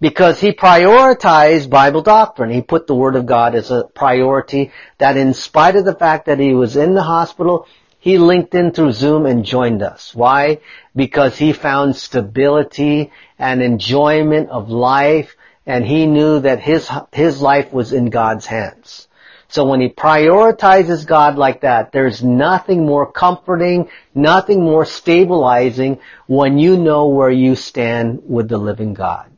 because 0.00 0.38
he 0.38 0.52
prioritized 0.52 1.68
Bible 1.68 2.02
doctrine. 2.02 2.50
He 2.50 2.62
put 2.62 2.86
the 2.86 2.94
Word 2.94 3.16
of 3.16 3.26
God 3.26 3.56
as 3.56 3.72
a 3.72 3.82
priority 3.82 4.70
that 4.98 5.16
in 5.16 5.34
spite 5.34 5.74
of 5.74 5.84
the 5.84 5.96
fact 5.96 6.26
that 6.26 6.38
he 6.38 6.54
was 6.54 6.76
in 6.76 6.94
the 6.94 7.02
hospital, 7.02 7.66
he 7.98 8.16
linked 8.16 8.54
in 8.54 8.72
through 8.72 8.92
Zoom 8.92 9.26
and 9.26 9.44
joined 9.44 9.82
us. 9.82 10.14
Why? 10.14 10.60
Because 10.96 11.36
he 11.36 11.52
found 11.52 11.96
stability 11.96 13.12
and 13.40 13.62
enjoyment 13.62 14.50
of 14.50 14.70
life 14.70 15.34
and 15.66 15.84
he 15.84 16.06
knew 16.06 16.40
that 16.40 16.60
his, 16.60 16.90
his 17.12 17.40
life 17.40 17.72
was 17.72 17.92
in 17.92 18.10
God's 18.10 18.46
hands. 18.46 19.08
So 19.48 19.64
when 19.64 19.80
he 19.80 19.88
prioritizes 19.88 21.06
God 21.06 21.36
like 21.36 21.62
that, 21.62 21.90
there's 21.90 22.22
nothing 22.22 22.86
more 22.86 23.10
comforting, 23.10 23.88
nothing 24.14 24.62
more 24.62 24.84
stabilizing 24.84 25.98
when 26.26 26.58
you 26.58 26.76
know 26.76 27.08
where 27.08 27.30
you 27.30 27.56
stand 27.56 28.22
with 28.26 28.48
the 28.48 28.58
living 28.58 28.94
God. 28.94 29.30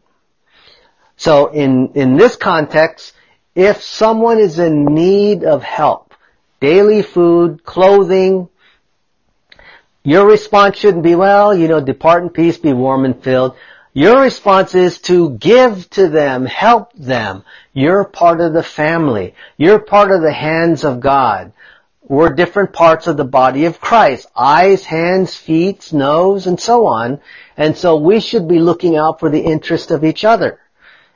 So 1.16 1.48
in, 1.48 1.92
in 1.94 2.16
this 2.16 2.36
context, 2.36 3.14
if 3.54 3.82
someone 3.82 4.38
is 4.38 4.58
in 4.58 4.84
need 4.84 5.44
of 5.44 5.62
help, 5.62 6.14
daily 6.60 7.02
food, 7.02 7.64
clothing, 7.64 8.48
your 10.04 10.26
response 10.26 10.78
shouldn't 10.78 11.04
be, 11.04 11.14
well, 11.14 11.54
you 11.54 11.68
know, 11.68 11.80
depart 11.80 12.22
in 12.22 12.30
peace, 12.30 12.58
be 12.58 12.72
warm 12.72 13.04
and 13.04 13.22
filled. 13.22 13.56
Your 13.94 14.22
response 14.22 14.74
is 14.74 15.00
to 15.02 15.30
give 15.30 15.88
to 15.90 16.08
them, 16.08 16.46
help 16.46 16.92
them. 16.94 17.44
You're 17.74 18.04
part 18.04 18.40
of 18.40 18.54
the 18.54 18.62
family. 18.62 19.34
You're 19.58 19.80
part 19.80 20.10
of 20.10 20.22
the 20.22 20.32
hands 20.32 20.82
of 20.82 21.00
God. 21.00 21.52
We're 22.00 22.30
different 22.30 22.72
parts 22.72 23.06
of 23.06 23.18
the 23.18 23.24
body 23.24 23.66
of 23.66 23.80
Christ. 23.80 24.28
Eyes, 24.34 24.84
hands, 24.84 25.36
feet, 25.36 25.92
nose, 25.92 26.46
and 26.46 26.58
so 26.58 26.86
on. 26.86 27.20
And 27.56 27.76
so 27.76 27.96
we 27.96 28.20
should 28.20 28.48
be 28.48 28.60
looking 28.60 28.96
out 28.96 29.20
for 29.20 29.28
the 29.28 29.42
interest 29.42 29.90
of 29.90 30.04
each 30.04 30.24
other. 30.24 30.58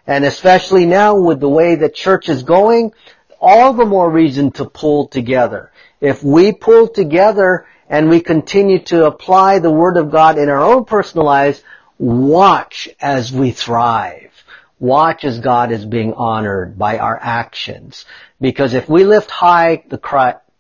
And 0.07 0.25
especially 0.25 0.85
now 0.85 1.19
with 1.19 1.41
the 1.41 1.49
way 1.49 1.75
the 1.75 1.89
church 1.89 2.29
is 2.29 2.43
going, 2.43 2.93
all 3.41 3.73
the 3.73 3.87
more 3.87 4.11
reason 4.11 4.51
to 4.53 4.67
pull 4.67 5.09
together. 5.09 5.73
If 6.01 6.23
we 6.23 6.53
pull 6.53 6.89
together 6.89 7.67
and 7.89 8.11
we 8.11 8.21
continue 8.21 8.81
to 8.85 9.07
apply 9.07 9.61
the 9.61 9.71
Word 9.71 9.97
of 9.97 10.11
God 10.11 10.39
in 10.39 10.51
our 10.51 10.63
own 10.63 10.85
personal 10.85 11.25
lives, 11.25 11.63
watch 11.99 12.89
as 13.01 13.33
we 13.33 13.51
thrive. 13.51 14.33
Watch 14.79 15.25
as 15.25 15.41
God 15.41 15.73
is 15.73 15.85
being 15.85 16.13
honored 16.13 16.79
by 16.79 16.99
our 16.99 17.19
actions. 17.21 18.05
Because 18.41 18.75
if 18.75 18.89
we 18.89 19.05
lift 19.05 19.31
high 19.31 19.83
the 19.89 19.99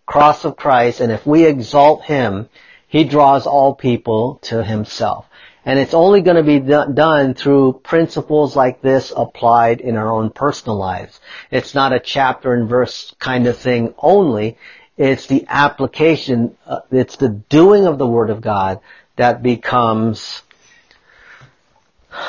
cross 0.07 0.45
of 0.45 0.57
Christ 0.57 1.01
and 1.01 1.12
if 1.12 1.26
we 1.26 1.45
exalt 1.45 2.05
Him, 2.05 2.49
He 2.89 3.05
draws 3.05 3.47
all 3.47 3.74
people 3.74 4.39
to 4.45 4.64
Himself. 4.64 5.26
And 5.66 5.80
it's 5.80 5.95
only 5.95 6.22
going 6.22 6.37
to 6.37 6.45
be 6.45 6.61
done 6.61 7.34
through 7.34 7.80
principles 7.82 8.55
like 8.55 8.80
this 8.80 9.12
applied 9.14 9.80
in 9.80 9.97
our 9.97 10.11
own 10.11 10.30
personal 10.30 10.78
lives. 10.78 11.20
It's 11.51 11.74
not 11.74 11.93
a 11.93 11.99
chapter 11.99 12.55
and 12.55 12.68
verse 12.68 13.14
kind 13.18 13.49
of 13.49 13.59
thing 13.59 13.93
only. 13.99 14.59
It's 14.97 15.26
the 15.26 15.45
application, 15.49 16.57
uh, 16.66 16.80
it's 16.93 17.16
the 17.16 17.28
doing 17.28 17.87
of 17.87 17.99
the 17.99 18.07
Word 18.07 18.30
of 18.30 18.41
God 18.41 18.78
that 19.16 19.43
becomes 19.43 20.43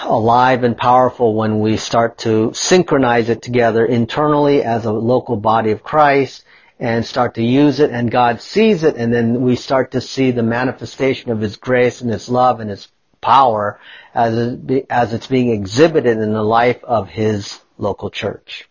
alive 0.04 0.64
and 0.64 0.78
powerful 0.78 1.36
when 1.36 1.60
we 1.60 1.78
start 1.78 2.18
to 2.20 2.52
synchronize 2.54 3.30
it 3.30 3.42
together 3.42 3.86
internally 3.86 4.64
as 4.64 4.86
a 4.86 4.92
local 4.92 5.36
body 5.38 5.72
of 5.72 5.84
Christ 5.84 6.44
and 6.80 7.06
start 7.06 7.36
to 7.36 7.44
use 7.44 7.80
it 7.80 7.92
and 7.92 8.12
God 8.12 8.42
sees 8.42 8.84
it 8.84 8.96
and 8.96 9.14
then 9.14 9.42
we 9.42 9.56
start 9.56 9.92
to 9.92 10.02
see 10.02 10.32
the 10.32 10.44
manifestation 10.44 11.32
of 11.32 11.40
His 11.40 11.58
grace 11.58 12.02
and 12.02 12.12
His 12.12 12.30
love 12.30 12.60
and 12.60 12.70
His 12.70 12.88
power 13.22 13.80
as, 14.14 14.58
as 14.90 15.14
it's 15.14 15.28
being 15.28 15.52
exhibited 15.52 16.18
in 16.18 16.34
the 16.34 16.44
life 16.44 16.84
of 16.84 17.10
His 17.10 17.60
local 17.78 18.10
church. 18.10 18.70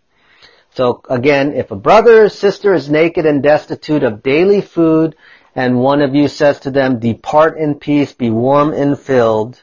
So 0.75 1.01
again, 1.09 1.55
if 1.55 1.71
a 1.71 1.77
brother 1.77 2.25
or 2.25 2.29
sister 2.29 2.75
is 2.75 2.91
naked 2.91 3.25
and 3.25 3.43
destitute 3.43 4.03
of 4.03 4.23
daily 4.23 4.61
food, 4.61 5.17
and 5.55 5.81
one 5.81 6.03
of 6.03 6.15
you 6.15 6.29
says 6.29 6.61
to 6.61 6.71
them, 6.71 6.99
depart 6.99 7.57
in 7.57 7.77
peace, 7.77 8.13
be 8.13 8.29
warm 8.29 8.75
and 8.75 8.99
filled, 8.99 9.63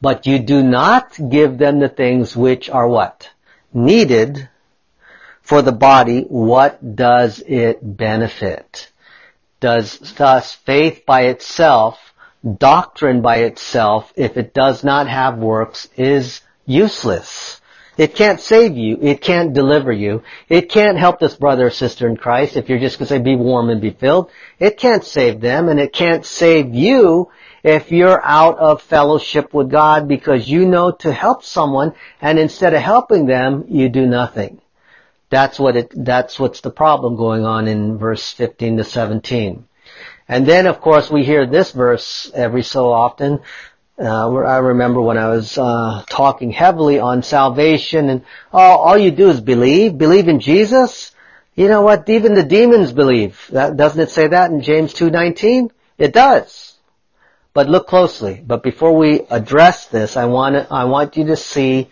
But 0.00 0.26
you 0.26 0.38
do 0.38 0.62
not 0.62 1.18
give 1.28 1.58
them 1.58 1.78
the 1.78 1.88
things 1.88 2.36
which 2.36 2.70
are 2.70 2.88
what? 2.88 3.28
Needed 3.72 4.48
for 5.42 5.62
the 5.62 5.72
body. 5.72 6.22
What 6.22 6.96
does 6.96 7.40
it 7.40 7.78
benefit? 7.82 8.90
Does 9.60 9.98
thus 10.16 10.54
faith 10.54 11.04
by 11.04 11.22
itself, 11.26 11.98
doctrine 12.58 13.20
by 13.20 13.38
itself, 13.38 14.12
if 14.16 14.38
it 14.38 14.54
does 14.54 14.82
not 14.82 15.06
have 15.06 15.36
works, 15.36 15.88
is 15.96 16.40
useless. 16.64 17.60
It 17.98 18.14
can't 18.14 18.40
save 18.40 18.78
you. 18.78 18.96
It 19.02 19.20
can't 19.20 19.52
deliver 19.52 19.92
you. 19.92 20.22
It 20.48 20.70
can't 20.70 20.96
help 20.96 21.18
this 21.18 21.34
brother 21.34 21.66
or 21.66 21.70
sister 21.70 22.08
in 22.08 22.16
Christ 22.16 22.56
if 22.56 22.70
you're 22.70 22.78
just 22.78 22.98
going 22.98 23.08
to 23.08 23.14
say 23.14 23.18
be 23.18 23.36
warm 23.36 23.68
and 23.68 23.80
be 23.80 23.90
filled. 23.90 24.30
It 24.58 24.78
can't 24.78 25.04
save 25.04 25.40
them 25.40 25.68
and 25.68 25.78
it 25.78 25.92
can't 25.92 26.24
save 26.24 26.74
you 26.74 27.30
if 27.62 27.92
you're 27.92 28.24
out 28.24 28.58
of 28.58 28.82
fellowship 28.82 29.52
with 29.52 29.70
God 29.70 30.08
because 30.08 30.48
you 30.48 30.66
know 30.66 30.92
to 30.92 31.12
help 31.12 31.44
someone 31.44 31.94
and 32.20 32.38
instead 32.38 32.74
of 32.74 32.82
helping 32.82 33.26
them, 33.26 33.64
you 33.68 33.88
do 33.88 34.06
nothing. 34.06 34.60
That's 35.28 35.58
what 35.58 35.76
it, 35.76 35.92
that's 35.94 36.38
what's 36.38 36.60
the 36.60 36.70
problem 36.70 37.16
going 37.16 37.44
on 37.44 37.68
in 37.68 37.98
verse 37.98 38.32
15 38.32 38.78
to 38.78 38.84
17. 38.84 39.66
And 40.28 40.46
then 40.46 40.66
of 40.66 40.80
course 40.80 41.10
we 41.10 41.24
hear 41.24 41.46
this 41.46 41.72
verse 41.72 42.30
every 42.34 42.62
so 42.62 42.92
often. 42.92 43.40
Uh, 43.98 44.34
I 44.34 44.58
remember 44.58 45.00
when 45.00 45.18
I 45.18 45.28
was 45.28 45.58
uh, 45.58 46.02
talking 46.08 46.50
heavily 46.50 46.98
on 46.98 47.22
salvation 47.22 48.08
and 48.08 48.24
oh, 48.52 48.58
all 48.58 48.96
you 48.96 49.10
do 49.10 49.28
is 49.28 49.40
believe, 49.40 49.98
believe 49.98 50.26
in 50.26 50.40
Jesus. 50.40 51.12
You 51.54 51.68
know 51.68 51.82
what? 51.82 52.08
Even 52.08 52.34
the 52.34 52.42
demons 52.42 52.92
believe. 52.92 53.46
That, 53.52 53.76
doesn't 53.76 54.00
it 54.00 54.10
say 54.10 54.28
that 54.28 54.50
in 54.50 54.62
James 54.62 54.94
2.19? 54.94 55.70
It 55.98 56.14
does. 56.14 56.69
But 57.52 57.68
look 57.68 57.88
closely. 57.88 58.42
But 58.46 58.62
before 58.62 58.96
we 58.96 59.22
address 59.28 59.86
this, 59.86 60.16
I 60.16 60.26
want 60.26 60.70
I 60.70 60.84
want 60.84 61.16
you 61.16 61.24
to 61.26 61.36
see 61.36 61.88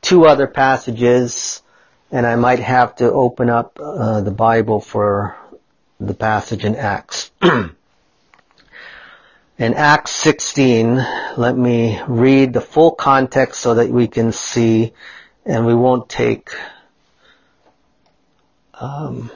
two 0.00 0.24
other 0.24 0.46
passages, 0.46 1.62
and 2.10 2.26
I 2.26 2.36
might 2.36 2.60
have 2.60 2.96
to 2.96 3.12
open 3.12 3.50
up 3.50 3.78
uh, 3.80 4.22
the 4.22 4.30
Bible 4.30 4.80
for 4.80 5.36
the 6.00 6.14
passage 6.14 6.64
in 6.64 6.76
Acts. 6.76 7.30
in 7.42 7.74
Acts 9.58 10.12
16, 10.12 10.96
let 11.36 11.56
me 11.56 12.00
read 12.06 12.52
the 12.52 12.60
full 12.60 12.92
context 12.92 13.60
so 13.60 13.74
that 13.74 13.90
we 13.90 14.08
can 14.08 14.32
see, 14.32 14.92
and 15.44 15.66
we 15.66 15.74
won't 15.74 16.08
take 16.08 16.50
um, 18.74 19.30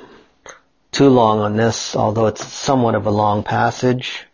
too 0.92 1.08
long 1.08 1.40
on 1.40 1.56
this, 1.56 1.96
although 1.96 2.26
it's 2.26 2.46
somewhat 2.46 2.94
of 2.94 3.06
a 3.06 3.11
long 3.11 3.42
passage 3.42 4.26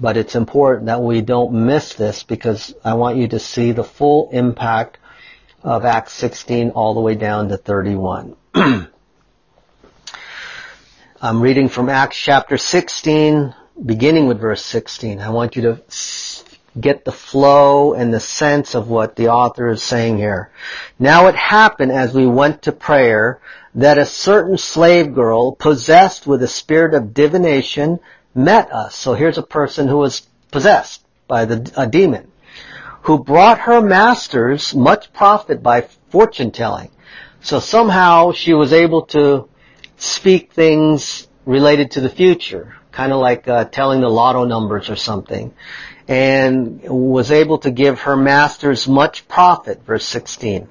but 0.00 0.16
it's 0.16 0.34
important 0.34 0.86
that 0.86 1.02
we 1.02 1.20
don't 1.20 1.66
miss 1.66 1.94
this 1.94 2.22
because 2.22 2.74
I 2.84 2.94
want 2.94 3.16
you 3.16 3.28
to 3.28 3.38
see 3.38 3.72
the 3.72 3.84
full 3.84 4.30
impact 4.32 4.98
of 5.62 5.84
Acts 5.84 6.12
16 6.14 6.70
all 6.70 6.94
the 6.94 7.00
way 7.00 7.14
down 7.14 7.48
to 7.48 7.56
31. 7.56 8.36
I'm 11.24 11.40
reading 11.40 11.68
from 11.68 11.88
Acts 11.88 12.16
chapter 12.16 12.58
16, 12.58 13.54
beginning 13.84 14.26
with 14.26 14.40
verse 14.40 14.64
16. 14.64 15.20
I 15.20 15.30
want 15.30 15.54
you 15.54 15.62
to 15.62 15.82
get 16.80 17.04
the 17.04 17.12
flow 17.12 17.92
and 17.92 18.12
the 18.12 18.20
sense 18.20 18.74
of 18.74 18.88
what 18.88 19.14
the 19.16 19.28
author 19.28 19.68
is 19.68 19.82
saying 19.82 20.16
here. 20.16 20.50
Now 20.98 21.26
it 21.28 21.36
happened 21.36 21.92
as 21.92 22.14
we 22.14 22.26
went 22.26 22.62
to 22.62 22.72
prayer 22.72 23.40
that 23.74 23.98
a 23.98 24.06
certain 24.06 24.58
slave 24.58 25.14
girl 25.14 25.52
possessed 25.52 26.26
with 26.26 26.42
a 26.42 26.48
spirit 26.48 26.94
of 26.94 27.14
divination 27.14 28.00
met 28.34 28.72
us. 28.72 28.94
So 28.94 29.14
here's 29.14 29.38
a 29.38 29.42
person 29.42 29.88
who 29.88 29.98
was 29.98 30.26
possessed 30.50 31.04
by 31.26 31.44
the, 31.44 31.72
a 31.76 31.86
demon, 31.86 32.30
who 33.02 33.22
brought 33.22 33.60
her 33.60 33.80
masters 33.80 34.74
much 34.74 35.12
profit 35.12 35.62
by 35.62 35.82
fortune 36.10 36.50
telling. 36.50 36.90
So 37.40 37.58
somehow 37.58 38.32
she 38.32 38.54
was 38.54 38.72
able 38.72 39.02
to 39.06 39.48
speak 39.96 40.52
things 40.52 41.26
related 41.44 41.92
to 41.92 42.00
the 42.00 42.08
future, 42.08 42.76
kind 42.92 43.12
of 43.12 43.20
like 43.20 43.48
uh, 43.48 43.64
telling 43.64 44.00
the 44.00 44.08
lotto 44.08 44.44
numbers 44.44 44.90
or 44.90 44.96
something, 44.96 45.52
and 46.06 46.82
was 46.82 47.30
able 47.30 47.58
to 47.58 47.70
give 47.70 48.00
her 48.00 48.16
masters 48.16 48.86
much 48.86 49.26
profit, 49.26 49.84
verse 49.84 50.04
16. 50.04 50.68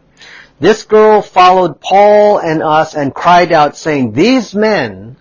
This 0.59 0.83
girl 0.83 1.21
followed 1.21 1.81
Paul 1.81 2.37
and 2.37 2.61
us 2.61 2.93
and 2.93 3.13
cried 3.13 3.51
out 3.51 3.75
saying, 3.75 4.13
these 4.13 4.53
men 4.53 5.17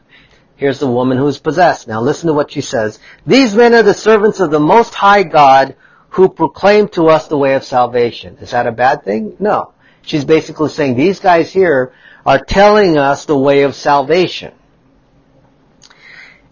Here's 0.61 0.79
the 0.79 0.87
woman 0.87 1.17
who 1.17 1.27
is 1.27 1.39
possessed. 1.39 1.89
Now 1.89 2.03
listen 2.03 2.27
to 2.27 2.35
what 2.35 2.53
she 2.53 2.61
says. 2.61 2.99
These 3.27 3.55
men 3.55 3.73
are 3.73 3.83
the 3.83 3.95
servants 3.95 4.41
of 4.41 4.51
the 4.51 4.61
Most 4.61 4.95
High 4.95 5.23
God 5.23 5.75
who 6.11 6.29
proclaim 6.29 6.89
to 6.89 7.09
us 7.09 7.29
the 7.29 7.39
way 7.39 7.55
of 7.55 7.65
salvation. 7.65 8.37
Is 8.43 8.51
that 8.51 8.67
a 8.67 8.73
bad 8.73 9.03
thing? 9.03 9.37
No. 9.41 9.73
She's 10.03 10.27
basically 10.27 10.69
saying 10.69 10.97
these 10.97 11.19
guys 11.19 11.51
here 11.51 11.95
are 12.27 12.39
telling 12.39 12.99
us 12.99 13.25
the 13.25 13.39
way 13.39 13.63
of 13.63 13.75
salvation. 13.75 14.53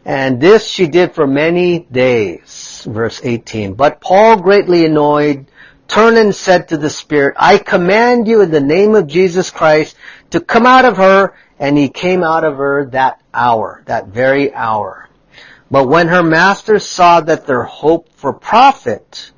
And 0.06 0.40
this 0.40 0.66
she 0.66 0.86
did 0.86 1.14
for 1.14 1.26
many 1.26 1.80
days. 1.80 2.86
Verse 2.88 3.20
18. 3.22 3.74
But 3.74 4.00
Paul 4.00 4.40
greatly 4.40 4.86
annoyed 4.86 5.50
turned 5.86 6.16
and 6.16 6.34
said 6.34 6.68
to 6.68 6.78
the 6.78 6.88
spirit, 6.88 7.34
I 7.38 7.58
command 7.58 8.26
you 8.26 8.40
in 8.40 8.50
the 8.50 8.60
name 8.62 8.94
of 8.94 9.06
Jesus 9.06 9.50
Christ 9.50 9.96
to 10.30 10.40
come 10.40 10.64
out 10.64 10.86
of 10.86 10.96
her 10.96 11.34
and 11.58 11.76
he 11.76 11.88
came 11.88 12.22
out 12.22 12.44
of 12.44 12.56
her 12.56 12.86
that 12.92 13.20
hour, 13.34 13.82
that 13.86 14.08
very 14.08 14.52
hour. 14.54 15.08
But 15.70 15.88
when 15.88 16.08
her 16.08 16.22
masters 16.22 16.86
saw 16.86 17.20
that 17.20 17.46
their 17.46 17.64
hope 17.64 18.12
for 18.14 18.32
profit 18.32 19.32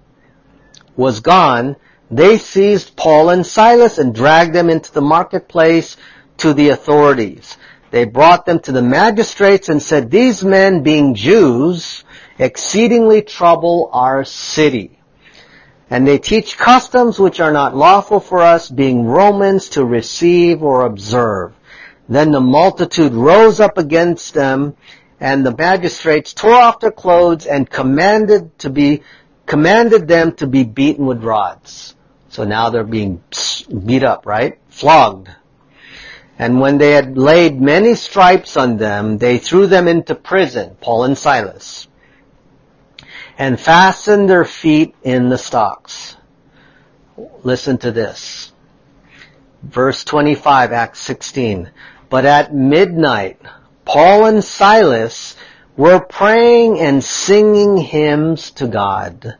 was 0.96 1.20
gone, 1.20 1.76
they 2.10 2.38
seized 2.38 2.96
Paul 2.96 3.30
and 3.30 3.46
Silas 3.46 3.98
and 3.98 4.14
dragged 4.14 4.54
them 4.54 4.68
into 4.68 4.92
the 4.92 5.00
marketplace 5.00 5.96
to 6.38 6.52
the 6.52 6.70
authorities. 6.70 7.56
They 7.90 8.04
brought 8.04 8.46
them 8.46 8.60
to 8.60 8.72
the 8.72 8.82
magistrates 8.82 9.68
and 9.68 9.82
said, 9.82 10.10
these 10.10 10.44
men 10.44 10.82
being 10.82 11.14
Jews 11.14 12.04
exceedingly 12.38 13.22
trouble 13.22 13.90
our 13.92 14.24
city. 14.24 14.98
And 15.88 16.06
they 16.06 16.18
teach 16.18 16.56
customs 16.56 17.18
which 17.18 17.40
are 17.40 17.52
not 17.52 17.76
lawful 17.76 18.20
for 18.20 18.40
us, 18.40 18.70
being 18.70 19.06
Romans, 19.06 19.70
to 19.70 19.84
receive 19.84 20.62
or 20.62 20.86
observe. 20.86 21.52
Then 22.10 22.32
the 22.32 22.40
multitude 22.40 23.12
rose 23.12 23.60
up 23.60 23.78
against 23.78 24.34
them, 24.34 24.76
and 25.20 25.46
the 25.46 25.56
magistrates 25.56 26.34
tore 26.34 26.54
off 26.54 26.80
their 26.80 26.90
clothes 26.90 27.46
and 27.46 27.70
commanded 27.70 28.58
to 28.58 28.68
be, 28.68 29.02
commanded 29.46 30.08
them 30.08 30.32
to 30.34 30.48
be 30.48 30.64
beaten 30.64 31.06
with 31.06 31.22
rods. 31.22 31.94
So 32.28 32.42
now 32.42 32.70
they're 32.70 32.82
being 32.82 33.22
beat 33.86 34.02
up, 34.02 34.26
right? 34.26 34.58
Flogged. 34.70 35.30
And 36.36 36.58
when 36.58 36.78
they 36.78 36.90
had 36.90 37.16
laid 37.16 37.60
many 37.60 37.94
stripes 37.94 38.56
on 38.56 38.76
them, 38.76 39.18
they 39.18 39.38
threw 39.38 39.68
them 39.68 39.86
into 39.86 40.16
prison, 40.16 40.76
Paul 40.80 41.04
and 41.04 41.16
Silas, 41.16 41.86
and 43.38 43.60
fastened 43.60 44.28
their 44.28 44.44
feet 44.44 44.96
in 45.04 45.28
the 45.28 45.38
stocks. 45.38 46.16
Listen 47.44 47.78
to 47.78 47.92
this. 47.92 48.52
Verse 49.62 50.02
25, 50.02 50.72
Acts 50.72 51.00
16. 51.00 51.70
But 52.10 52.26
at 52.26 52.52
midnight, 52.52 53.40
Paul 53.84 54.26
and 54.26 54.44
Silas 54.44 55.36
were 55.76 56.00
praying 56.00 56.78
and 56.78 57.02
singing 57.02 57.78
hymns 57.78 58.50
to 58.52 58.66
God. 58.66 59.38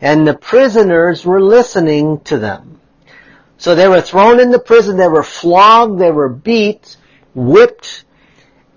And 0.00 0.26
the 0.26 0.34
prisoners 0.34 1.24
were 1.24 1.40
listening 1.40 2.20
to 2.20 2.38
them. 2.38 2.80
So 3.58 3.74
they 3.74 3.88
were 3.88 4.00
thrown 4.00 4.40
into 4.40 4.58
prison, 4.58 4.96
they 4.96 5.08
were 5.08 5.22
flogged, 5.22 5.98
they 5.98 6.10
were 6.10 6.28
beat, 6.28 6.96
whipped, 7.34 8.04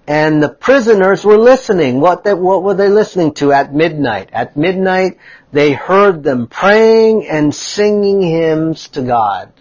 and 0.07 0.41
the 0.41 0.49
prisoners 0.49 1.23
were 1.23 1.37
listening. 1.37 1.99
What, 1.99 2.23
they, 2.23 2.33
what 2.33 2.63
were 2.63 2.73
they 2.73 2.89
listening 2.89 3.33
to 3.35 3.51
at 3.51 3.73
midnight? 3.73 4.29
At 4.33 4.57
midnight, 4.57 5.17
they 5.51 5.73
heard 5.73 6.23
them 6.23 6.47
praying 6.47 7.27
and 7.27 7.53
singing 7.53 8.21
hymns 8.21 8.87
to 8.89 9.01
God. 9.01 9.51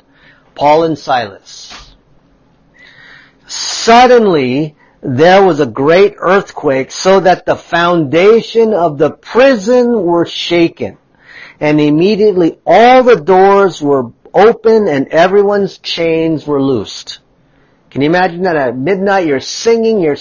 Paul 0.54 0.84
and 0.84 0.98
Silas. 0.98 1.88
Suddenly, 3.49 4.76
there 5.01 5.44
was 5.44 5.61
a 5.61 5.66
great 5.66 6.14
earthquake 6.18 6.90
so 6.90 7.20
that 7.20 7.46
the 7.46 7.57
foundation 7.57 8.74
of 8.74 8.99
the 8.99 9.11
prison 9.11 10.03
were 10.03 10.26
shaken. 10.26 10.99
And 11.59 11.80
immediately 11.80 12.59
all 12.66 13.03
the 13.03 13.16
doors 13.16 13.80
were 13.80 14.12
open 14.34 14.86
and 14.86 15.09
everyone's 15.09 15.78
chains 15.78 16.46
were 16.46 16.62
loosed. 16.62 17.20
Can 17.90 18.03
you 18.03 18.09
imagine 18.09 18.42
that 18.42 18.57
at 18.57 18.76
midnight 18.76 19.26
you're 19.26 19.40
singing, 19.40 20.01
you're, 20.01 20.18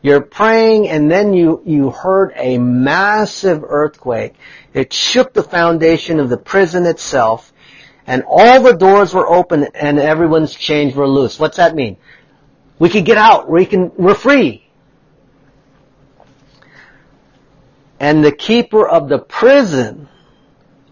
you're 0.00 0.22
praying, 0.22 0.88
and 0.88 1.10
then 1.10 1.34
you, 1.34 1.62
you 1.66 1.90
heard 1.90 2.32
a 2.34 2.56
massive 2.56 3.62
earthquake. 3.62 4.34
It 4.72 4.94
shook 4.94 5.34
the 5.34 5.42
foundation 5.42 6.18
of 6.18 6.30
the 6.30 6.38
prison 6.38 6.86
itself, 6.86 7.52
and 8.06 8.24
all 8.26 8.62
the 8.62 8.72
doors 8.72 9.12
were 9.12 9.28
open 9.28 9.68
and 9.74 9.98
everyone's 9.98 10.54
chains 10.54 10.94
were 10.94 11.06
loose. 11.06 11.38
What's 11.38 11.58
that 11.58 11.74
mean? 11.74 11.98
We 12.80 12.88
can 12.88 13.04
get 13.04 13.18
out. 13.18 13.48
We 13.48 13.66
can, 13.66 13.92
we're 13.96 14.14
free. 14.14 14.66
And 18.00 18.24
the 18.24 18.32
keeper 18.32 18.88
of 18.88 19.10
the 19.10 19.18
prison 19.18 20.08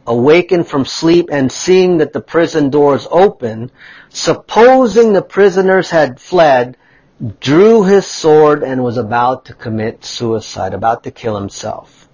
awakened 0.06 0.68
from 0.68 0.84
sleep 0.84 1.30
and 1.32 1.50
seeing 1.50 1.98
that 1.98 2.12
the 2.12 2.20
prison 2.20 2.68
doors 2.68 3.08
open, 3.10 3.70
supposing 4.10 5.14
the 5.14 5.22
prisoners 5.22 5.88
had 5.90 6.20
fled, 6.20 6.76
drew 7.40 7.84
his 7.84 8.06
sword 8.06 8.62
and 8.62 8.84
was 8.84 8.98
about 8.98 9.46
to 9.46 9.54
commit 9.54 10.04
suicide, 10.04 10.74
about 10.74 11.04
to 11.04 11.10
kill 11.10 11.36
himself. 11.36 12.06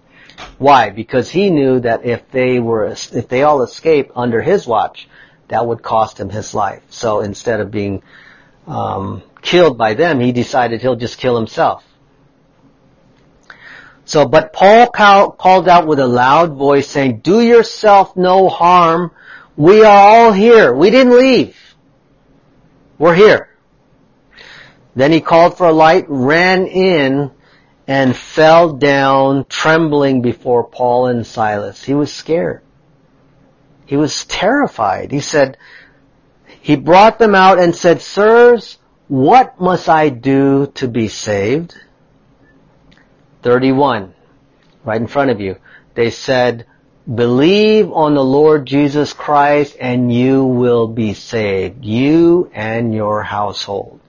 Why? 0.58 0.90
Because 0.90 1.30
he 1.30 1.50
knew 1.50 1.80
that 1.80 2.04
if 2.04 2.30
they 2.30 2.60
were, 2.60 2.86
if 2.86 3.28
they 3.28 3.42
all 3.42 3.62
escaped 3.62 4.12
under 4.14 4.40
his 4.40 4.68
watch, 4.68 5.08
that 5.48 5.66
would 5.66 5.82
cost 5.82 6.20
him 6.20 6.30
his 6.30 6.54
life. 6.54 6.82
So 6.90 7.20
instead 7.20 7.58
of 7.58 7.72
being 7.72 8.02
um, 8.66 9.22
killed 9.42 9.76
by 9.78 9.94
them, 9.94 10.20
he 10.20 10.32
decided 10.32 10.80
he'll 10.80 10.96
just 10.96 11.18
kill 11.18 11.36
himself. 11.36 11.84
So, 14.06 14.26
but 14.26 14.52
Paul 14.52 14.88
called 14.88 15.68
out 15.68 15.86
with 15.86 15.98
a 15.98 16.06
loud 16.06 16.54
voice 16.54 16.88
saying, 16.88 17.20
do 17.20 17.40
yourself 17.40 18.16
no 18.16 18.48
harm. 18.48 19.12
We 19.56 19.82
are 19.82 19.96
all 19.96 20.32
here. 20.32 20.74
We 20.74 20.90
didn't 20.90 21.16
leave. 21.16 21.56
We're 22.98 23.14
here. 23.14 23.48
Then 24.94 25.10
he 25.10 25.20
called 25.20 25.56
for 25.56 25.66
a 25.66 25.72
light, 25.72 26.04
ran 26.08 26.66
in, 26.66 27.30
and 27.86 28.16
fell 28.16 28.74
down 28.74 29.46
trembling 29.48 30.22
before 30.22 30.64
Paul 30.64 31.06
and 31.06 31.26
Silas. 31.26 31.82
He 31.82 31.94
was 31.94 32.12
scared. 32.12 32.62
He 33.86 33.96
was 33.96 34.24
terrified. 34.24 35.12
He 35.12 35.20
said, 35.20 35.58
he 36.64 36.76
brought 36.76 37.18
them 37.18 37.34
out 37.34 37.58
and 37.58 37.76
said, 37.76 38.00
Sirs, 38.00 38.78
what 39.06 39.60
must 39.60 39.86
I 39.86 40.08
do 40.08 40.68
to 40.76 40.88
be 40.88 41.08
saved? 41.08 41.74
31, 43.42 44.14
right 44.82 44.98
in 44.98 45.06
front 45.06 45.30
of 45.30 45.42
you. 45.42 45.56
They 45.92 46.08
said, 46.08 46.64
believe 47.14 47.92
on 47.92 48.14
the 48.14 48.24
Lord 48.24 48.64
Jesus 48.64 49.12
Christ 49.12 49.76
and 49.78 50.10
you 50.10 50.46
will 50.46 50.88
be 50.88 51.12
saved, 51.12 51.84
you 51.84 52.50
and 52.54 52.94
your 52.94 53.22
household. 53.22 54.00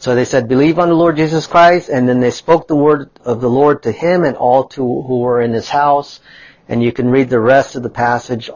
So 0.00 0.16
they 0.16 0.24
said, 0.24 0.48
believe 0.48 0.80
on 0.80 0.88
the 0.88 0.94
Lord 0.94 1.14
Jesus 1.14 1.46
Christ, 1.46 1.88
and 1.88 2.08
then 2.08 2.18
they 2.18 2.32
spoke 2.32 2.66
the 2.66 2.74
word 2.74 3.10
of 3.24 3.40
the 3.40 3.48
Lord 3.48 3.84
to 3.84 3.92
him 3.92 4.24
and 4.24 4.36
all 4.36 4.64
to 4.70 4.82
who 4.82 5.20
were 5.20 5.40
in 5.40 5.52
his 5.52 5.68
house. 5.68 6.18
And 6.68 6.82
you 6.82 6.90
can 6.90 7.10
read 7.10 7.30
the 7.30 7.38
rest 7.38 7.76
of 7.76 7.84
the 7.84 7.90
passage, 7.90 8.50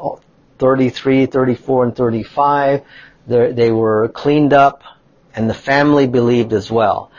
33, 0.60 1.26
34, 1.26 1.84
and 1.84 1.96
35. 1.96 2.82
They're, 3.26 3.52
they 3.52 3.72
were 3.72 4.08
cleaned 4.08 4.52
up, 4.52 4.84
and 5.34 5.50
the 5.50 5.54
family 5.54 6.06
believed 6.06 6.52
as 6.52 6.70
well. 6.70 7.10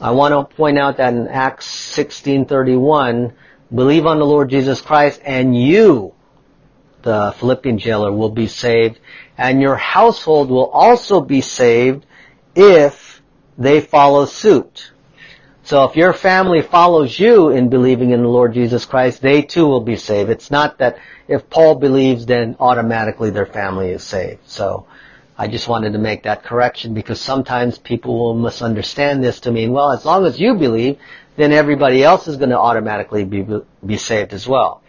I 0.00 0.12
want 0.12 0.32
to 0.32 0.56
point 0.56 0.78
out 0.78 0.98
that 0.98 1.12
in 1.12 1.26
Acts 1.26 1.66
16:31, 1.66 3.32
believe 3.74 4.06
on 4.06 4.20
the 4.20 4.26
Lord 4.26 4.50
Jesus 4.50 4.80
Christ 4.80 5.20
and 5.24 5.56
you, 5.56 6.14
the 7.02 7.34
Philippian 7.38 7.78
jailer, 7.78 8.12
will 8.12 8.30
be 8.30 8.46
saved 8.46 9.00
and 9.38 9.60
your 9.60 9.76
household 9.76 10.50
will 10.50 10.68
also 10.68 11.20
be 11.20 11.40
saved 11.40 12.06
if 12.54 13.22
they 13.58 13.80
follow 13.80 14.24
suit. 14.24 14.91
So 15.64 15.84
if 15.84 15.96
your 15.96 16.12
family 16.12 16.62
follows 16.62 17.18
you 17.18 17.50
in 17.50 17.68
believing 17.68 18.10
in 18.10 18.22
the 18.22 18.28
Lord 18.28 18.52
Jesus 18.52 18.84
Christ, 18.84 19.22
they 19.22 19.42
too 19.42 19.66
will 19.66 19.80
be 19.80 19.96
saved. 19.96 20.28
It's 20.28 20.50
not 20.50 20.78
that 20.78 20.98
if 21.28 21.48
Paul 21.48 21.76
believes, 21.76 22.26
then 22.26 22.56
automatically 22.58 23.30
their 23.30 23.46
family 23.46 23.90
is 23.90 24.02
saved. 24.02 24.40
So 24.48 24.86
I 25.38 25.46
just 25.46 25.68
wanted 25.68 25.92
to 25.92 25.98
make 25.98 26.24
that 26.24 26.42
correction 26.42 26.94
because 26.94 27.20
sometimes 27.20 27.78
people 27.78 28.18
will 28.18 28.34
misunderstand 28.34 29.22
this 29.22 29.40
to 29.40 29.52
mean, 29.52 29.72
well, 29.72 29.92
as 29.92 30.04
long 30.04 30.26
as 30.26 30.40
you 30.40 30.54
believe, 30.54 30.98
then 31.36 31.52
everybody 31.52 32.02
else 32.02 32.26
is 32.26 32.36
going 32.36 32.50
to 32.50 32.58
automatically 32.58 33.24
be, 33.24 33.46
be 33.86 33.96
saved 33.96 34.32
as 34.32 34.46
well. 34.48 34.82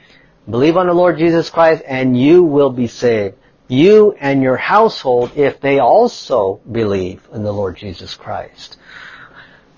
Believe 0.49 0.75
on 0.75 0.87
the 0.87 0.93
Lord 0.93 1.17
Jesus 1.17 1.49
Christ 1.49 1.83
and 1.87 2.19
you 2.19 2.43
will 2.43 2.71
be 2.71 2.87
saved. 2.87 3.35
You 3.67 4.13
and 4.19 4.41
your 4.41 4.57
household 4.57 5.31
if 5.35 5.61
they 5.61 5.79
also 5.79 6.59
believe 6.69 7.27
in 7.31 7.43
the 7.43 7.53
Lord 7.53 7.77
Jesus 7.77 8.15
Christ. 8.15 8.77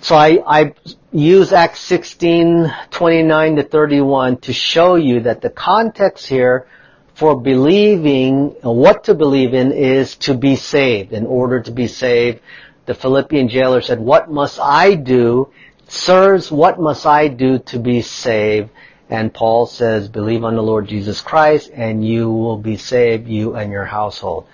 So 0.06 0.16
I, 0.16 0.38
I 0.46 0.74
use 1.12 1.52
Acts 1.52 1.80
16, 1.80 2.72
29 2.92 3.56
to 3.56 3.64
31 3.64 4.38
to 4.42 4.54
show 4.54 4.94
you 4.94 5.22
that 5.22 5.42
the 5.42 5.50
context 5.50 6.28
here 6.28 6.68
for 7.16 7.42
believing, 7.42 8.50
what 8.62 9.06
to 9.06 9.16
believe 9.16 9.56
in 9.56 9.72
is 9.72 10.16
to 10.18 10.36
be 10.36 10.58
saved. 10.58 11.12
In 11.12 11.26
order 11.26 11.60
to 11.60 11.72
be 11.72 11.88
saved, 11.88 12.42
the 12.86 12.94
Philippian 12.94 13.50
jailer 13.50 13.82
said, 13.82 14.00
what 14.00 14.30
must 14.30 14.60
I 14.60 14.94
do? 14.94 15.52
Sirs, 15.88 16.52
what 16.52 16.80
must 16.80 17.08
I 17.08 17.28
do 17.28 17.58
to 17.74 17.80
be 17.80 18.04
saved? 18.04 18.70
And 19.10 19.34
Paul 19.34 19.66
says, 19.66 20.08
believe 20.08 20.44
on 20.44 20.54
the 20.56 20.62
Lord 20.62 20.88
Jesus 20.88 21.20
Christ 21.20 21.72
and 21.74 22.06
you 22.08 22.30
will 22.32 22.60
be 22.60 22.78
saved, 22.78 23.28
you 23.28 23.56
and 23.56 23.72
your 23.72 23.86
household. 23.86 24.46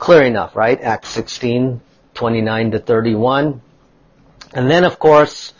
Clear 0.00 0.24
enough, 0.24 0.56
right? 0.56 0.80
Acts 0.80 1.10
16, 1.10 1.80
29 2.14 2.70
to 2.72 2.80
31. 2.80 3.62
And 4.52 4.70
then 4.70 4.84
of 4.84 4.98
course, 4.98 5.52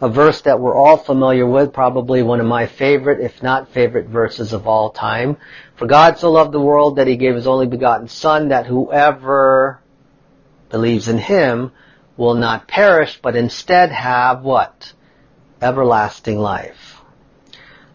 a 0.00 0.08
verse 0.08 0.42
that 0.42 0.60
we're 0.60 0.76
all 0.76 0.96
familiar 0.96 1.46
with, 1.46 1.72
probably 1.72 2.22
one 2.22 2.40
of 2.40 2.46
my 2.46 2.66
favorite, 2.66 3.20
if 3.20 3.42
not 3.42 3.70
favorite 3.70 4.06
verses 4.06 4.52
of 4.52 4.66
all 4.66 4.90
time. 4.90 5.36
For 5.76 5.86
God 5.86 6.18
so 6.18 6.30
loved 6.30 6.52
the 6.52 6.60
world 6.60 6.96
that 6.96 7.06
he 7.06 7.16
gave 7.16 7.34
his 7.34 7.46
only 7.46 7.66
begotten 7.66 8.08
son 8.08 8.48
that 8.48 8.66
whoever 8.66 9.80
believes 10.68 11.08
in 11.08 11.18
him 11.18 11.72
will 12.16 12.34
not 12.34 12.68
perish, 12.68 13.18
but 13.22 13.36
instead 13.36 13.90
have 13.90 14.42
what? 14.42 14.92
Everlasting 15.62 16.38
life. 16.38 17.00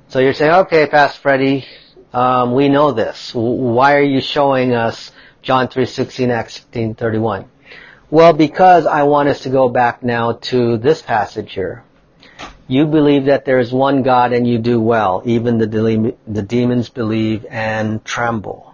So 0.07 0.19
you're 0.19 0.33
saying, 0.33 0.51
okay, 0.51 0.87
Pastor 0.87 1.21
Freddie, 1.21 1.65
um, 2.13 2.53
we 2.53 2.69
know 2.69 2.91
this. 2.91 3.33
Why 3.35 3.95
are 3.95 4.01
you 4.01 4.21
showing 4.21 4.73
us 4.73 5.11
John 5.41 5.67
3.16, 5.67 6.29
Acts 6.29 6.65
16.31? 6.71 7.47
Well, 8.11 8.33
because 8.33 8.87
I 8.87 9.03
want 9.03 9.29
us 9.29 9.41
to 9.41 9.49
go 9.49 9.69
back 9.69 10.01
now 10.01 10.33
to 10.33 10.77
this 10.77 11.01
passage 11.01 11.53
here. 11.53 11.83
You 12.67 12.87
believe 12.87 13.25
that 13.25 13.45
there 13.45 13.59
is 13.59 13.71
one 13.71 14.01
God 14.01 14.33
and 14.33 14.47
you 14.47 14.57
do 14.57 14.81
well. 14.81 15.21
Even 15.25 15.59
the, 15.59 16.15
the 16.27 16.41
demons 16.41 16.89
believe 16.89 17.45
and 17.49 18.03
tremble. 18.03 18.73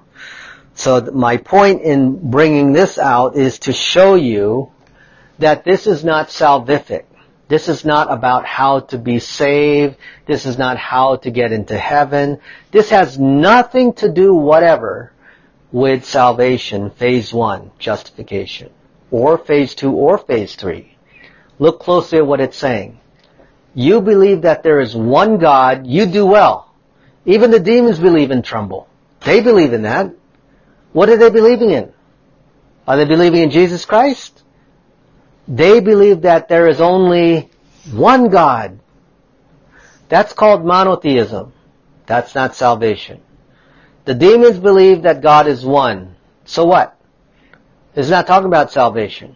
So 0.75 1.01
my 1.13 1.37
point 1.37 1.81
in 1.81 2.29
bringing 2.31 2.71
this 2.71 2.97
out 2.97 3.35
is 3.35 3.59
to 3.59 3.73
show 3.73 4.15
you 4.15 4.71
that 5.39 5.65
this 5.65 5.85
is 5.85 6.03
not 6.03 6.29
salvific. 6.29 7.03
This 7.47 7.67
is 7.67 7.85
not 7.85 8.11
about 8.11 8.45
how 8.45 8.81
to 8.81 8.97
be 8.97 9.19
saved. 9.19 9.97
This 10.25 10.45
is 10.45 10.57
not 10.57 10.77
how 10.77 11.17
to 11.17 11.29
get 11.29 11.51
into 11.51 11.77
heaven. 11.77 12.39
This 12.71 12.89
has 12.89 13.19
nothing 13.19 13.93
to 13.95 14.09
do 14.09 14.33
whatever 14.33 15.11
with 15.71 16.05
salvation, 16.05 16.89
phase 16.89 17.33
one, 17.33 17.71
justification, 17.79 18.69
or 19.11 19.37
phase 19.37 19.75
two, 19.75 19.91
or 19.91 20.17
phase 20.17 20.55
three. 20.55 20.95
Look 21.59 21.79
closely 21.79 22.17
at 22.19 22.27
what 22.27 22.41
it's 22.41 22.57
saying 22.57 22.99
you 23.75 24.01
believe 24.01 24.43
that 24.43 24.63
there 24.63 24.79
is 24.79 24.95
one 24.95 25.37
God, 25.37 25.85
you 25.85 26.05
do 26.05 26.25
well. 26.25 26.73
Even 27.25 27.51
the 27.51 27.59
demons 27.59 27.99
believe 27.99 28.31
and 28.31 28.43
tremble. 28.43 28.87
They 29.25 29.41
believe 29.41 29.73
in 29.73 29.81
that. 29.81 30.15
What 30.93 31.09
are 31.09 31.17
they 31.17 31.29
believing 31.29 31.71
in? 31.71 31.91
Are 32.87 32.95
they 32.95 33.05
believing 33.05 33.41
in 33.41 33.51
Jesus 33.51 33.83
Christ? 33.83 34.43
They 35.47 35.81
believe 35.81 36.21
that 36.21 36.47
there 36.47 36.69
is 36.69 36.79
only 36.79 37.49
one 37.91 38.29
God. 38.29 38.79
That's 40.07 40.31
called 40.31 40.63
monotheism. 40.63 41.51
That's 42.05 42.33
not 42.33 42.55
salvation. 42.55 43.21
The 44.05 44.13
demons 44.13 44.57
believe 44.57 45.01
that 45.01 45.21
God 45.21 45.47
is 45.47 45.65
one. 45.65 46.15
So 46.45 46.63
what? 46.63 46.94
It's 47.95 48.09
not 48.09 48.27
talking 48.27 48.47
about 48.47 48.71
salvation. 48.71 49.35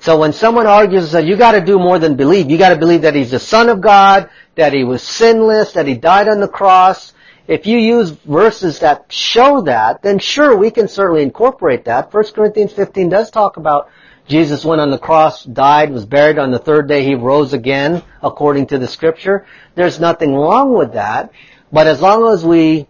So 0.00 0.18
when 0.18 0.32
someone 0.32 0.66
argues 0.66 1.12
that 1.12 1.26
you 1.26 1.36
gotta 1.36 1.60
do 1.60 1.78
more 1.78 1.98
than 1.98 2.16
believe, 2.16 2.50
you 2.50 2.58
gotta 2.58 2.76
believe 2.76 3.02
that 3.02 3.14
He's 3.14 3.30
the 3.30 3.38
Son 3.38 3.68
of 3.68 3.80
God, 3.80 4.30
that 4.54 4.72
He 4.72 4.84
was 4.84 5.02
sinless, 5.02 5.72
that 5.72 5.86
He 5.86 5.94
died 5.94 6.28
on 6.28 6.40
the 6.40 6.48
cross, 6.48 7.12
if 7.50 7.66
you 7.66 7.78
use 7.78 8.10
verses 8.10 8.78
that 8.78 9.06
show 9.12 9.62
that, 9.62 10.02
then 10.02 10.20
sure, 10.20 10.56
we 10.56 10.70
can 10.70 10.86
certainly 10.86 11.24
incorporate 11.24 11.86
that. 11.86 12.14
1 12.14 12.24
Corinthians 12.32 12.72
15 12.72 13.08
does 13.08 13.28
talk 13.32 13.56
about 13.56 13.90
Jesus 14.28 14.64
went 14.64 14.80
on 14.80 14.92
the 14.92 14.98
cross, 14.98 15.42
died, 15.42 15.90
was 15.90 16.06
buried 16.06 16.38
on 16.38 16.52
the 16.52 16.60
third 16.60 16.86
day, 16.86 17.04
He 17.04 17.16
rose 17.16 17.52
again, 17.52 18.04
according 18.22 18.68
to 18.68 18.78
the 18.78 18.86
scripture. 18.86 19.46
There's 19.74 19.98
nothing 19.98 20.32
wrong 20.32 20.74
with 20.74 20.92
that. 20.92 21.32
But 21.72 21.88
as 21.88 22.00
long 22.00 22.32
as 22.32 22.44
we 22.44 22.86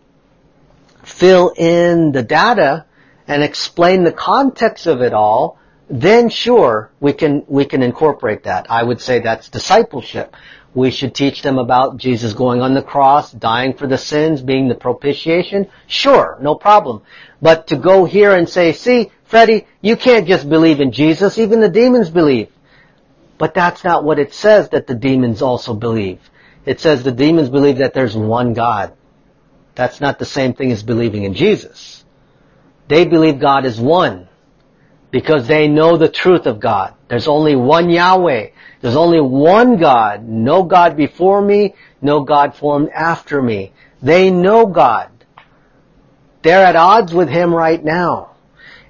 fill 1.04 1.54
in 1.56 2.12
the 2.12 2.22
data 2.22 2.84
and 3.30 3.44
explain 3.44 4.02
the 4.02 4.12
context 4.12 4.88
of 4.88 5.02
it 5.02 5.14
all, 5.14 5.56
then 5.88 6.30
sure, 6.30 6.90
we 6.98 7.12
can, 7.12 7.44
we 7.46 7.64
can 7.64 7.80
incorporate 7.80 8.42
that. 8.42 8.68
I 8.68 8.82
would 8.82 9.00
say 9.00 9.20
that's 9.20 9.48
discipleship. 9.48 10.34
We 10.74 10.90
should 10.90 11.14
teach 11.14 11.40
them 11.42 11.56
about 11.56 11.96
Jesus 11.96 12.32
going 12.32 12.60
on 12.60 12.74
the 12.74 12.82
cross, 12.82 13.30
dying 13.30 13.74
for 13.74 13.86
the 13.86 13.98
sins, 13.98 14.42
being 14.42 14.66
the 14.66 14.74
propitiation. 14.74 15.68
Sure, 15.86 16.38
no 16.40 16.56
problem. 16.56 17.02
But 17.40 17.68
to 17.68 17.76
go 17.76 18.04
here 18.04 18.34
and 18.34 18.48
say, 18.48 18.72
see, 18.72 19.12
Freddie, 19.24 19.68
you 19.80 19.96
can't 19.96 20.26
just 20.26 20.48
believe 20.48 20.80
in 20.80 20.90
Jesus, 20.90 21.38
even 21.38 21.60
the 21.60 21.68
demons 21.68 22.10
believe. 22.10 22.48
But 23.38 23.54
that's 23.54 23.84
not 23.84 24.02
what 24.02 24.18
it 24.18 24.34
says 24.34 24.70
that 24.70 24.88
the 24.88 24.96
demons 24.96 25.40
also 25.40 25.74
believe. 25.74 26.18
It 26.66 26.80
says 26.80 27.04
the 27.04 27.12
demons 27.12 27.48
believe 27.48 27.78
that 27.78 27.94
there's 27.94 28.16
one 28.16 28.54
God. 28.54 28.92
That's 29.76 30.00
not 30.00 30.18
the 30.18 30.24
same 30.24 30.52
thing 30.52 30.72
as 30.72 30.82
believing 30.82 31.22
in 31.22 31.34
Jesus. 31.34 31.99
They 32.90 33.04
believe 33.04 33.38
God 33.38 33.66
is 33.66 33.80
one 33.80 34.26
because 35.12 35.46
they 35.46 35.68
know 35.68 35.96
the 35.96 36.08
truth 36.08 36.46
of 36.46 36.58
God. 36.58 36.92
There's 37.06 37.28
only 37.28 37.54
one 37.54 37.88
Yahweh. 37.88 38.48
There's 38.80 38.96
only 38.96 39.20
one 39.20 39.76
God. 39.76 40.26
No 40.26 40.64
God 40.64 40.96
before 40.96 41.40
me, 41.40 41.76
no 42.02 42.24
God 42.24 42.56
formed 42.56 42.88
after 42.88 43.40
me. 43.40 43.72
They 44.02 44.32
know 44.32 44.66
God. 44.66 45.08
They're 46.42 46.66
at 46.66 46.74
odds 46.74 47.14
with 47.14 47.28
Him 47.28 47.54
right 47.54 47.82
now. 47.82 48.32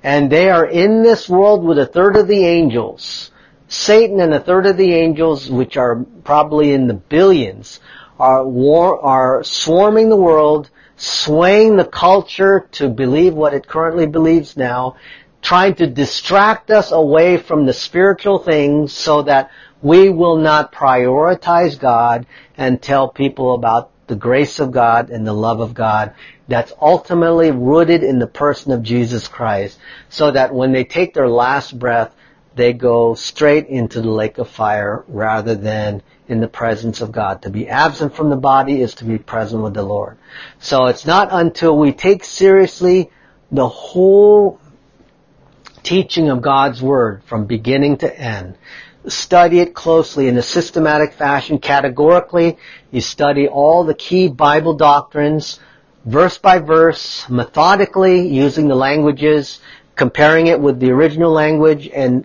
And 0.02 0.32
they 0.32 0.48
are 0.48 0.64
in 0.64 1.02
this 1.02 1.28
world 1.28 1.62
with 1.62 1.78
a 1.78 1.84
third 1.84 2.16
of 2.16 2.26
the 2.26 2.46
angels. 2.46 3.30
Satan 3.68 4.18
and 4.20 4.32
a 4.32 4.40
third 4.40 4.64
of 4.64 4.78
the 4.78 4.94
angels, 4.94 5.50
which 5.50 5.76
are 5.76 6.06
probably 6.24 6.72
in 6.72 6.86
the 6.86 6.94
billions, 6.94 7.80
are 8.18 8.48
war, 8.48 8.98
are 9.04 9.44
swarming 9.44 10.08
the 10.08 10.16
world, 10.16 10.70
swaying 11.00 11.76
the 11.76 11.84
culture 11.84 12.68
to 12.72 12.88
believe 12.88 13.32
what 13.32 13.54
it 13.54 13.66
currently 13.66 14.06
believes 14.06 14.54
now, 14.54 14.96
trying 15.40 15.74
to 15.74 15.86
distract 15.86 16.70
us 16.70 16.92
away 16.92 17.38
from 17.38 17.64
the 17.64 17.72
spiritual 17.72 18.38
things 18.38 18.92
so 18.92 19.22
that 19.22 19.50
we 19.80 20.10
will 20.10 20.36
not 20.36 20.72
prioritize 20.72 21.78
God 21.78 22.26
and 22.58 22.82
tell 22.82 23.08
people 23.08 23.54
about 23.54 23.90
the 24.08 24.14
grace 24.14 24.58
of 24.58 24.72
God 24.72 25.08
and 25.08 25.26
the 25.26 25.32
love 25.32 25.60
of 25.60 25.72
God 25.72 26.12
that's 26.48 26.72
ultimately 26.82 27.50
rooted 27.50 28.02
in 28.02 28.18
the 28.18 28.26
person 28.26 28.72
of 28.72 28.82
Jesus 28.82 29.26
Christ 29.26 29.78
so 30.10 30.32
that 30.32 30.54
when 30.54 30.72
they 30.72 30.84
take 30.84 31.14
their 31.14 31.30
last 31.30 31.78
breath, 31.78 32.14
they 32.56 32.74
go 32.74 33.14
straight 33.14 33.68
into 33.68 34.02
the 34.02 34.10
lake 34.10 34.36
of 34.36 34.50
fire 34.50 35.02
rather 35.08 35.54
than 35.54 36.02
in 36.30 36.40
the 36.40 36.48
presence 36.48 37.00
of 37.00 37.10
God. 37.10 37.42
To 37.42 37.50
be 37.50 37.68
absent 37.68 38.14
from 38.14 38.30
the 38.30 38.36
body 38.36 38.80
is 38.80 38.94
to 38.96 39.04
be 39.04 39.18
present 39.18 39.62
with 39.62 39.74
the 39.74 39.82
Lord. 39.82 40.16
So 40.60 40.86
it's 40.86 41.04
not 41.04 41.28
until 41.32 41.76
we 41.76 41.92
take 41.92 42.24
seriously 42.24 43.10
the 43.50 43.68
whole 43.68 44.60
teaching 45.82 46.28
of 46.28 46.40
God's 46.40 46.80
Word 46.80 47.24
from 47.24 47.46
beginning 47.46 47.98
to 47.98 48.18
end. 48.18 48.56
Study 49.06 49.60
it 49.60 49.74
closely 49.74 50.28
in 50.28 50.36
a 50.36 50.42
systematic 50.42 51.14
fashion, 51.14 51.58
categorically. 51.58 52.58
You 52.90 53.00
study 53.00 53.48
all 53.48 53.82
the 53.82 53.94
key 53.94 54.28
Bible 54.28 54.74
doctrines, 54.74 55.58
verse 56.04 56.38
by 56.38 56.58
verse, 56.58 57.28
methodically, 57.28 58.28
using 58.28 58.68
the 58.68 58.76
languages, 58.76 59.58
comparing 59.96 60.46
it 60.46 60.60
with 60.60 60.78
the 60.78 60.90
original 60.90 61.32
language, 61.32 61.88
and 61.88 62.24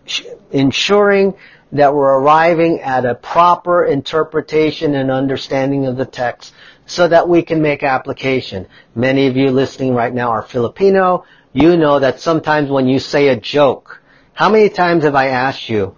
ensuring 0.51 1.33
that 1.75 1.93
we're 1.93 2.19
arriving 2.19 2.81
at 2.81 3.05
a 3.05 3.15
proper 3.15 3.85
interpretation 3.85 4.95
and 4.95 5.11
understanding 5.11 5.85
of 5.85 5.97
the 5.97 6.05
text 6.05 6.53
so 6.85 7.07
that 7.07 7.27
we 7.27 7.41
can 7.41 7.61
make 7.61 7.83
application. 7.83 8.67
Many 8.93 9.27
of 9.27 9.37
you 9.37 9.51
listening 9.51 9.93
right 9.93 10.13
now 10.13 10.29
are 10.29 10.41
Filipino 10.41 11.25
you 11.55 11.77
know 11.77 11.99
that 11.99 12.19
sometimes 12.19 12.69
when 12.69 12.85
you 12.85 12.99
say 12.99 13.29
a 13.29 13.35
joke, 13.37 14.01
how 14.33 14.49
many 14.49 14.67
times 14.67 15.05
have 15.05 15.15
I 15.15 15.27
asked 15.27 15.69
you, 15.69 15.95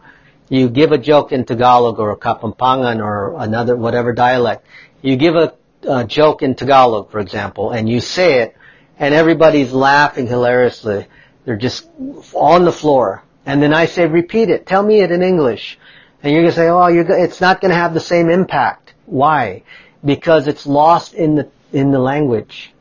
you 0.49 0.69
give 0.69 0.91
a 0.91 0.99
joke 0.99 1.31
in 1.31 1.45
Tagalog 1.45 1.97
or 1.97 2.15
Kapampangan 2.15 3.03
or 3.03 3.33
another, 3.41 3.75
whatever 3.75 4.13
dialect, 4.13 4.67
you 5.01 5.15
give 5.15 5.35
a, 5.35 5.55
a 5.81 6.05
joke 6.05 6.43
in 6.43 6.53
Tagalog, 6.53 7.09
for 7.09 7.19
example, 7.19 7.71
and 7.71 7.89
you 7.89 7.99
say 7.99 8.43
it, 8.43 8.55
and 8.99 9.15
everybody's 9.15 9.73
laughing 9.73 10.27
hilariously. 10.27 11.07
They're 11.43 11.57
just 11.57 11.89
on 12.35 12.63
the 12.63 12.71
floor. 12.71 13.23
And 13.47 13.63
then 13.63 13.73
I 13.73 13.85
say, 13.85 14.05
repeat 14.05 14.49
it. 14.49 14.67
Tell 14.67 14.83
me 14.83 14.99
it 14.99 15.09
in 15.09 15.23
English. 15.23 15.79
And 16.21 16.33
you're 16.33 16.41
going 16.41 16.51
to 16.51 16.55
say, 16.55 16.67
oh, 16.67 16.85
it's 16.87 17.39
not 17.39 17.61
going 17.61 17.71
to 17.71 17.77
have 17.77 17.93
the 17.93 18.01
same 18.01 18.29
impact. 18.29 18.93
Why? 19.05 19.63
Because 20.03 20.49
it's 20.49 20.67
lost 20.67 21.13
in 21.13 21.35
the, 21.35 21.49
in 21.71 21.91
the 21.91 21.99
language. 21.99 22.73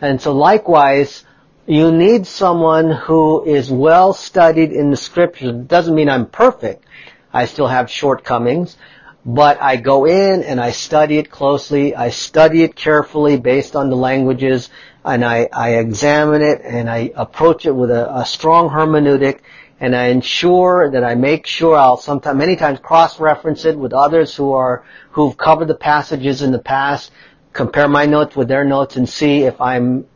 And 0.00 0.20
so 0.20 0.32
likewise, 0.32 1.24
you 1.66 1.92
need 1.92 2.26
someone 2.26 2.90
who 2.90 3.44
is 3.44 3.70
well 3.70 4.12
studied 4.12 4.72
in 4.72 4.90
the 4.90 4.96
scriptures. 4.96 5.50
It 5.50 5.68
doesn't 5.68 5.94
mean 5.94 6.08
I'm 6.08 6.26
perfect. 6.26 6.84
I 7.32 7.44
still 7.44 7.68
have 7.68 7.88
shortcomings, 7.88 8.76
but 9.24 9.62
I 9.62 9.76
go 9.76 10.04
in 10.04 10.42
and 10.42 10.60
I 10.60 10.72
study 10.72 11.18
it 11.18 11.30
closely. 11.30 11.94
I 11.94 12.10
study 12.10 12.64
it 12.64 12.74
carefully 12.74 13.36
based 13.36 13.76
on 13.76 13.88
the 13.88 13.96
languages 13.96 14.68
and 15.04 15.24
I, 15.24 15.48
I 15.52 15.76
examine 15.76 16.42
it 16.42 16.60
and 16.64 16.90
I 16.90 17.12
approach 17.14 17.66
it 17.66 17.72
with 17.72 17.92
a, 17.92 18.18
a 18.18 18.26
strong 18.26 18.68
hermeneutic 18.68 19.40
and 19.80 19.94
I 19.94 20.06
ensure 20.06 20.90
that 20.90 21.04
I 21.04 21.14
make 21.14 21.46
sure 21.46 21.76
I'll 21.76 21.96
sometimes, 21.96 22.36
many 22.36 22.56
times 22.56 22.80
cross-reference 22.80 23.64
it 23.64 23.78
with 23.78 23.92
others 23.92 24.34
who 24.34 24.52
are, 24.52 24.84
who've 25.10 25.36
covered 25.36 25.68
the 25.68 25.74
passages 25.74 26.42
in 26.42 26.50
the 26.50 26.58
past, 26.58 27.12
compare 27.52 27.88
my 27.88 28.06
notes 28.06 28.34
with 28.34 28.48
their 28.48 28.64
notes 28.64 28.96
and 28.96 29.08
see 29.08 29.42
if 29.42 29.60
I'm 29.60 30.06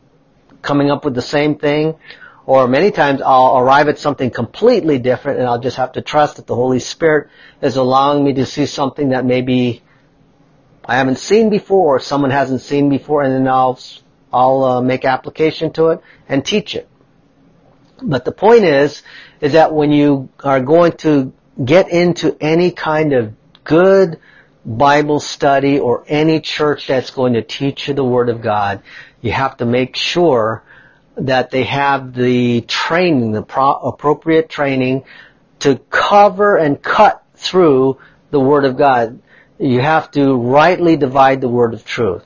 coming 0.61 0.91
up 0.91 1.05
with 1.05 1.15
the 1.15 1.21
same 1.21 1.55
thing. 1.55 1.95
Or 2.45 2.67
many 2.67 2.91
times 2.91 3.21
I'll 3.21 3.57
arrive 3.57 3.87
at 3.87 3.99
something 3.99 4.29
completely 4.29 4.99
different 4.99 5.39
and 5.39 5.47
I'll 5.47 5.61
just 5.61 5.77
have 5.77 5.93
to 5.93 6.01
trust 6.01 6.35
that 6.35 6.47
the 6.47 6.55
Holy 6.55 6.79
Spirit 6.79 7.29
is 7.61 7.77
allowing 7.77 8.23
me 8.23 8.33
to 8.33 8.45
see 8.45 8.65
something 8.65 9.09
that 9.09 9.23
maybe 9.23 9.81
I 10.83 10.97
haven't 10.97 11.19
seen 11.19 11.49
before 11.49 11.95
or 11.95 11.99
someone 12.01 12.31
hasn't 12.31 12.59
seen 12.59 12.89
before 12.89 13.23
and 13.23 13.33
then 13.33 13.47
I'll, 13.47 13.79
I'll 14.33 14.63
uh, 14.65 14.81
make 14.81 15.05
application 15.05 15.71
to 15.73 15.89
it 15.89 16.01
and 16.27 16.45
teach 16.45 16.75
it. 16.75 16.89
But 18.01 18.25
the 18.25 18.33
point 18.33 18.65
is, 18.65 19.03
is 19.43 19.51
that 19.51 19.73
when 19.73 19.91
you 19.91 20.29
are 20.41 20.61
going 20.61 20.93
to 20.93 21.33
get 21.63 21.89
into 21.89 22.37
any 22.39 22.71
kind 22.71 23.11
of 23.11 23.33
good 23.65 24.17
Bible 24.65 25.19
study 25.19 25.79
or 25.79 26.05
any 26.07 26.39
church 26.39 26.87
that's 26.87 27.09
going 27.09 27.33
to 27.33 27.41
teach 27.41 27.89
you 27.89 27.93
the 27.93 28.05
Word 28.05 28.29
of 28.29 28.41
God, 28.41 28.81
you 29.19 29.33
have 29.33 29.57
to 29.57 29.65
make 29.65 29.97
sure 29.97 30.63
that 31.17 31.51
they 31.51 31.65
have 31.65 32.13
the 32.13 32.61
training, 32.61 33.33
the 33.33 33.43
pro- 33.43 33.79
appropriate 33.79 34.47
training 34.47 35.03
to 35.59 35.75
cover 35.89 36.55
and 36.55 36.81
cut 36.81 37.21
through 37.35 37.99
the 38.31 38.39
Word 38.39 38.63
of 38.63 38.77
God. 38.77 39.21
You 39.59 39.81
have 39.81 40.09
to 40.11 40.35
rightly 40.37 40.95
divide 40.95 41.41
the 41.41 41.49
Word 41.49 41.73
of 41.73 41.83
truth. 41.83 42.23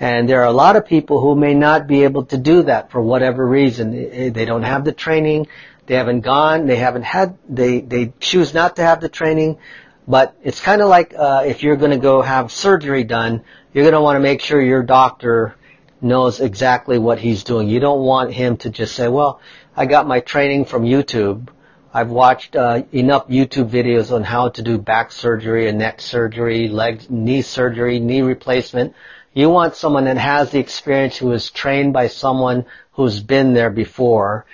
And 0.00 0.28
there 0.28 0.42
are 0.42 0.46
a 0.46 0.52
lot 0.52 0.76
of 0.76 0.84
people 0.84 1.18
who 1.22 1.34
may 1.34 1.54
not 1.54 1.86
be 1.86 2.04
able 2.04 2.26
to 2.26 2.36
do 2.36 2.64
that 2.64 2.90
for 2.90 3.00
whatever 3.00 3.46
reason. 3.46 4.32
They 4.34 4.44
don't 4.44 4.64
have 4.64 4.84
the 4.84 4.92
training. 4.92 5.46
They 5.88 5.94
haven't 5.94 6.20
gone. 6.20 6.66
They 6.66 6.76
haven't 6.76 7.04
had. 7.04 7.38
They 7.48 7.80
they 7.80 8.12
choose 8.20 8.52
not 8.52 8.76
to 8.76 8.82
have 8.82 9.00
the 9.00 9.08
training. 9.08 9.58
But 10.06 10.36
it's 10.42 10.60
kind 10.60 10.82
of 10.82 10.88
like 10.88 11.14
uh, 11.14 11.44
if 11.46 11.62
you're 11.62 11.76
going 11.76 11.90
to 11.90 11.98
go 11.98 12.20
have 12.20 12.52
surgery 12.52 13.04
done, 13.04 13.42
you're 13.72 13.84
going 13.84 13.94
to 13.94 14.00
want 14.00 14.16
to 14.16 14.20
make 14.20 14.42
sure 14.42 14.60
your 14.60 14.82
doctor 14.82 15.54
knows 16.00 16.40
exactly 16.40 16.98
what 16.98 17.18
he's 17.18 17.42
doing. 17.42 17.68
You 17.68 17.80
don't 17.80 18.02
want 18.02 18.32
him 18.32 18.58
to 18.58 18.70
just 18.70 18.94
say, 18.94 19.08
well, 19.08 19.40
I 19.74 19.86
got 19.86 20.06
my 20.06 20.20
training 20.20 20.66
from 20.66 20.84
YouTube. 20.84 21.48
I've 21.92 22.10
watched 22.10 22.54
uh, 22.54 22.82
enough 22.92 23.28
YouTube 23.28 23.70
videos 23.70 24.14
on 24.14 24.24
how 24.24 24.50
to 24.50 24.62
do 24.62 24.76
back 24.78 25.10
surgery 25.10 25.68
and 25.68 25.78
neck 25.78 26.02
surgery, 26.02 26.68
leg, 26.68 27.10
knee 27.10 27.42
surgery, 27.42 27.98
knee 27.98 28.22
replacement. 28.22 28.94
You 29.32 29.48
want 29.48 29.74
someone 29.74 30.04
that 30.04 30.18
has 30.18 30.50
the 30.50 30.58
experience 30.58 31.16
who 31.16 31.32
is 31.32 31.50
trained 31.50 31.94
by 31.94 32.08
someone 32.08 32.66
who's 32.92 33.20
been 33.20 33.54
there 33.54 33.70
before 33.70 34.44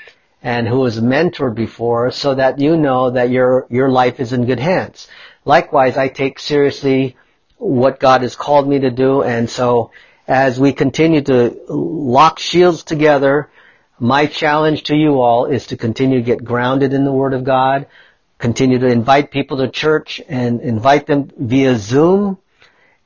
and 0.45 0.69
who 0.69 0.79
was 0.79 1.01
mentored 1.01 1.57
before 1.57 2.13
so 2.13 2.35
that 2.35 2.61
you 2.61 2.77
know 2.77 3.11
that 3.11 3.31
your, 3.31 3.67
your 3.71 3.89
life 3.89 4.21
is 4.21 4.33
in 4.33 4.47
good 4.47 4.61
hands. 4.61 5.09
Likewise, 5.45 5.97
I 5.97 6.09
take 6.09 6.39
seriously 6.39 7.17
what 7.57 7.99
God 7.99 8.23
has 8.23 8.37
called 8.37 8.69
me 8.69 8.79
to 8.81 8.91
do 8.91 9.23
and 9.23 9.51
so 9.51 9.91
as 10.27 10.59
we 10.59 10.73
continue 10.73 11.21
to 11.23 11.61
lock 11.69 12.39
shields 12.39 12.83
together, 12.83 13.51
my 13.99 14.27
challenge 14.27 14.85
to 14.85 14.97
you 14.97 15.21
all 15.21 15.47
is 15.47 15.67
to 15.67 15.77
continue 15.77 16.19
to 16.19 16.25
get 16.25 16.45
grounded 16.45 16.93
in 16.93 17.05
the 17.05 17.13
Word 17.13 17.35
of 17.35 17.45
God, 17.45 17.87
continue 18.39 18.79
to 18.79 18.87
invite 18.87 19.31
people 19.31 19.59
to 19.59 19.69
church 19.69 20.21
and 20.29 20.61
invite 20.61 21.07
them 21.07 21.31
via 21.37 21.77
Zoom, 21.77 22.39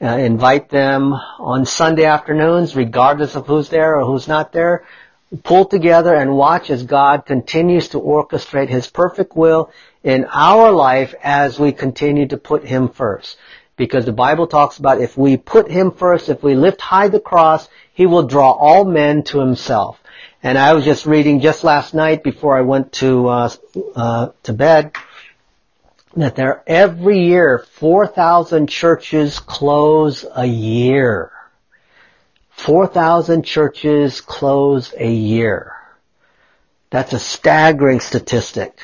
uh, 0.01 0.07
invite 0.07 0.69
them 0.71 1.13
on 1.13 1.67
Sunday 1.67 2.05
afternoons, 2.05 2.77
regardless 2.77 3.35
of 3.35 3.47
who's 3.47 3.69
there 3.69 3.99
or 3.99 4.07
who's 4.07 4.29
not 4.29 4.53
there. 4.53 4.85
Pull 5.43 5.67
together 5.67 6.15
and 6.15 6.37
watch 6.37 6.71
as 6.71 6.83
God 6.83 7.27
continues 7.27 7.89
to 7.91 8.01
orchestrate 8.01 8.69
His 8.69 8.89
perfect 8.89 9.37
will 9.37 9.71
in 10.03 10.27
our 10.33 10.71
life 10.73 11.15
as 11.23 11.59
we 11.59 11.73
continue 11.73 12.27
to 12.29 12.37
put 12.37 12.65
Him 12.65 12.89
first 12.89 13.37
because 13.77 14.05
the 14.05 14.13
Bible 14.13 14.47
talks 14.47 14.79
about 14.79 15.01
if 15.01 15.17
we 15.17 15.37
put 15.37 15.71
Him 15.71 15.93
first, 15.93 16.29
if 16.29 16.43
we 16.43 16.55
lift 16.55 16.81
high 16.81 17.09
the 17.09 17.21
cross, 17.21 17.69
He 17.95 18.07
will 18.07 18.25
draw 18.25 18.53
all 18.53 18.85
men 18.85 19.23
to 19.25 19.39
Himself. 19.39 19.99
And 20.43 20.59
I 20.59 20.75
was 20.75 20.85
just 20.85 21.07
reading 21.07 21.41
just 21.41 21.65
last 21.65 21.95
night 21.95 22.23
before 22.23 22.57
I 22.57 22.61
went 22.61 22.93
to 22.95 23.29
uh, 23.29 23.51
uh, 23.97 24.29
to 24.45 24.53
bed 24.53 24.93
that 26.17 26.37
there 26.37 26.63
every 26.67 27.25
year 27.27 27.65
4,000 27.73 28.69
churches 28.69 29.39
close 29.39 30.25
a 30.35 30.47
year. 30.47 31.33
4,000 32.59 33.45
churches 33.45 34.21
close 34.21 34.93
a 34.99 35.11
year. 35.11 35.73
That's 36.91 37.13
a 37.13 37.19
staggering 37.19 38.01
statistic. 38.01 38.79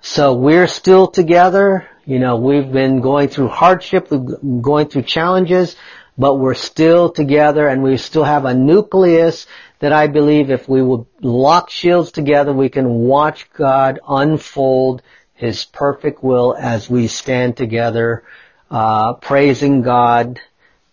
So 0.00 0.32
we're 0.32 0.66
still 0.66 1.06
together. 1.06 1.86
You 2.06 2.18
know, 2.18 2.36
we've 2.36 2.72
been 2.72 3.02
going 3.02 3.28
through 3.28 3.48
hardship, 3.48 4.08
going 4.08 4.88
through 4.88 5.02
challenges, 5.02 5.76
but 6.16 6.36
we're 6.36 6.54
still 6.54 7.10
together 7.10 7.68
and 7.68 7.82
we 7.82 7.98
still 7.98 8.24
have 8.24 8.46
a 8.46 8.54
nucleus 8.54 9.46
that 9.80 9.92
I 9.92 10.06
believe 10.06 10.50
if 10.50 10.66
we 10.66 10.82
would 10.82 11.04
lock 11.20 11.68
shields 11.68 12.10
together, 12.12 12.52
we 12.52 12.70
can 12.70 12.88
watch 12.88 13.50
God 13.52 14.00
unfold 14.08 15.02
His 15.34 15.66
perfect 15.66 16.24
will 16.24 16.56
as 16.58 16.88
we 16.88 17.08
stand 17.08 17.58
together, 17.58 18.24
uh, 18.70 19.14
praising 19.14 19.82
God, 19.82 20.40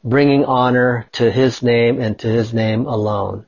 bringing 0.08 0.46
honor 0.46 1.08
to 1.14 1.32
His 1.32 1.62
name 1.62 2.00
and 2.00 2.18
to 2.20 2.28
His 2.28 2.54
name 2.54 2.86
alone. 2.86 3.46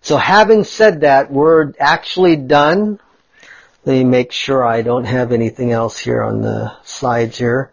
So 0.00 0.16
having 0.16 0.64
said 0.64 1.02
that, 1.02 1.30
we're 1.30 1.72
actually 1.78 2.36
done. 2.36 2.98
Let 3.84 3.92
me 3.92 4.04
make 4.04 4.32
sure 4.32 4.64
I 4.64 4.82
don't 4.82 5.04
have 5.04 5.32
anything 5.32 5.72
else 5.72 5.98
here 5.98 6.22
on 6.22 6.42
the 6.42 6.72
slides 6.82 7.38
here. 7.38 7.72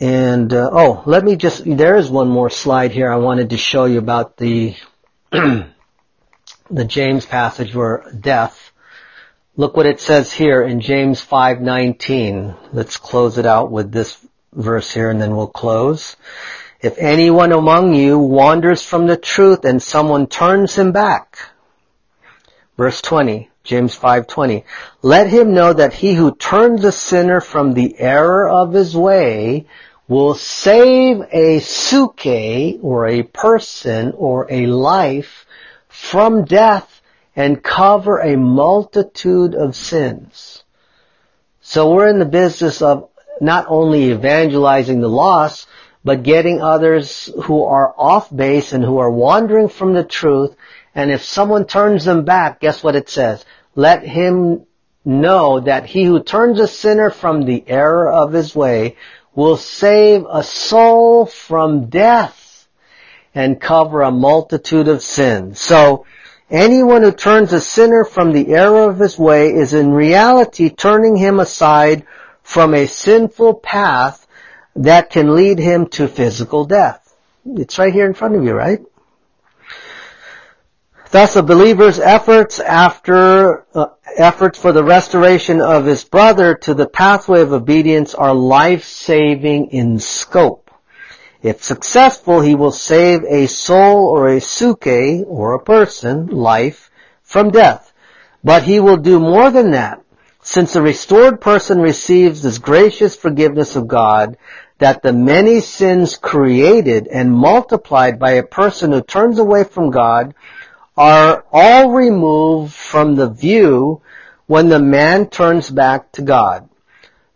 And, 0.00 0.52
uh, 0.52 0.70
oh, 0.72 1.02
let 1.06 1.24
me 1.24 1.36
just, 1.36 1.62
there 1.64 1.96
is 1.96 2.10
one 2.10 2.28
more 2.28 2.50
slide 2.50 2.90
here 2.90 3.12
I 3.12 3.16
wanted 3.16 3.50
to 3.50 3.56
show 3.56 3.84
you 3.84 3.98
about 3.98 4.36
the, 4.36 4.74
the 5.30 6.84
James 6.86 7.26
passage 7.26 7.74
where 7.74 8.04
death. 8.18 8.72
Look 9.56 9.76
what 9.76 9.86
it 9.86 10.00
says 10.00 10.32
here 10.32 10.62
in 10.62 10.80
James 10.80 11.24
5:19. 11.24 12.56
Let's 12.72 12.96
close 12.96 13.38
it 13.38 13.46
out 13.46 13.70
with 13.70 13.92
this 13.92 14.18
verse 14.54 14.92
here 14.92 15.10
and 15.10 15.20
then 15.20 15.36
we'll 15.36 15.46
close. 15.46 16.16
If 16.80 16.98
anyone 16.98 17.52
among 17.52 17.94
you 17.94 18.18
wanders 18.18 18.82
from 18.82 19.06
the 19.06 19.16
truth 19.16 19.64
and 19.64 19.82
someone 19.82 20.26
turns 20.26 20.74
him 20.74 20.92
back. 20.92 21.38
Verse 22.76 23.00
20, 23.00 23.50
James 23.62 23.96
5:20. 23.96 24.64
Let 25.00 25.28
him 25.28 25.54
know 25.54 25.72
that 25.72 25.94
he 25.94 26.14
who 26.14 26.34
turns 26.34 26.84
a 26.84 26.92
sinner 26.92 27.40
from 27.40 27.72
the 27.72 27.98
error 27.98 28.48
of 28.48 28.72
his 28.72 28.96
way 28.96 29.66
will 30.08 30.34
save 30.34 31.22
a 31.32 31.60
psuche 31.60 32.78
or 32.82 33.06
a 33.06 33.22
person 33.22 34.12
or 34.16 34.46
a 34.50 34.66
life 34.66 35.46
from 35.88 36.44
death 36.44 37.00
and 37.34 37.62
cover 37.62 38.18
a 38.18 38.36
multitude 38.36 39.54
of 39.54 39.74
sins. 39.74 40.62
So 41.62 41.92
we're 41.92 42.08
in 42.08 42.18
the 42.18 42.26
business 42.26 42.82
of 42.82 43.08
not 43.40 43.66
only 43.68 44.10
evangelizing 44.10 45.00
the 45.00 45.08
lost, 45.08 45.68
but 46.04 46.22
getting 46.22 46.60
others 46.60 47.30
who 47.44 47.64
are 47.64 47.94
off 47.96 48.34
base 48.34 48.72
and 48.72 48.84
who 48.84 48.98
are 48.98 49.10
wandering 49.10 49.68
from 49.68 49.94
the 49.94 50.04
truth. 50.04 50.54
And 50.94 51.10
if 51.10 51.24
someone 51.24 51.66
turns 51.66 52.04
them 52.04 52.24
back, 52.24 52.60
guess 52.60 52.82
what 52.82 52.96
it 52.96 53.08
says? 53.08 53.44
Let 53.74 54.02
him 54.02 54.66
know 55.04 55.60
that 55.60 55.86
he 55.86 56.04
who 56.04 56.22
turns 56.22 56.60
a 56.60 56.68
sinner 56.68 57.10
from 57.10 57.44
the 57.44 57.64
error 57.66 58.10
of 58.12 58.32
his 58.32 58.54
way 58.54 58.96
will 59.34 59.56
save 59.56 60.24
a 60.30 60.42
soul 60.42 61.26
from 61.26 61.86
death 61.86 62.68
and 63.34 63.60
cover 63.60 64.02
a 64.02 64.10
multitude 64.10 64.88
of 64.88 65.02
sins. 65.02 65.60
So, 65.60 66.06
anyone 66.50 67.02
who 67.02 67.10
turns 67.10 67.52
a 67.52 67.60
sinner 67.60 68.04
from 68.04 68.32
the 68.32 68.54
error 68.54 68.88
of 68.88 68.98
his 68.98 69.18
way 69.18 69.52
is 69.52 69.72
in 69.72 69.90
reality 69.90 70.70
turning 70.70 71.16
him 71.16 71.40
aside 71.40 72.06
from 72.44 72.74
a 72.74 72.86
sinful 72.86 73.54
path 73.54 74.28
that 74.76 75.10
can 75.10 75.34
lead 75.34 75.58
him 75.58 75.86
to 75.86 76.06
physical 76.06 76.64
death. 76.64 77.16
It's 77.44 77.78
right 77.78 77.92
here 77.92 78.06
in 78.06 78.14
front 78.14 78.36
of 78.36 78.44
you, 78.44 78.52
right? 78.52 78.80
Thus, 81.10 81.36
a 81.36 81.42
believer's 81.42 81.98
efforts 81.98 82.60
after 82.60 83.66
uh, 83.74 83.86
efforts 84.16 84.58
for 84.58 84.72
the 84.72 84.84
restoration 84.84 85.60
of 85.60 85.84
his 85.84 86.04
brother 86.04 86.54
to 86.56 86.74
the 86.74 86.88
pathway 86.88 87.40
of 87.40 87.52
obedience 87.52 88.14
are 88.14 88.34
life-saving 88.34 89.70
in 89.70 89.98
scope. 89.98 90.70
If 91.42 91.62
successful, 91.62 92.40
he 92.40 92.54
will 92.54 92.72
save 92.72 93.22
a 93.24 93.46
soul 93.46 94.08
or 94.08 94.28
a 94.28 94.40
psuche 94.40 95.24
or 95.26 95.54
a 95.54 95.62
person, 95.62 96.26
life, 96.26 96.90
from 97.22 97.50
death. 97.50 97.92
But 98.42 98.64
he 98.64 98.80
will 98.80 98.96
do 98.96 99.20
more 99.20 99.50
than 99.50 99.70
that. 99.70 100.03
Since 100.46 100.76
a 100.76 100.82
restored 100.82 101.40
person 101.40 101.80
receives 101.80 102.42
this 102.42 102.58
gracious 102.58 103.16
forgiveness 103.16 103.76
of 103.76 103.88
God, 103.88 104.36
that 104.78 105.02
the 105.02 105.14
many 105.14 105.60
sins 105.60 106.18
created 106.18 107.06
and 107.06 107.32
multiplied 107.32 108.18
by 108.18 108.32
a 108.32 108.42
person 108.42 108.92
who 108.92 109.00
turns 109.00 109.38
away 109.38 109.64
from 109.64 109.90
God 109.90 110.34
are 110.98 111.46
all 111.50 111.92
removed 111.92 112.74
from 112.74 113.14
the 113.14 113.30
view 113.30 114.02
when 114.46 114.68
the 114.68 114.78
man 114.78 115.30
turns 115.30 115.70
back 115.70 116.12
to 116.12 116.20
God. 116.20 116.68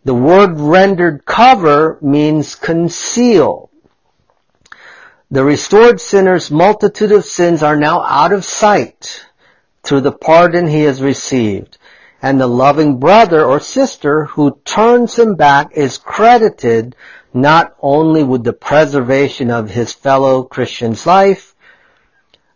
The 0.03 0.13
word 0.13 0.59
rendered 0.59 1.25
cover 1.25 1.97
means 2.01 2.53
conceal. 2.53 3.71
The 5.31 5.43
restored 5.43 5.99
sinner's 5.99 6.51
multitude 6.51 7.11
of 7.11 7.25
sins 7.25 7.63
are 7.63 7.75
now 7.75 8.03
out 8.03 8.33
of 8.33 8.45
sight 8.45 9.25
through 9.81 10.01
the 10.01 10.11
pardon 10.11 10.67
he 10.67 10.81
has 10.81 11.01
received. 11.01 11.78
And 12.21 12.39
the 12.39 12.47
loving 12.47 12.99
brother 12.99 13.43
or 13.45 13.59
sister 13.59 14.25
who 14.25 14.59
turns 14.65 15.17
him 15.17 15.35
back 15.35 15.71
is 15.73 15.97
credited 15.97 16.95
not 17.33 17.75
only 17.81 18.23
with 18.23 18.43
the 18.43 18.53
preservation 18.53 19.51
of 19.51 19.69
his 19.69 19.93
fellow 19.93 20.43
Christian's 20.43 21.05
life, 21.05 21.55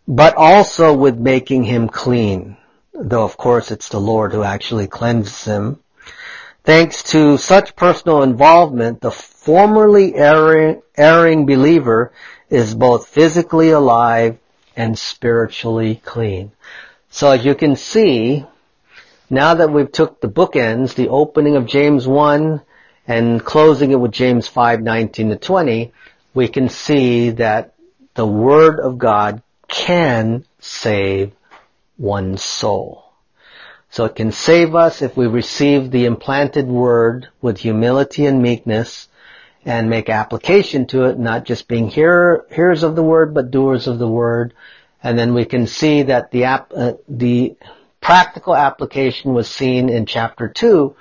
but 0.06 0.34
also 0.36 0.92
with 0.94 1.18
making 1.18 1.64
him 1.64 1.88
clean. 1.88 2.56
Though 2.92 3.24
of 3.24 3.36
course 3.36 3.70
it's 3.70 3.88
the 3.88 4.00
Lord 4.00 4.32
who 4.32 4.42
actually 4.42 4.86
cleanses 4.86 5.44
him. 5.44 5.80
Thanks 6.62 7.02
to 7.04 7.36
such 7.36 7.76
personal 7.76 8.22
involvement, 8.22 9.00
the 9.00 9.10
formerly 9.10 10.14
erring, 10.14 10.82
erring 10.96 11.44
believer 11.46 12.12
is 12.48 12.74
both 12.74 13.08
physically 13.08 13.70
alive 13.70 14.38
and 14.76 14.98
spiritually 14.98 16.00
clean. 16.04 16.52
So 17.10 17.30
as 17.30 17.44
you 17.44 17.54
can 17.54 17.76
see, 17.76 18.46
now 19.34 19.54
that 19.54 19.70
we've 19.70 19.90
took 19.90 20.20
the 20.20 20.28
bookends, 20.28 20.94
the 20.94 21.08
opening 21.08 21.56
of 21.56 21.66
James 21.66 22.06
1 22.06 22.62
and 23.06 23.44
closing 23.44 23.90
it 23.90 24.00
with 24.00 24.12
James 24.12 24.48
5, 24.48 24.80
19 24.80 25.30
to 25.30 25.36
20, 25.36 25.92
we 26.32 26.48
can 26.48 26.68
see 26.68 27.30
that 27.30 27.74
the 28.14 28.26
Word 28.26 28.80
of 28.80 28.96
God 28.98 29.42
can 29.68 30.44
save 30.60 31.32
one's 31.98 32.42
soul. 32.42 33.04
So 33.90 34.04
it 34.06 34.16
can 34.16 34.32
save 34.32 34.74
us 34.74 35.02
if 35.02 35.16
we 35.16 35.26
receive 35.26 35.90
the 35.90 36.06
implanted 36.06 36.66
Word 36.66 37.28
with 37.40 37.58
humility 37.58 38.26
and 38.26 38.42
meekness 38.42 39.08
and 39.64 39.88
make 39.88 40.08
application 40.08 40.86
to 40.88 41.04
it, 41.04 41.18
not 41.18 41.44
just 41.44 41.68
being 41.68 41.88
hear, 41.88 42.44
hearers 42.50 42.82
of 42.82 42.96
the 42.96 43.02
Word, 43.02 43.34
but 43.34 43.50
doers 43.50 43.86
of 43.86 43.98
the 43.98 44.08
Word. 44.08 44.54
And 45.02 45.18
then 45.18 45.34
we 45.34 45.44
can 45.44 45.66
see 45.66 46.02
that 46.02 46.30
the, 46.30 46.44
uh, 46.44 46.94
the 47.08 47.56
practical 48.04 48.54
application 48.54 49.32
was 49.32 49.48
seen 49.48 49.88
in 49.88 50.04
chapter 50.04 50.46
2 50.46 50.94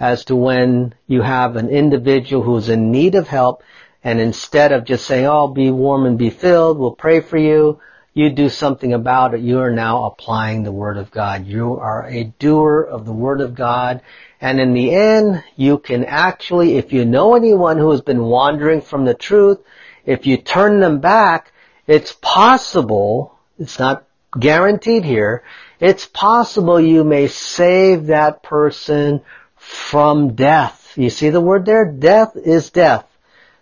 as 0.00 0.24
to 0.24 0.34
when 0.34 0.92
you 1.06 1.22
have 1.22 1.54
an 1.54 1.68
individual 1.68 2.42
who's 2.42 2.68
in 2.68 2.90
need 2.90 3.14
of 3.14 3.28
help 3.28 3.62
and 4.02 4.18
instead 4.18 4.72
of 4.72 4.84
just 4.84 5.06
saying, 5.06 5.24
oh, 5.24 5.46
be 5.46 5.70
warm 5.70 6.04
and 6.04 6.18
be 6.18 6.30
filled, 6.30 6.76
we'll 6.76 6.90
pray 6.90 7.20
for 7.20 7.38
you, 7.38 7.80
you 8.12 8.30
do 8.30 8.48
something 8.48 8.92
about 8.92 9.34
it. 9.34 9.40
You 9.40 9.60
are 9.60 9.70
now 9.70 10.06
applying 10.06 10.64
the 10.64 10.72
Word 10.72 10.96
of 10.96 11.12
God. 11.12 11.46
You 11.46 11.76
are 11.76 12.04
a 12.08 12.24
doer 12.24 12.82
of 12.82 13.06
the 13.06 13.12
Word 13.12 13.40
of 13.40 13.54
God. 13.54 14.02
And 14.40 14.58
in 14.58 14.74
the 14.74 14.92
end, 14.92 15.44
you 15.54 15.78
can 15.78 16.04
actually, 16.04 16.76
if 16.76 16.92
you 16.92 17.04
know 17.04 17.36
anyone 17.36 17.78
who 17.78 17.92
has 17.92 18.00
been 18.00 18.24
wandering 18.24 18.80
from 18.80 19.04
the 19.04 19.14
truth, 19.14 19.58
if 20.04 20.26
you 20.26 20.36
turn 20.36 20.80
them 20.80 20.98
back, 20.98 21.52
it's 21.86 22.12
possible, 22.12 23.38
it's 23.60 23.78
not 23.78 24.04
guaranteed 24.36 25.04
here, 25.04 25.44
it's 25.80 26.06
possible 26.06 26.80
you 26.80 27.04
may 27.04 27.28
save 27.28 28.06
that 28.06 28.42
person 28.42 29.22
from 29.56 30.34
death. 30.34 30.92
You 30.96 31.10
see 31.10 31.30
the 31.30 31.40
word 31.40 31.66
there? 31.66 31.84
Death 31.84 32.36
is 32.36 32.70
death. 32.70 33.06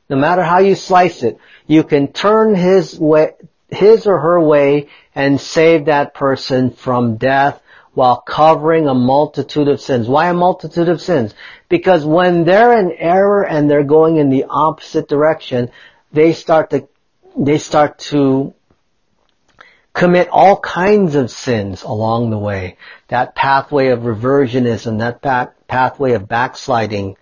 No 0.09 0.17
matter 0.17 0.43
how 0.43 0.59
you 0.59 0.75
slice 0.75 1.23
it, 1.23 1.39
you 1.67 1.83
can 1.83 2.13
turn 2.13 2.55
his 2.55 2.99
way, 2.99 3.33
his 3.69 4.07
or 4.07 4.19
her 4.19 4.41
way 4.41 4.89
and 5.15 5.41
save 5.41 5.87
that 5.87 6.15
person 6.15 6.71
from 6.71 7.17
death 7.17 7.61
while 7.93 8.19
covering 8.19 8.87
a 8.87 8.95
multitude 8.95 9.69
of 9.69 9.81
sins. 9.81 10.07
Why 10.07 10.29
a 10.29 10.35
multitude 10.35 10.89
of 10.89 11.01
sins? 11.01 11.35
Because 11.69 12.05
when 12.05 12.45
they're 12.45 12.79
in 12.79 12.93
error 12.93 13.45
and 13.45 13.71
they're 13.71 13.85
going 13.85 14.17
in 14.17 14.31
the 14.31 14.45
opposite 14.49 15.09
direction, 15.09 15.71
they 16.13 16.33
start 16.33 16.71
to, 16.71 16.89
they 17.37 17.59
start 17.59 17.99
to 17.99 18.55
commit 19.97 20.29
all 20.29 20.61
kinds 20.61 21.15
of 21.15 21.31
sins 21.31 21.83
along 21.83 22.29
the 22.29 22.39
way. 22.39 22.77
That 23.09 23.35
pathway 23.35 23.89
of 23.89 24.01
reversionism, 24.01 24.99
that 24.99 25.23
back, 25.23 25.67
pathway 25.69 26.13
of 26.13 26.29
backsliding, 26.29 27.17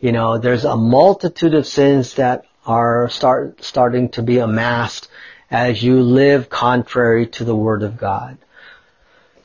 you 0.00 0.10
know, 0.10 0.36
there's 0.36 0.64
a 0.64 0.76
multitude 0.76 1.54
of 1.54 1.68
sins 1.68 2.14
that 2.14 2.44
are 2.66 3.08
start, 3.10 3.62
starting 3.62 4.08
to 4.10 4.22
be 4.22 4.38
amassed 4.38 5.08
as 5.52 5.80
you 5.80 6.02
live 6.02 6.50
contrary 6.50 7.28
to 7.28 7.44
the 7.44 7.54
Word 7.54 7.84
of 7.84 7.96
God. 7.96 8.38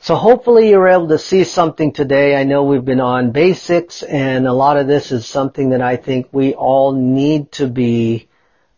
So 0.00 0.16
hopefully 0.16 0.68
you're 0.68 0.88
able 0.88 1.06
to 1.08 1.18
see 1.20 1.44
something 1.44 1.92
today. 1.92 2.34
I 2.34 2.42
know 2.42 2.64
we've 2.64 2.84
been 2.84 3.00
on 3.00 3.30
basics 3.30 4.02
and 4.02 4.48
a 4.48 4.52
lot 4.52 4.76
of 4.76 4.88
this 4.88 5.12
is 5.12 5.24
something 5.24 5.70
that 5.70 5.82
I 5.82 5.94
think 5.94 6.30
we 6.32 6.54
all 6.54 6.90
need 6.90 7.52
to 7.52 7.68
be 7.68 8.26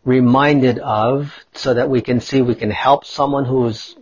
reminded 0.05 0.79
of 0.79 1.33
so 1.53 1.73
that 1.73 1.89
we 1.89 2.01
can 2.01 2.21
see 2.21 2.41
we 2.41 2.55
can 2.55 2.71
help 2.71 3.05
someone 3.05 3.43
who's 3.43 3.95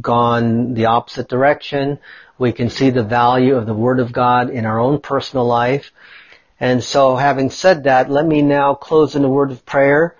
gone 0.00 0.74
the 0.74 0.86
opposite 0.86 1.28
direction. 1.28 1.98
We 2.38 2.52
can 2.52 2.70
see 2.70 2.90
the 2.90 3.02
value 3.02 3.56
of 3.56 3.66
the 3.66 3.74
Word 3.74 4.00
of 4.00 4.12
God 4.12 4.48
in 4.48 4.64
our 4.64 4.78
own 4.78 5.00
personal 5.00 5.44
life. 5.44 5.90
And 6.58 6.82
so 6.82 7.16
having 7.16 7.50
said 7.50 7.84
that, 7.84 8.10
let 8.10 8.24
me 8.24 8.42
now 8.42 8.74
close 8.74 9.16
in 9.16 9.24
a 9.24 9.28
word 9.28 9.50
of 9.50 9.66
prayer 9.66 10.14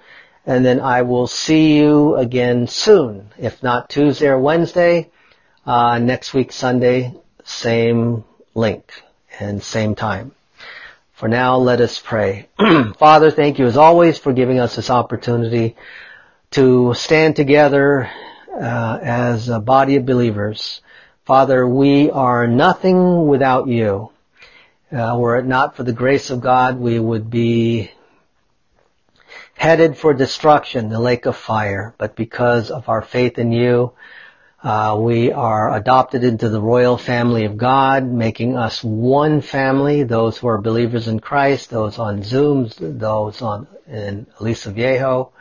and 0.47 0.65
then 0.65 0.81
I 0.81 1.03
will 1.03 1.27
see 1.27 1.77
you 1.77 2.17
again 2.17 2.67
soon. 2.67 3.31
If 3.39 3.63
not 3.63 3.91
Tuesday 3.91 4.29
or 4.29 4.39
Wednesday, 4.39 5.11
uh, 5.67 5.99
next 5.99 6.33
week 6.33 6.51
Sunday, 6.51 7.15
same 7.45 8.25
link 8.55 8.91
and 9.39 9.63
same 9.63 9.95
time. 9.95 10.33
For 11.21 11.29
now, 11.29 11.59
let 11.59 11.83
us 11.83 12.01
pray. 12.01 12.49
Father, 12.97 13.31
thank 13.31 13.59
you 13.59 13.67
as 13.67 13.77
always 13.77 14.17
for 14.17 14.33
giving 14.33 14.59
us 14.59 14.77
this 14.77 14.89
opportunity 14.89 15.77
to 16.53 16.95
stand 16.95 17.37
together 17.37 18.11
uh, 18.51 18.99
as 19.03 19.51
a 19.51 19.61
body 19.61 19.97
of 19.97 20.07
believers. 20.07 20.81
Father, 21.27 21.69
we 21.69 22.11
are 22.11 22.47
nothing 22.47 23.27
without 23.27 23.69
you. 23.69 24.09
Uh, 24.91 25.15
were 25.19 25.37
it 25.37 25.45
not 25.45 25.77
for 25.77 25.83
the 25.83 25.93
grace 25.93 26.31
of 26.31 26.41
God, 26.41 26.81
we 26.81 26.99
would 26.99 27.29
be 27.29 27.91
headed 29.59 29.99
for 29.99 30.15
destruction, 30.15 30.89
the 30.89 30.99
lake 30.99 31.27
of 31.27 31.37
fire. 31.37 31.95
But 31.99 32.17
because 32.17 32.71
of 32.71 32.89
our 32.89 33.03
faith 33.03 33.39
in 33.39 33.53
you, 33.53 33.93
uh, 34.63 34.97
we 35.01 35.33
are 35.33 35.75
adopted 35.75 36.23
into 36.23 36.51
the 36.51 36.61
royal 36.61 36.99
family 36.99 37.45
of 37.47 37.57
God, 37.57 38.05
making 38.05 38.57
us 38.57 38.85
one 38.85 39.41
family, 39.41 40.03
those 40.03 40.37
who 40.37 40.49
are 40.49 40.61
believers 40.61 41.09
in 41.09 41.19
Christ, 41.19 41.71
those 41.71 41.99
on 41.99 42.23
Zooms, 42.23 42.77
those 42.79 43.41
on 43.41 43.67
in 43.87 44.27
Aliso 44.39 44.71
Viejo, 44.71 45.33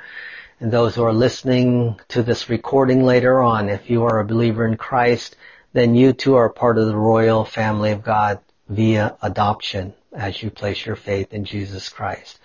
and 0.61 0.71
those 0.71 0.95
who 0.95 1.03
are 1.03 1.13
listening 1.13 1.99
to 2.09 2.23
this 2.23 2.49
recording 2.49 3.03
later 3.03 3.41
on. 3.41 3.67
If 3.67 3.89
you 3.89 4.03
are 4.05 4.19
a 4.19 4.25
believer 4.25 4.65
in 4.65 4.77
Christ, 4.77 5.35
then 5.73 5.95
you 5.95 6.13
too 6.13 6.35
are 6.35 6.49
part 6.49 6.77
of 6.77 6.87
the 6.87 6.95
royal 6.95 7.43
family 7.43 7.91
of 7.91 8.03
God 8.03 8.39
via 8.69 9.17
adoption 9.21 9.93
as 10.13 10.41
you 10.41 10.49
place 10.49 10.85
your 10.85 10.95
faith 10.95 11.33
in 11.33 11.43
Jesus 11.43 11.89
Christ. 11.89 12.39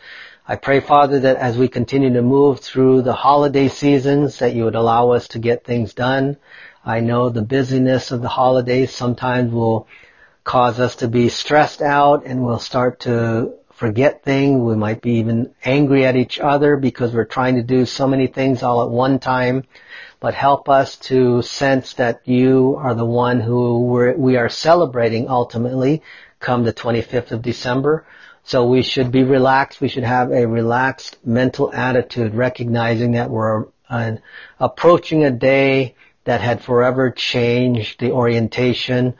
I 0.46 0.56
pray, 0.56 0.80
Father, 0.80 1.20
that 1.20 1.38
as 1.38 1.56
we 1.56 1.68
continue 1.68 2.12
to 2.12 2.20
move 2.20 2.60
through 2.60 3.00
the 3.00 3.14
holiday 3.14 3.68
seasons, 3.68 4.40
that 4.40 4.52
you 4.52 4.64
would 4.64 4.74
allow 4.74 5.12
us 5.12 5.28
to 5.28 5.38
get 5.38 5.64
things 5.64 5.94
done. 5.94 6.36
I 6.84 7.00
know 7.00 7.30
the 7.30 7.40
busyness 7.40 8.10
of 8.10 8.20
the 8.20 8.28
holidays 8.28 8.92
sometimes 8.92 9.54
will 9.54 9.88
cause 10.44 10.78
us 10.78 10.96
to 10.96 11.08
be 11.08 11.30
stressed 11.30 11.80
out 11.80 12.26
and 12.26 12.44
we'll 12.44 12.58
start 12.58 13.00
to 13.00 13.54
forget 13.72 14.22
things. 14.22 14.60
We 14.60 14.76
might 14.76 15.00
be 15.00 15.12
even 15.12 15.54
angry 15.64 16.04
at 16.04 16.14
each 16.14 16.38
other 16.38 16.76
because 16.76 17.14
we're 17.14 17.24
trying 17.24 17.56
to 17.56 17.62
do 17.62 17.86
so 17.86 18.06
many 18.06 18.26
things 18.26 18.62
all 18.62 18.82
at 18.82 18.90
one 18.90 19.20
time. 19.20 19.64
But 20.20 20.34
help 20.34 20.68
us 20.68 20.96
to 21.08 21.40
sense 21.40 21.94
that 21.94 22.20
you 22.26 22.76
are 22.78 22.94
the 22.94 23.06
one 23.06 23.40
who 23.40 24.14
we 24.18 24.36
are 24.36 24.50
celebrating 24.50 25.26
ultimately 25.26 26.02
come 26.38 26.64
the 26.64 26.74
25th 26.74 27.30
of 27.30 27.40
December. 27.40 28.04
So 28.44 28.66
we 28.66 28.82
should 28.82 29.10
be 29.10 29.24
relaxed. 29.24 29.80
We 29.80 29.88
should 29.88 30.04
have 30.04 30.30
a 30.30 30.46
relaxed 30.46 31.18
mental 31.24 31.72
attitude, 31.72 32.34
recognizing 32.34 33.12
that 33.12 33.30
we're 33.30 33.66
uh, 33.88 34.16
approaching 34.60 35.24
a 35.24 35.30
day 35.30 35.94
that 36.24 36.40
had 36.40 36.62
forever 36.62 37.10
changed 37.10 38.00
the 38.00 38.12
orientation 38.12 39.14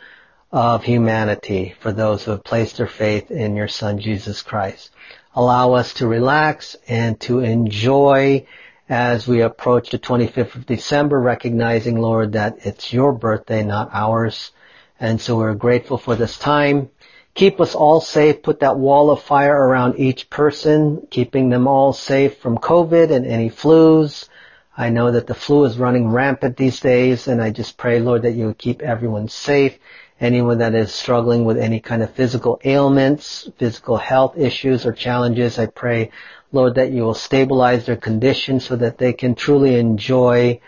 of 0.52 0.84
humanity 0.84 1.74
for 1.80 1.90
those 1.92 2.24
who 2.24 2.30
have 2.32 2.44
placed 2.44 2.76
their 2.76 2.86
faith 2.86 3.30
in 3.30 3.56
your 3.56 3.68
son 3.68 3.98
Jesus 3.98 4.42
Christ. 4.42 4.90
Allow 5.34 5.72
us 5.72 5.94
to 5.94 6.06
relax 6.06 6.76
and 6.86 7.18
to 7.20 7.40
enjoy 7.40 8.46
as 8.88 9.26
we 9.26 9.40
approach 9.40 9.90
the 9.90 9.98
25th 9.98 10.54
of 10.54 10.66
December, 10.66 11.18
recognizing, 11.18 11.98
Lord, 11.98 12.32
that 12.32 12.58
it's 12.66 12.92
your 12.92 13.12
birthday, 13.12 13.64
not 13.64 13.90
ours. 13.92 14.52
And 15.00 15.20
so 15.20 15.36
we're 15.36 15.54
grateful 15.54 15.98
for 15.98 16.14
this 16.14 16.38
time. 16.38 16.90
Keep 17.34 17.60
us 17.60 17.74
all 17.74 18.00
safe. 18.00 18.42
Put 18.42 18.60
that 18.60 18.78
wall 18.78 19.10
of 19.10 19.22
fire 19.22 19.56
around 19.56 19.98
each 19.98 20.30
person, 20.30 21.06
keeping 21.10 21.50
them 21.50 21.66
all 21.66 21.92
safe 21.92 22.38
from 22.38 22.58
COVID 22.58 23.10
and 23.10 23.26
any 23.26 23.50
flus. 23.50 24.28
I 24.76 24.90
know 24.90 25.10
that 25.10 25.26
the 25.26 25.34
flu 25.34 25.64
is 25.64 25.78
running 25.78 26.08
rampant 26.08 26.56
these 26.56 26.80
days, 26.80 27.26
and 27.26 27.42
I 27.42 27.50
just 27.50 27.76
pray, 27.76 27.98
Lord, 28.00 28.22
that 28.22 28.34
you 28.34 28.46
would 28.46 28.58
keep 28.58 28.82
everyone 28.82 29.28
safe. 29.28 29.78
Anyone 30.20 30.58
that 30.58 30.74
is 30.74 30.92
struggling 30.92 31.44
with 31.44 31.58
any 31.58 31.80
kind 31.80 32.02
of 32.02 32.14
physical 32.14 32.60
ailments, 32.64 33.48
physical 33.58 33.96
health 33.96 34.38
issues 34.38 34.86
or 34.86 34.92
challenges, 34.92 35.58
I 35.58 35.66
pray, 35.66 36.12
Lord, 36.52 36.76
that 36.76 36.92
you 36.92 37.02
will 37.02 37.14
stabilize 37.14 37.86
their 37.86 37.96
condition 37.96 38.60
so 38.60 38.76
that 38.76 38.98
they 38.98 39.12
can 39.12 39.34
truly 39.34 39.74
enjoy 39.76 40.60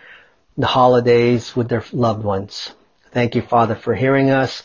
the 0.58 0.66
holidays 0.66 1.54
with 1.54 1.68
their 1.68 1.84
loved 1.92 2.24
ones. 2.24 2.72
Thank 3.12 3.36
you, 3.36 3.42
Father, 3.42 3.76
for 3.76 3.94
hearing 3.94 4.30
us. 4.30 4.64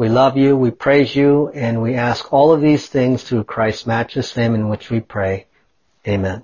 We 0.00 0.08
love 0.08 0.38
you, 0.38 0.56
we 0.56 0.70
praise 0.70 1.14
you, 1.14 1.50
and 1.50 1.82
we 1.82 1.94
ask 1.94 2.32
all 2.32 2.52
of 2.52 2.62
these 2.62 2.86
things 2.86 3.22
through 3.22 3.44
Christ's 3.44 3.86
matchless 3.86 4.34
name 4.34 4.54
in 4.54 4.70
which 4.70 4.88
we 4.88 5.00
pray. 5.00 5.44
Amen. 6.08 6.42